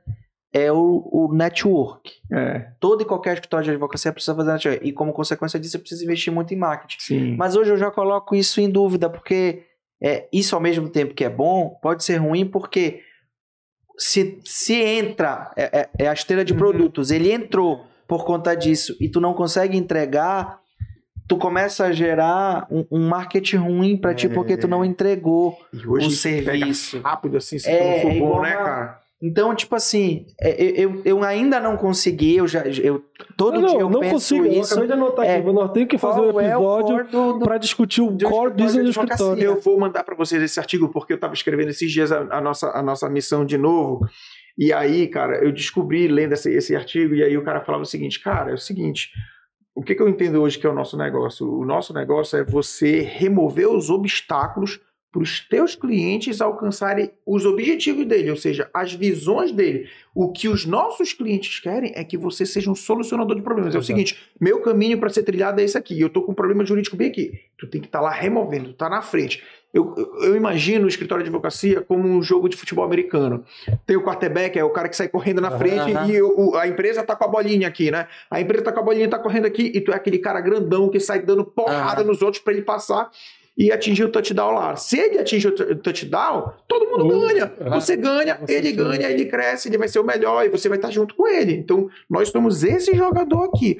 [0.55, 2.11] é o, o network.
[2.31, 4.87] É, Todo e qualquer escritório de advocacia precisa fazer network.
[4.87, 6.97] E como consequência disso, você precisa investir muito em marketing.
[7.01, 7.37] sim.
[7.37, 9.63] Mas hoje eu já coloco isso em dúvida, porque
[10.03, 13.01] é, isso ao mesmo tempo que é bom, pode ser ruim, porque
[13.99, 16.59] se, se entra, é, é- é a esteira de Uhum.
[16.59, 20.61] produtos, ele entrou por conta disso e tu não consegue entregar,
[21.29, 24.29] tu começa a gerar um, um marketing ruim pra ti É.
[24.29, 27.01] porque tu não entregou E hoje o serviço.
[27.01, 29.02] rápido assim, se É, não for bom, né, cara?
[29.23, 33.05] Então, tipo assim, é, eu, eu ainda não consegui, eu já, eu,
[33.37, 34.47] todo não, dia eu não penso consigo.
[34.47, 34.73] Eu isso.
[34.73, 35.53] acabei de anotar É, aqui.
[35.53, 38.91] Nós temos que fazer um é episódio do- para discutir o de core business do
[38.91, 39.41] escritório.
[39.41, 42.41] Eu vou mandar para vocês esse artigo porque eu estava escrevendo esses dias a, a
[42.41, 44.05] nossa, a nossa missão de novo.
[44.59, 47.87] E aí, cara, eu descobri lendo esse, esse artigo e aí o cara falava o
[47.87, 49.09] seguinte, cara, é o seguinte,
[49.75, 51.49] o que, que eu entendo hoje que é o nosso negócio?
[51.49, 54.81] O nosso negócio é você remover os obstáculos
[55.13, 59.87] para os teus clientes alcançarem os objetivos dele, ou seja, as visões dele.
[60.15, 63.75] O que os nossos clientes querem é que você seja um solucionador de problemas.
[63.75, 63.87] É o Exato.
[63.89, 66.01] seguinte, meu caminho para ser trilhado é esse aqui.
[66.01, 67.39] Eu tô com um problema jurídico bem aqui.
[67.59, 69.43] Tu tem que estar lá removendo, tu tá na frente.
[69.73, 73.45] Eu, eu- imagino o escritório de advocacia como um jogo de futebol americano.
[73.87, 76.11] Tem o quarterback, é o cara que sai correndo na frente Aham.
[76.11, 78.07] e o- o- a empresa tá com a bolinha aqui, né?
[78.31, 80.89] A empresa tá com a bolinha, tá correndo aqui e tu é aquele cara grandão
[80.91, 82.09] que sai dando porrada Aham.
[82.11, 83.11] nos outros para ele passar
[83.57, 84.77] e atingir o touchdown lá.
[84.77, 87.53] Se ele atingir o touchdown, todo mundo Uh, ganha.
[87.61, 87.81] aham.
[87.81, 88.99] Você ganha, Você ele ganha.
[88.99, 91.53] ganha, ele cresce, ele vai ser o melhor e você vai estar junto com ele.
[91.53, 93.79] Então, nós somos esse jogador aqui.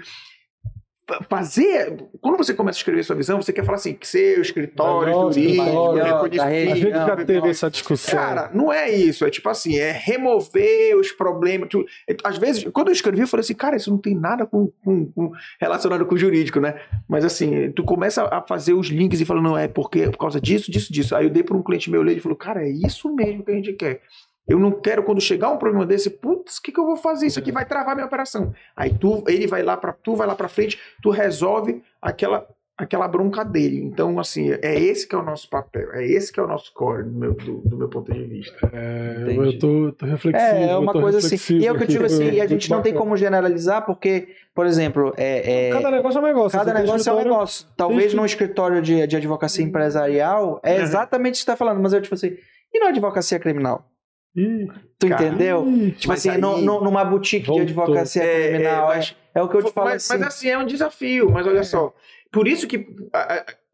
[1.19, 1.97] Fa- Fazer.
[2.21, 5.41] Quando você começa a escrever sua visão, você quer falar assim: que seu escritório Nossa,
[5.41, 5.63] jurídico.
[5.63, 8.19] A gente já Não, teve essa discussão.
[8.19, 9.25] Cara, não é isso.
[9.25, 11.69] É tipo assim, é remover os problemas.
[11.69, 11.85] Tu-
[12.25, 15.07] às vezes, quando eu escrevi, eu falei assim, cara, isso não tem nada com, com-
[15.13, 16.81] com- relacionado com o jurídico, né?
[17.09, 20.41] Mas assim, tu começa a fazer os links e fala, não, é porque por causa
[20.41, 21.15] disso, disso, disso.
[21.17, 23.51] Aí eu dei para um cliente meu ler, ele falou, cara, é isso mesmo que
[23.51, 24.01] a gente quer.
[24.49, 27.27] Eu não quero, quando chegar um problema desse, putz, o que, que eu vou fazer?
[27.27, 28.53] Isso aqui vai travar minha operação.
[28.77, 32.47] Aí tu, ele vai lá para tu vai lá para frente, tu resolve aquela
[32.77, 33.81] aquela bronca dele.
[33.81, 36.73] Então, assim, é esse que é o nosso papel, é esse que é o nosso
[36.75, 38.57] core, do meu, do, do meu ponto de vista.
[38.73, 39.39] É, Entendi.
[39.55, 40.45] eu tô, tô reflexivo.
[40.45, 41.59] É, é uma coisa assim.
[41.59, 44.29] E é o que eu digo assim, e a gente não tem como generalizar, porque,
[44.53, 46.59] por exemplo, é, é- Cada negócio é um negócio.
[46.59, 47.67] cada negócio é um negócio.
[47.77, 50.83] Talvez tem- num escritório de, de advocacia empresarial é Uhum.
[50.83, 52.37] exatamente o que você está falando, mas eu, tipo assim,
[52.75, 53.87] e na advocacia criminal?
[54.35, 54.67] Ih,
[54.99, 55.67] Tu Cara, entendeu?
[55.69, 57.65] ih, Tipo Mas assim, aí- no- no- numa boutique Voltou.
[57.67, 58.91] de advocacia É, criminal.
[58.91, 60.13] é, É, mas- é o que eu te falo mas, assim.
[60.19, 61.93] mas assim, é um desafio, mas olha só.
[62.31, 62.87] Por isso que,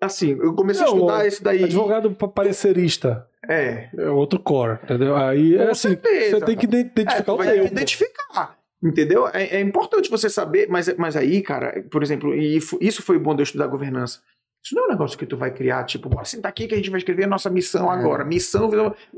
[0.00, 1.64] assim, eu comecei Não, a estudar esse daí.
[1.64, 5.16] Advogado pa- parecerista É, é outro core, entendeu?
[5.16, 6.38] Aí é com assim, certeza.
[6.40, 7.72] você tem que ide- É, identificar tu o vai ter que tempo.
[7.72, 8.58] identificar.
[8.82, 9.28] Entendeu?
[9.28, 13.34] É, é importante você saber, mas, mas aí, cara, por exemplo, e isso foi bom
[13.34, 14.20] de eu estudar governança.
[14.62, 16.76] Isso não é um negócio que tu vai criar, tipo, bora sentar aqui que a
[16.76, 17.94] gente vai escrever a nossa missão É.
[17.96, 18.24] agora.
[18.24, 18.68] Missão,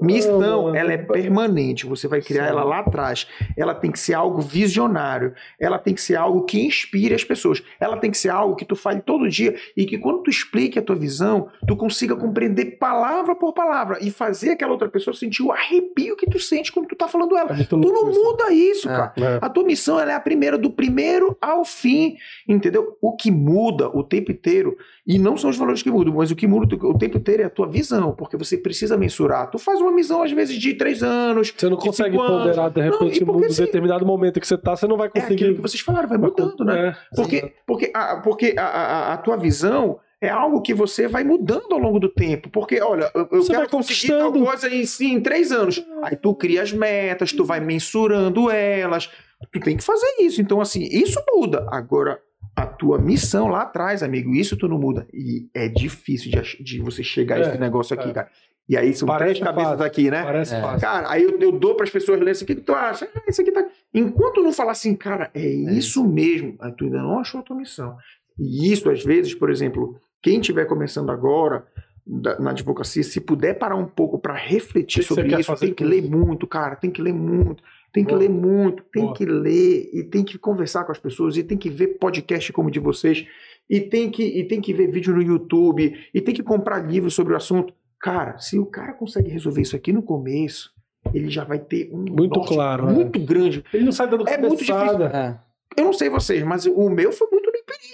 [0.00, 1.06] missão, ela é não.
[1.06, 1.86] permanente.
[1.86, 2.50] Você vai criar Sim.
[2.50, 3.26] ela lá atrás.
[3.56, 5.34] Ela tem que ser algo visionário.
[5.58, 7.62] Ela tem que ser algo que inspire as pessoas.
[7.80, 10.78] Ela tem que ser algo que tu fale todo dia e que quando tu explique
[10.78, 15.42] a tua visão, tu consiga compreender palavra por palavra e fazer aquela outra pessoa sentir
[15.42, 17.50] o arrepio que tu sente quando tu tá falando ela.
[17.50, 18.96] É muito Tu não muda isso, É.
[18.96, 19.12] cara.
[19.16, 19.38] É.
[19.40, 22.16] A tua missão ela é a primeira, do primeiro ao fim,
[22.48, 22.96] entendeu?
[23.00, 24.76] O que muda o tempo inteiro,
[25.06, 27.46] e não são os valores que mudam, mas o que muda o tempo inteiro é
[27.46, 29.50] a tua visão, porque você precisa mensurar.
[29.50, 32.42] Tu faz uma missão, às vezes, de três anos, Você não consegue cinco anos.
[32.44, 35.26] ponderar, de repente, em se- determinado momento que você tá, você não vai É aquilo
[35.38, 35.54] conseguir.
[35.56, 36.88] que vocês falaram, vai mudando, né?
[36.88, 41.24] É, Porque, porque, a, porque a, a, a tua visão é algo que você vai
[41.24, 42.50] mudando ao longo do tempo.
[42.50, 45.82] Porque, olha, eu, eu quero conseguir tal coisa em, sim, em três anos.
[46.02, 49.10] Aí tu cria as metas, tu vai mensurando elas.
[49.50, 50.42] Tu tem que fazer isso.
[50.42, 51.66] Então, assim, isso muda.
[51.70, 52.20] Agora,
[52.56, 55.06] a tua missão lá atrás, amigo, isso tu não muda.
[55.12, 58.12] E é difícil de, de você chegar a É, esse negócio aqui, é.
[58.12, 58.30] cara.
[58.68, 59.84] E aí são Parece três cabeças fácil.
[59.86, 60.22] aqui, né?
[60.22, 60.60] Parece É.
[60.60, 60.80] fácil.
[60.80, 63.08] Cara, aí eu, eu dou para as pessoas lerem isso aqui, que tu acha?
[63.16, 63.64] Ah, isso aqui tá.
[63.92, 67.56] Enquanto não falar assim, cara, é isso mesmo, aí tu ainda não achou a tua
[67.56, 67.96] missão.
[68.38, 71.66] E isso, às vezes, por exemplo, quem estiver começando agora
[72.06, 75.56] da- na advocacia, se puder parar um pouco para refletir O que você sobre isso,
[75.56, 76.10] tem que ler isso?
[76.10, 77.62] muito, cara, tem que ler muito.
[77.92, 78.20] Tem que Boa.
[78.20, 79.14] ler muito, tem Boa.
[79.14, 82.68] que ler e tem que conversar com as pessoas e tem que ver podcast como
[82.68, 83.26] o de vocês
[83.68, 87.14] e tem que, e tem que ver vídeo no YouTube e tem que comprar livros
[87.14, 87.72] sobre o assunto.
[88.00, 90.72] Cara, se o cara consegue resolver isso aqui no começo,
[91.14, 92.92] ele já vai ter um Muito norte claro, né?
[92.92, 93.64] muito grande.
[93.72, 95.04] Ele não sai dando É muito cabeçada.
[95.06, 95.50] É.
[95.80, 97.39] Eu não sei vocês, mas o meu foi muito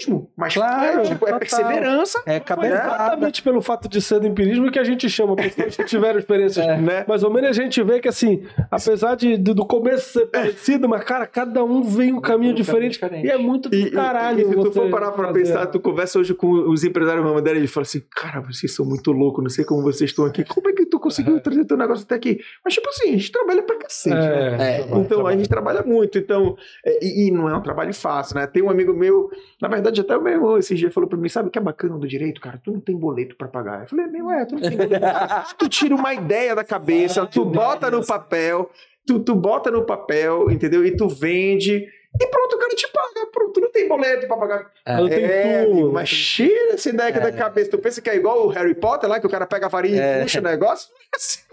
[0.06, 2.84] empirismo mas Claro, é, tipo, é perseverança, É cabeçada.
[2.94, 6.66] exatamente pelo fato de ser do empirismo que a gente chama pessoas que tiveram experiências
[6.66, 6.76] É.
[6.80, 7.04] né?
[7.06, 11.04] mais ou menos a gente vê que assim, apesar de, do começo ser parecido, mas
[11.04, 14.40] cara, cada um vem um caminho diferente, e é muito do E, e- caralho.
[14.40, 15.40] e se tu for parar pra fazer.
[15.40, 18.84] pensar, tu conversa hoje com os empresários da Madeira, eles falam assim, cara, vocês são
[18.86, 21.76] muito loucos, não sei como vocês estão aqui, como é que tu conseguiu trazer teu
[21.76, 22.38] negócio até aqui?
[22.64, 24.26] Mas tipo assim, a gente trabalha pra cacete, né?
[24.26, 25.38] É, É, trabalho, Então a trabalho.
[25.38, 28.46] gente trabalha muito, então é, e, e não é um trabalho fácil, né?
[28.46, 29.30] Tem um amigo meu,
[29.60, 31.62] na verdade até o meu irmão esses dias falou pra mim, sabe o que é
[31.62, 32.60] bacana do direito, cara?
[32.62, 33.82] Tu não tem boleto pra pagar.
[33.82, 35.06] Eu falei, meu, é, tu não tem boleto.
[35.58, 38.70] tu tira uma ideia da cabeça, tu bota no papel,
[39.06, 40.84] tu, tu bota no papel, entendeu?
[40.84, 41.86] E tu vende
[42.20, 43.26] e pronto, o cara te paga.
[43.32, 44.70] Pronto, tu não tem boleto pra pagar.
[44.86, 45.72] Não tem É, tudo.
[45.72, 47.70] amigo, mas tira essa ideia aqui da cabeça.
[47.70, 50.02] Tu pensa que é igual o Harry Potter lá, que o cara pega a varinha
[50.02, 50.18] É.
[50.18, 50.88] e puxa o negócio?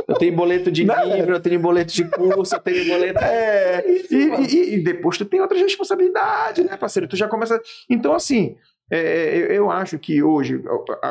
[0.07, 1.06] Eu tenho boleto de Né?
[1.15, 3.19] livro, eu tenho boleto de curso, eu tenho boleto.
[3.23, 7.07] É, isso, e, e- e depois tu tem outras responsabilidades, né, parceiro?
[7.07, 7.61] Tu já começa.
[7.90, 8.56] Então, assim,
[8.91, 10.61] é, eu, eu acho que hoje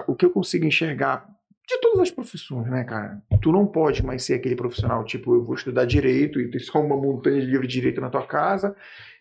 [0.07, 1.27] o- que eu consigo enxergar
[1.69, 3.19] de todas as profissões, né, cara?
[3.41, 6.81] Tu não pode mais ser aquele profissional, tipo, eu vou estudar direito e ter só
[6.81, 8.75] uma montanha de livro de direito na tua casa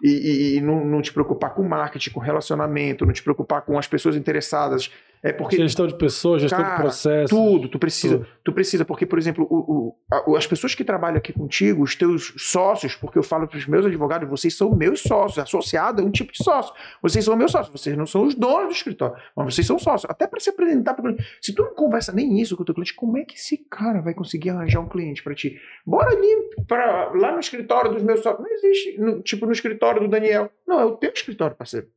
[0.04, 3.88] e, e- não, não te preocupar com marketing, com relacionamento, não te preocupar com as
[3.88, 4.92] pessoas interessadas.
[5.24, 7.28] É porque Gestão de pessoas, gestão Cara, de processo.
[7.36, 8.28] tudo, tu precisa, Tudo.
[8.44, 9.94] tu precisa, porque, por exemplo, o,
[10.28, 13.68] o- as pessoas que trabalham aqui contigo, os teus sócios, porque eu falo para os
[13.68, 16.74] meus advogados, vocês são meus sócios, associado é um tipo de sócio.
[17.04, 20.10] Vocês são meus sócios, vocês não são os donos do escritório, mas vocês são sócios.
[20.10, 21.38] Até para se apresentar para o cliente.
[21.40, 24.02] Se tu não conversa nem isso com o teu cliente, como é que esse cara
[24.02, 25.56] vai conseguir arranjar um cliente para ti?
[25.86, 26.28] Bora ali
[26.68, 28.44] pra, lá no escritório dos meus sócios.
[28.44, 30.50] Não existe, no- tipo no escritório do Daniel.
[30.68, 31.88] Não, é o teu escritório, parceiro.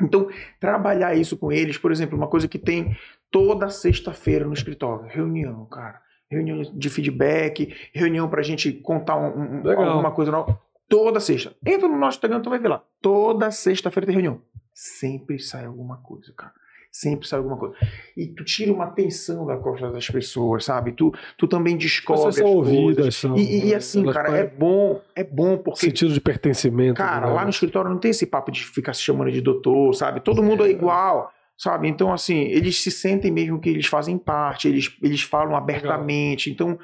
[0.00, 0.28] Então,
[0.60, 2.96] trabalhar isso com eles, por exemplo, uma coisa que tem
[3.30, 6.00] toda sexta-feira no escritório, reunião, cara.
[6.30, 10.60] Reunião de feedback, reunião pra gente contar um- um- alguma coisa nova.
[10.88, 11.54] Toda sexta.
[11.66, 12.82] Entra no nosso Instagram, tu vai ver lá.
[13.02, 14.40] Toda sexta-feira tem reunião.
[14.72, 16.52] Sempre sai alguma coisa, cara.
[16.90, 17.74] Sempre sai alguma coisa.
[18.16, 20.92] E tu tira uma tensão da costa das pessoas, sabe?
[20.92, 23.14] Tu, tu também As descobre pessoas são as ouvidas.
[23.14, 26.94] São, E, e- assim, cara, é bom, é bom porque Sentido de pertencimento.
[26.94, 27.32] Cara, né?
[27.34, 30.20] lá no escritório não tem esse papo de ficar se chamando de doutor, sabe?
[30.20, 31.88] Todo mundo é igual, sabe?
[31.88, 36.50] Então, assim, eles se sentem mesmo que eles fazem parte, eles, eles falam abertamente.
[36.50, 36.78] Então,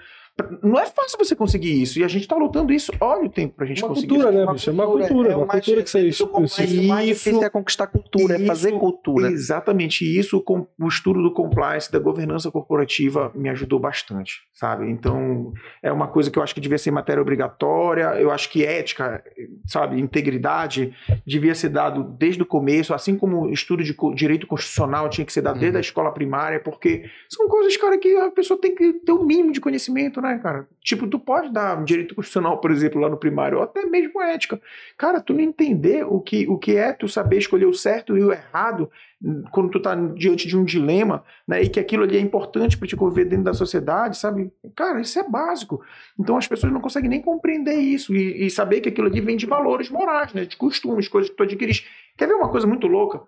[0.62, 1.98] não é fácil você conseguir isso.
[2.01, 2.90] E a gente tá lutando isso.
[3.01, 4.39] Olha o tempo pra gente Uma conseguir cultura, isso.
[4.47, 4.70] né, bicho?
[4.70, 5.32] É uma cultura.
[5.32, 8.35] é uma cultura que você dentro do complexo, O mais Isso- difícil é conquistar cultura,
[8.35, 9.28] é fazer isso- cultura.
[9.31, 10.05] Exatamente.
[10.05, 14.90] E isso, com o estudo do compliance, da governança corporativa, me ajudou bastante, sabe?
[14.90, 15.52] Então,
[15.82, 18.05] é uma coisa que eu acho que devia ser matéria obrigatória.
[18.20, 19.23] Eu acho que ética,
[19.66, 20.93] sabe, integridade,
[21.24, 25.32] devia ser dado desde o começo, assim como o estudo de direito constitucional tinha que
[25.32, 25.78] ser dado desde Uhum.
[25.78, 29.52] a escola primária, porque são coisas, cara, que a pessoa tem que ter o mínimo
[29.52, 30.67] de conhecimento, né, cara?
[30.83, 34.61] Tipo, tu pode dar direito constitucional, por exemplo, lá no primário, ou até mesmo ética.
[34.99, 38.23] Cara, tu não entender o que, o que é tu saber escolher o certo e
[38.23, 38.91] o errado
[39.23, 42.79] hum, quando tu tá diante de um dilema, né, e que aquilo ali é importante
[42.79, 44.51] para te conviver dentro da sociedade, sabe?
[44.75, 45.83] Cara, isso é básico.
[46.19, 49.37] Então as pessoas não conseguem nem compreender isso e, e saber que aquilo ali vem
[49.37, 51.87] de valores morais, né, de costumes, coisas que tu adquires.
[52.17, 53.21] Quer ver uma coisa muito louca?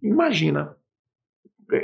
[0.00, 0.77] Imagina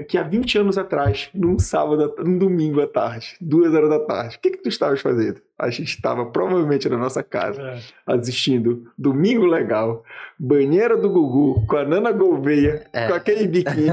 [0.09, 4.37] que há 20 anos atrás, num sábado, num domingo à tarde, duas horas da tarde,
[4.37, 5.41] o que que tu estavas fazendo?
[5.59, 7.79] A gente estava provavelmente na nossa casa É.
[8.07, 10.03] assistindo Domingo Legal,
[10.39, 13.09] Banheira do Gugu, com a Nana Gouveia, É.
[13.09, 13.89] com aquele biquíni,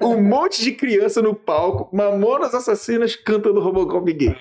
[0.00, 4.36] um monte de criança no palco, Mamonas Assassinas cantando Robocop gay.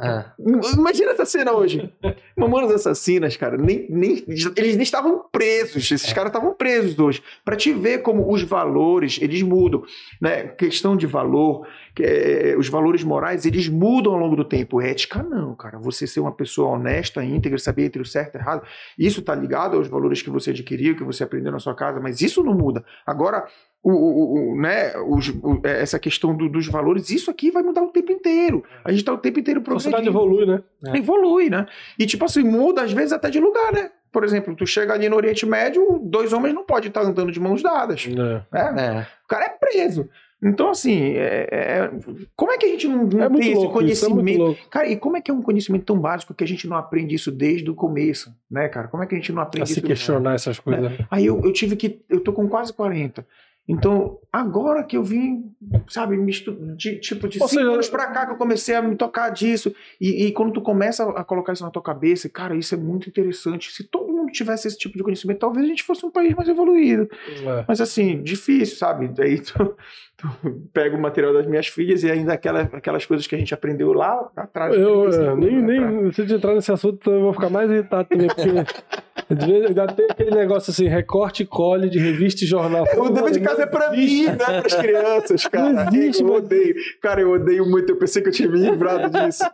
[0.00, 0.32] Ah,
[0.76, 1.92] Imagina essa cena hoje.
[2.36, 4.24] Mamonas Assassinas, cara, nem, nem,
[4.56, 5.90] eles nem estavam presos.
[5.90, 6.14] Esses É.
[6.14, 7.20] caras estavam presos hoje.
[7.44, 9.82] Pra te ver como os valores, eles mudam.
[10.20, 10.48] Né?
[10.48, 11.66] Questão de valor,
[11.96, 14.80] que é, os valores morais, eles mudam ao longo do tempo.
[14.80, 15.78] Ética, não, cara.
[15.80, 18.62] Você ser uma pessoa honesta, íntegra, saber entre o certo e o errado,
[18.96, 22.20] isso tá ligado aos valores que você adquiriu, que você aprendeu na sua casa, mas
[22.20, 22.84] isso não muda.
[23.04, 23.46] Agora,
[23.90, 27.82] o, o- o- né, os- o- essa questão do- dos valores, isso aqui vai mudar
[27.82, 28.64] o tempo inteiro.
[28.84, 30.62] A gente tá o tempo inteiro A sociedade progredindo evolui, né?
[30.92, 30.98] É.
[30.98, 31.66] evolui, né?
[31.98, 33.90] E tipo assim, muda às vezes até de lugar, né?
[34.10, 37.38] Por exemplo, tu chega ali no Oriente Médio, dois homens não podem estar andando de
[37.38, 38.06] mãos dadas.
[38.06, 38.12] É.
[38.14, 38.46] Né?
[38.52, 39.06] é.
[39.24, 40.08] O cara é preso.
[40.40, 41.90] Então, assim, é- é-
[42.36, 44.38] como é que a gente não, não É tem esse louco é conhecimento?
[44.38, 44.60] louco.
[44.70, 47.12] Cara, e como é que é um conhecimento tão básico que a gente não aprende
[47.14, 48.86] isso desde o começo, né, cara?
[48.86, 49.86] Como é que a gente não A aprende se isso?
[49.86, 50.92] questionar essas coisas.
[51.10, 52.00] Aí eu, eu tive que.
[52.08, 53.26] Eu tô com quase 40.
[53.68, 55.52] Então, agora que eu vim,
[55.88, 56.52] sabe, me estu...
[56.74, 59.28] de, tipo, de Ou cinco seja, anos pra cá que eu comecei a me tocar
[59.28, 59.74] disso.
[60.00, 63.10] E, e quando tu começa a colocar isso na tua cabeça, cara, isso é muito
[63.10, 63.70] interessante.
[63.70, 66.48] Se todo mundo tivesse esse tipo de conhecimento, talvez a gente fosse um país mais
[66.48, 67.10] evoluído.
[67.44, 67.64] É.
[67.68, 69.08] Mas assim, difícil, sabe?
[69.08, 69.76] Daí tu,
[70.18, 70.28] tu
[70.74, 73.92] pega o material das minhas filhas e ainda aquela, aquelas coisas que a gente aprendeu
[73.92, 74.74] lá atrás.
[74.74, 76.14] Eu 35 é, nem, nem atrás.
[76.16, 78.48] se entrar nesse assunto, eu vou ficar mais irritado também, porque
[79.30, 82.84] Ainda tem aquele negócio assim, recorte e colhe de revista e jornal.
[82.96, 85.70] O dever de casa é pra mim, não é pras crianças, cara.
[85.70, 86.74] Não existe, eu odeio.
[87.02, 87.92] Cara, eu odeio muito.
[87.92, 89.44] Eu pensei que eu tinha me livrado disso.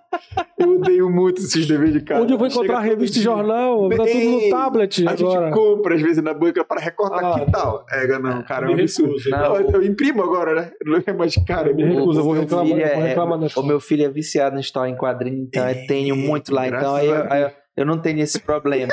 [0.57, 2.23] Eu odeio muito esses deveres de casa.
[2.23, 3.89] Onde eu vou encontrar revista e jornal?
[3.89, 5.47] Tá tudo no Bem, tablet A agora.
[5.47, 7.85] gente compra, às vezes, na banca para recortar Ah, que tal.
[7.91, 9.31] É, não, cara, é um Me recuso.
[9.31, 10.71] Não, eu, eu imprimo agora, né?
[11.17, 13.81] Mas, cara, é Me recuso, eu vou meu reclamar, vou é- reclamar na O meu
[13.81, 16.67] filho é viciado em história em quadrinho, então eu tenho muito lá.
[16.69, 18.93] Então aí eu, eu- eu não tenho esse problema.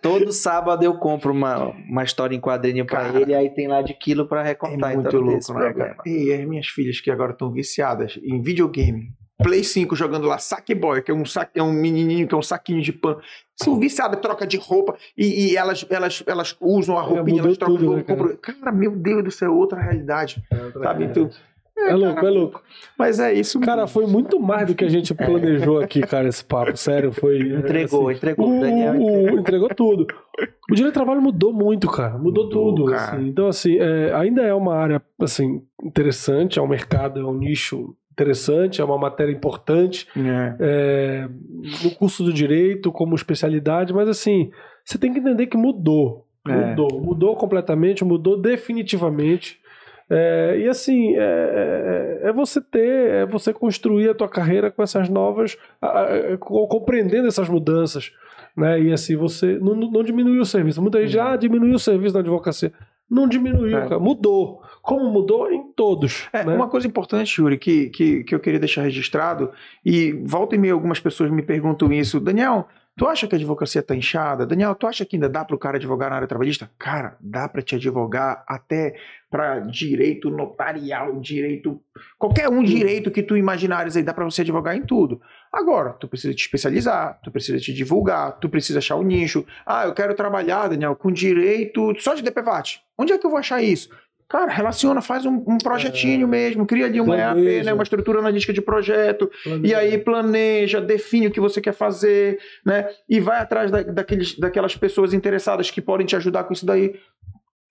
[0.00, 3.82] Todo sábado eu compro uma, uma história em quadrinho pra Cara, ele, aí tem lá
[3.82, 4.94] de quilo pra É recortar.
[4.94, 5.96] muito então louco, né, cara?
[6.06, 9.10] E as minhas filhas que agora estão viciadas em videogame.
[9.42, 12.42] Play 5 jogando lá, Sackboy, que é um, saque, é um menininho, que é um
[12.42, 13.20] saquinho de pano.
[13.60, 17.58] São viciadas, troca de roupa e, e elas, elas, elas usam a roupinha, mudou elas
[17.58, 18.12] trocam de tudo, roupa.
[18.12, 18.18] né, cara?
[18.36, 18.72] compram- cara?
[18.76, 20.42] meu Deus do céu, é outra realidade.
[20.82, 21.04] Sabe?
[21.04, 21.28] Então,
[21.76, 22.62] É louco, é louco.
[22.98, 23.58] mas é isso.
[23.58, 26.76] Cara, foi muito mais do que a gente planejou aqui, cara, esse papo.
[26.76, 27.38] Sério, foi.
[27.58, 28.48] Entregou, assim, entregou.
[28.48, 30.06] O, O Daniel o- entregou tudo.
[30.70, 32.16] O direito do trabalho mudou muito, cara.
[32.18, 32.84] Mudou, Mudou, tudo.
[32.92, 33.16] cara.
[33.16, 33.28] assim.
[33.28, 37.94] Então, assim, é, ainda é uma área assim, interessante, é um mercado, é um nicho
[38.12, 40.54] interessante, é uma matéria importante É.
[40.60, 41.28] é,
[41.84, 44.50] no curso do direito como especialidade, mas assim,
[44.84, 46.26] você tem que entender que mudou.
[46.46, 46.52] É.
[46.52, 49.60] Mudou, mudou completamente, mudou definitivamente.
[50.10, 54.82] É, e assim, é, é- é você ter, é você construir a tua carreira com
[54.82, 55.56] essas novas,
[56.40, 58.12] compreendendo essas mudanças.
[58.56, 58.80] Né?
[58.82, 60.82] E assim, você não, não diminuiu o serviço.
[60.82, 62.72] Muita gente, ah, diminuiu o serviço da advocacia.
[63.10, 63.82] Não diminuiu, É.
[63.82, 63.98] cara.
[63.98, 64.61] Mudou.
[64.82, 66.28] Como mudou em todos.
[66.32, 66.56] É, né?
[66.56, 69.52] Uma coisa importante, Yuri, que, que, que eu queria deixar registrado,
[69.84, 73.80] e volta e meia algumas pessoas me perguntam isso, Daniel, tu acha que a advocacia
[73.80, 74.44] está inchada?
[74.44, 76.68] Daniel, tu acha que ainda dá para o cara advogar na área trabalhista?
[76.78, 78.96] Cara, dá para te advogar até
[79.30, 81.80] para direito notarial, direito,
[82.18, 85.22] qualquer um direito que tu imaginares aí, dá para você advogar em tudo.
[85.50, 89.46] Agora, tu precisa te especializar, tu precisa te divulgar, tu precisa achar o nicho.
[89.64, 92.82] Ah, eu quero trabalhar, Daniel, com direito só de DPVAT.
[92.98, 93.88] Onde é que eu vou achar isso?
[94.32, 97.64] Cara, relaciona, faz um, um projetinho mesmo, cria ali um EAP, Planeja.
[97.64, 99.30] né, uma estrutura analítica de projeto,
[99.62, 102.88] e aí planeja, define o que você quer fazer, né?
[103.06, 106.94] E vai atrás da, daqueles, daquelas pessoas interessadas que podem te ajudar com isso daí.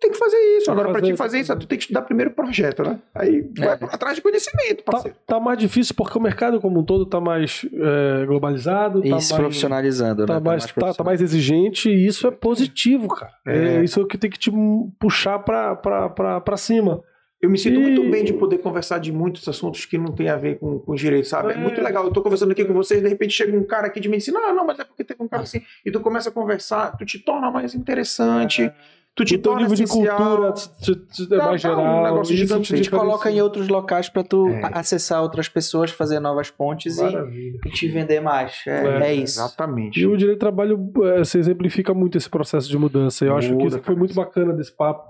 [0.01, 0.65] Tem que fazer isso.
[0.65, 2.99] Tem Agora, para te fazer isso, tu tem que estudar primeiro o projeto, né?
[3.13, 3.85] Aí vai É.
[3.85, 5.15] atrás de conhecimento, Tá, parceiro.
[5.27, 9.11] tá mais difícil porque o mercado como um todo tá mais é, globalizado, tá E
[9.11, 10.39] mais, se profissionalizando, tá, né?
[10.43, 11.05] mais, tá, tá profissional.
[11.05, 13.31] mais exigente e isso é positivo, cara.
[13.45, 13.83] É, É.
[13.83, 14.51] isso é o que tem que te
[14.99, 17.03] puxar pra, pra, pra, pra cima.
[17.39, 20.29] Eu me sinto E- muito bem de poder conversar de muitos assuntos que não tem
[20.29, 21.53] a ver com, com direito, sabe?
[21.53, 21.55] É.
[21.55, 21.57] É.
[21.57, 22.03] muito legal.
[22.05, 24.53] Eu tô conversando aqui com vocês, de repente chega um cara aqui de medicina, ah,
[24.53, 25.61] não, mas é porque teve um cara assim.
[25.85, 28.71] E tu começa a conversar, tu te torna mais interessante,
[29.15, 30.17] tu te o teu torna nível de essencial.
[30.17, 32.03] cultura te- te- te- é mais um geral.
[32.03, 32.67] negócio isso gigante.
[32.67, 32.99] te A gente diferencia.
[32.99, 34.61] coloca em outros locais pra tu É.
[34.73, 38.61] acessar outras pessoas, fazer novas pontes e, e te vender mais.
[38.67, 38.71] É,
[39.03, 39.39] É, é isso.
[39.39, 39.99] Exatamente.
[39.99, 43.25] E o direito do trabalho é, se exemplifica muito esse processo de mudança.
[43.25, 45.09] Eu acho que Muda, isso foi muito bacana desse papo.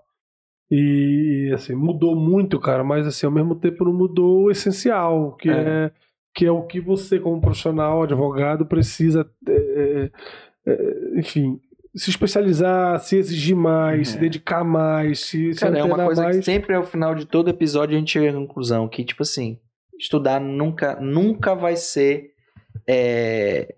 [0.69, 5.49] E assim, mudou muito, cara, mas assim, ao mesmo tempo não mudou o essencial, que
[5.49, 5.91] é, É.
[6.33, 10.09] que é o que você, como profissional, advogado, precisa, é,
[10.65, 11.59] é, enfim,
[11.95, 14.19] se especializar, se exigir mais, se É.
[14.21, 16.37] dedicar mais, se, se Cara, é uma coisa mais.
[16.37, 19.59] que sempre ao final de todo episódio a gente chega à conclusão que, tipo assim,
[19.99, 22.31] estudar nunca, nunca vai ser
[22.87, 23.75] é,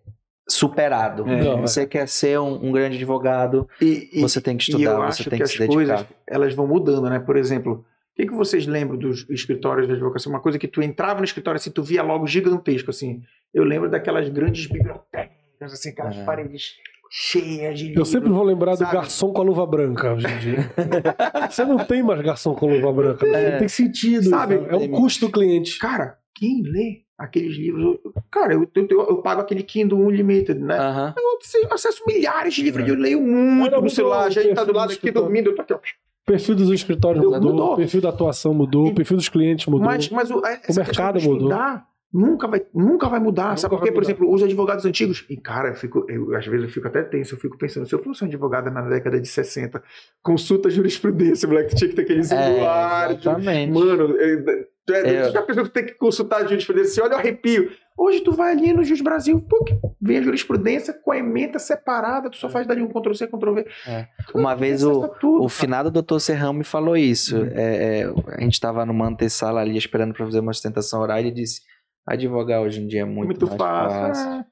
[0.48, 1.28] superado.
[1.28, 1.44] É.
[1.44, 4.80] Não, você quer ser um, um grande advogado, E, e- você tem que e eu
[4.80, 5.74] estudar, acho você tem que que, as se dedicar.
[5.76, 7.20] coisas elas vão mudando, né?
[7.20, 7.74] Por exemplo,
[8.12, 10.30] o que, que vocês lembram dos escritórios de advocacia?
[10.30, 13.22] Uma coisa que tu entrava no escritório assim, tu via logo gigantesco assim.
[13.54, 15.32] Eu lembro daquelas grandes bibliotecas,
[15.62, 16.24] assim, aquelas É.
[16.26, 16.74] paredes
[17.16, 18.08] cheias de Eu livros.
[18.10, 18.92] sempre vou lembrar do sabe?
[18.94, 20.72] garçom com a luva branca hoje em dia.
[21.48, 23.24] Você não tem mais garçom com luva branca.
[23.24, 23.58] Não É.
[23.60, 24.24] tem sentido.
[24.30, 24.56] Sabe?
[24.68, 25.78] É o custo do cliente.
[25.78, 28.00] Cara, quem lê aqueles livros?
[28.04, 30.76] eu- Cara, eu, eu, eu pago aquele Kindle Unlimited, né?
[30.80, 31.14] Aham.
[31.16, 34.88] Eu acesso milhares de livros, eu leio muito no muito celular, já tá do lado
[34.88, 35.28] do aqui escritório.
[35.28, 35.78] dormindo, eu tô aqui, ó.
[35.78, 37.52] O perfil dos escritórios Mudou.
[37.52, 39.86] mudou, o perfil da atuação mudou, o perfil dos clientes mudou.
[39.86, 41.38] Mas, mas o, essa questão mercado mudou.
[41.50, 43.46] estudar Nunca vai, nunca vai mudar.
[43.50, 43.92] Nunca Sabe por quê?
[43.92, 45.26] Por exemplo, os advogados antigos.
[45.28, 47.96] E, cara, eu fico, eu, às vezes eu fico até tenso, eu fico pensando, se
[47.96, 49.82] eu fosse um advogado na década de 60,
[50.22, 53.20] consulta jurisprudência, moleque, tinha que ter aqueles É, usuários.
[53.20, 53.72] exatamente.
[53.72, 54.38] Mano, é,
[54.86, 55.28] tu, é, É.
[55.28, 56.94] tu já pensou que tem que consultar a jurisprudência?
[56.94, 57.72] Você olha o arrepio.
[57.98, 59.66] Hoje tu vai ali no Jus Brasil, pô,
[60.02, 63.66] vem a jurisprudência com a emenda separada, tu só faz dali um Ctrl-C, Ctrl-V.
[63.88, 64.08] É.
[64.36, 67.38] Uma vez o, o finado doutor Serrão me falou isso.
[67.38, 67.50] Uhum.
[67.54, 71.22] É, é, a gente estava numa antessala ali esperando para fazer uma sustentação oral e
[71.22, 71.62] ele disse:
[72.06, 74.00] advogar hoje em dia é muito, muito mais fácil.
[74.00, 74.32] fácil.
[74.40, 74.46] é.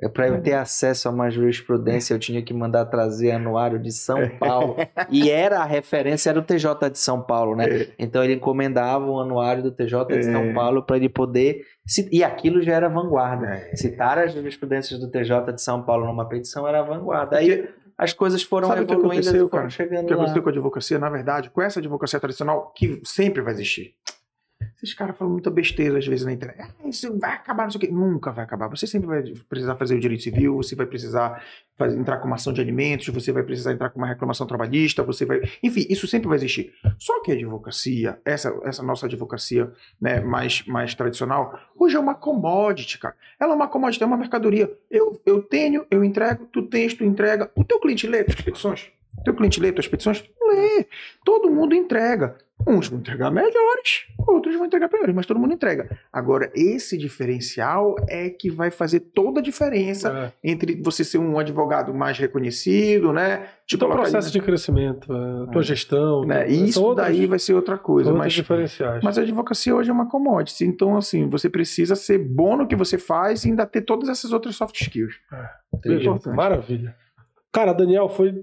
[0.00, 3.90] É, para eu ter acesso a uma jurisprudência, eu tinha que mandar trazer anuário de
[3.90, 4.76] São Paulo.
[5.10, 7.68] e era a referência, era o TJ de São Paulo, né?
[7.68, 7.88] É.
[7.98, 10.22] Então ele encomendava o anuário do TJ de É.
[10.22, 11.62] São Paulo para ele poder.
[12.12, 13.46] E aquilo já era vanguarda.
[13.48, 13.74] É.
[13.74, 17.36] Citar as jurisprudências do TJ de São Paulo numa petição era vanguarda.
[17.38, 19.70] Aí Porque as coisas foram Sabe o que evoluindo e aconteceu, foram cara?
[19.70, 20.20] chegando O que lá.
[20.20, 23.94] aconteceu com a advocacia, na verdade, com essa advocacia tradicional, que sempre vai existir.
[24.80, 26.60] Esses caras falam muita besteira às vezes na internet.
[26.84, 27.88] Ah, isso vai acabar, não sei o quê.
[27.90, 28.68] Nunca vai acabar.
[28.68, 31.42] Você sempre vai precisar fazer o direito civil, você vai precisar
[31.76, 35.02] fazer- entrar com uma ação de alimentos, você vai precisar entrar com uma reclamação trabalhista,
[35.02, 35.40] você vai.
[35.64, 36.72] Enfim, isso sempre vai existir.
[36.96, 42.14] Só que a advocacia, essa, essa nossa advocacia né, mais, mais tradicional, hoje é uma
[42.14, 43.16] commodity, cara.
[43.40, 44.72] Ela é uma commodity, é uma mercadoria.
[44.88, 47.50] Eu, eu tenho, eu entrego, tu tens, tu entrega.
[47.56, 48.92] O teu cliente lê tuas petições?
[49.18, 50.22] O teu cliente lê tuas petições?
[50.40, 50.86] Lê.
[51.24, 52.36] Todo mundo entrega.
[52.68, 55.98] Uns vão entregar melhores, outros vão entregar piores, mas todo mundo entrega.
[56.12, 60.50] Agora, esse diferencial é que vai fazer toda a diferença É.
[60.50, 63.46] entre você ser um advogado mais reconhecido, né?
[63.66, 65.64] Te Então, colocar processo ali, de crescimento, é, tua É.
[65.64, 66.24] gestão.
[66.24, 66.46] né?
[66.46, 68.12] São isso outras- daí vai ser outra coisa.
[68.12, 69.02] Mas, diferenciais.
[69.02, 70.64] mas a advocacia hoje é uma commodity.
[70.64, 74.32] Então, assim, você precisa ser bom no que você faz e ainda ter todas essas
[74.32, 75.14] outras soft skills.
[75.82, 76.36] Beleza, importante.
[76.36, 76.94] Maravilha.
[77.52, 78.42] Cara, Daniel, foi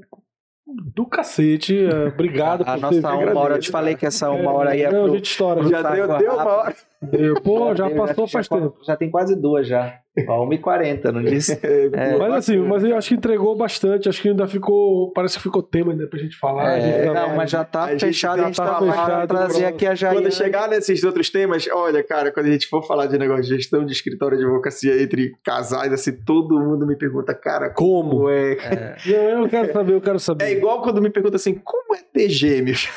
[0.68, 1.86] do cacete.
[1.86, 4.72] é, Obrigado A por nossa ter uma hora, eu te falei que essa uma hora
[4.72, 5.64] aí é Não, a pro- gente estoura.
[5.64, 6.76] Já Já, deu- deu uma hora.
[7.06, 7.36] Deu.
[7.42, 8.76] Pô, já passou faz já- tempo.
[8.86, 10.00] Já tem quase duas já.
[10.30, 11.60] Ó, 1h40, não disse?
[11.66, 14.08] É, Mas assim, mas eu acho que entregou bastante.
[14.08, 15.12] Acho que ainda ficou.
[15.12, 16.72] Parece que ficou tema ainda pra gente falar.
[16.76, 18.56] a gente É, ainda não, vai- mas já tá a gente fechado, já a gente
[18.56, 19.76] tá tá fechado, trazer pronto.
[19.76, 20.22] aqui a Jaiane.
[20.22, 23.56] Quando chegar nesses outros temas, olha, cara, quando a gente for falar de negócio de
[23.58, 28.12] gestão de escritório de advocacia entre casais, assim, todo mundo me pergunta, cara, Como?
[28.12, 28.54] como é?
[28.54, 28.96] É.
[29.06, 30.46] Não, eu quero saber, eu quero saber.
[30.46, 32.90] É igual quando me pergunta assim, como é ter gêmeos?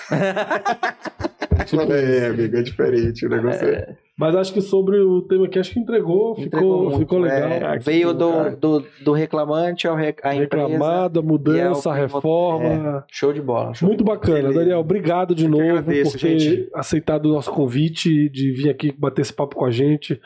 [1.67, 3.67] Tipo é, amigo, é diferente o negócio.
[3.69, 3.97] É.
[4.19, 7.49] Mas acho que sobre o tema aqui, acho que entregou, Entregou ficou, muito, ficou legal.
[7.51, 10.67] é, Ah, que veio do, do, do reclamante ao re, a empresa.
[10.67, 13.05] Reclamada, mudança, é o- reforma.
[13.13, 13.73] Show de bola.
[13.75, 14.59] Show Muito bacana, Beleza.
[14.59, 14.81] Daniel.
[14.81, 16.69] Obrigado de Eu que novo agradeço, por ter gente.
[16.75, 20.21] aceitado o nosso convite de vir aqui bater esse papo com a gente.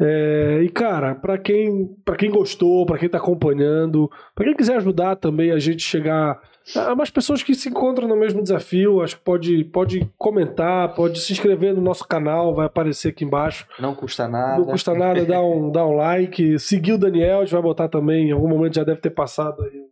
[0.00, 4.76] É, e cara, para quem para quem gostou, para quem tá acompanhando, para quem quiser
[4.76, 6.38] ajudar também a gente chegar
[6.76, 11.20] a mais pessoas que se encontram no mesmo desafio, acho que pode pode comentar, pode
[11.20, 13.66] se inscrever no nosso canal, vai aparecer aqui embaixo.
[13.78, 14.58] Não custa nada.
[14.58, 16.58] Não custa nada dar um, dar um like.
[16.58, 18.28] Seguir o Daniel, a gente vai botar também.
[18.28, 19.88] Em algum momento já deve ter passado aí o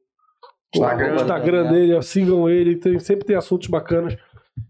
[0.75, 1.13] Instagram.
[1.13, 2.03] o Instagram dele.
[2.03, 4.17] Sigam ele, tem- sempre tem assuntos bacanas.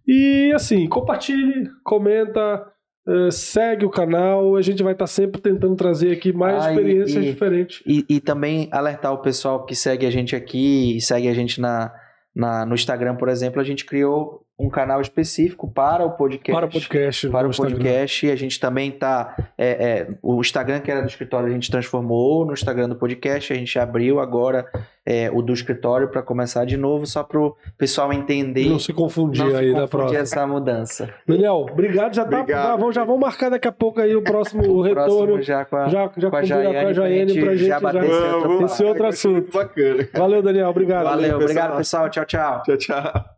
[0.07, 2.67] E assim, compartilhe, comenta,
[3.09, 4.57] eh, segue o canal.
[4.57, 7.83] A gente vai estar sempre tentando trazer aqui mais Ah, experiências e- diferentes.
[7.87, 11.61] E, e também alertar o pessoal que segue a gente aqui e segue a gente
[11.61, 11.93] na,
[12.35, 16.53] na, no Instagram, por exemplo, a gente criou um canal específico para o podcast.
[16.53, 17.29] Para o podcast.
[17.29, 17.77] Para o Instagram.
[17.77, 19.37] podcast, a gente também tá.
[19.59, 23.53] é, é, o Instagram que era do escritório a gente transformou no Instagram do podcast,
[23.53, 24.65] a gente abriu agora
[25.05, 28.95] é, o do escritório para começar de novo, só para o pessoal entender Não se
[28.95, 30.21] confundir não se aí na próxima.
[30.21, 31.11] essa mudança.
[31.29, 32.15] Daniel, obrigado.
[32.15, 32.67] Já, tá, Obrigado.
[32.71, 35.05] já, vamos, já vamos marcar daqui a pouco aí o próximo O retorno.
[35.35, 38.11] próximo já com a, já já com a a Jaiane, pra gente já bater esse
[38.21, 39.53] já- outro esse outro ser muito assunto.
[39.53, 40.09] Bacana.
[40.15, 40.69] Valeu, Daniel.
[40.71, 41.05] Obrigado.
[41.05, 41.41] Valeu, pessoal.
[41.43, 42.63] obrigado pessoal, tchau, tchau.
[42.65, 43.36] Tchau, tchau.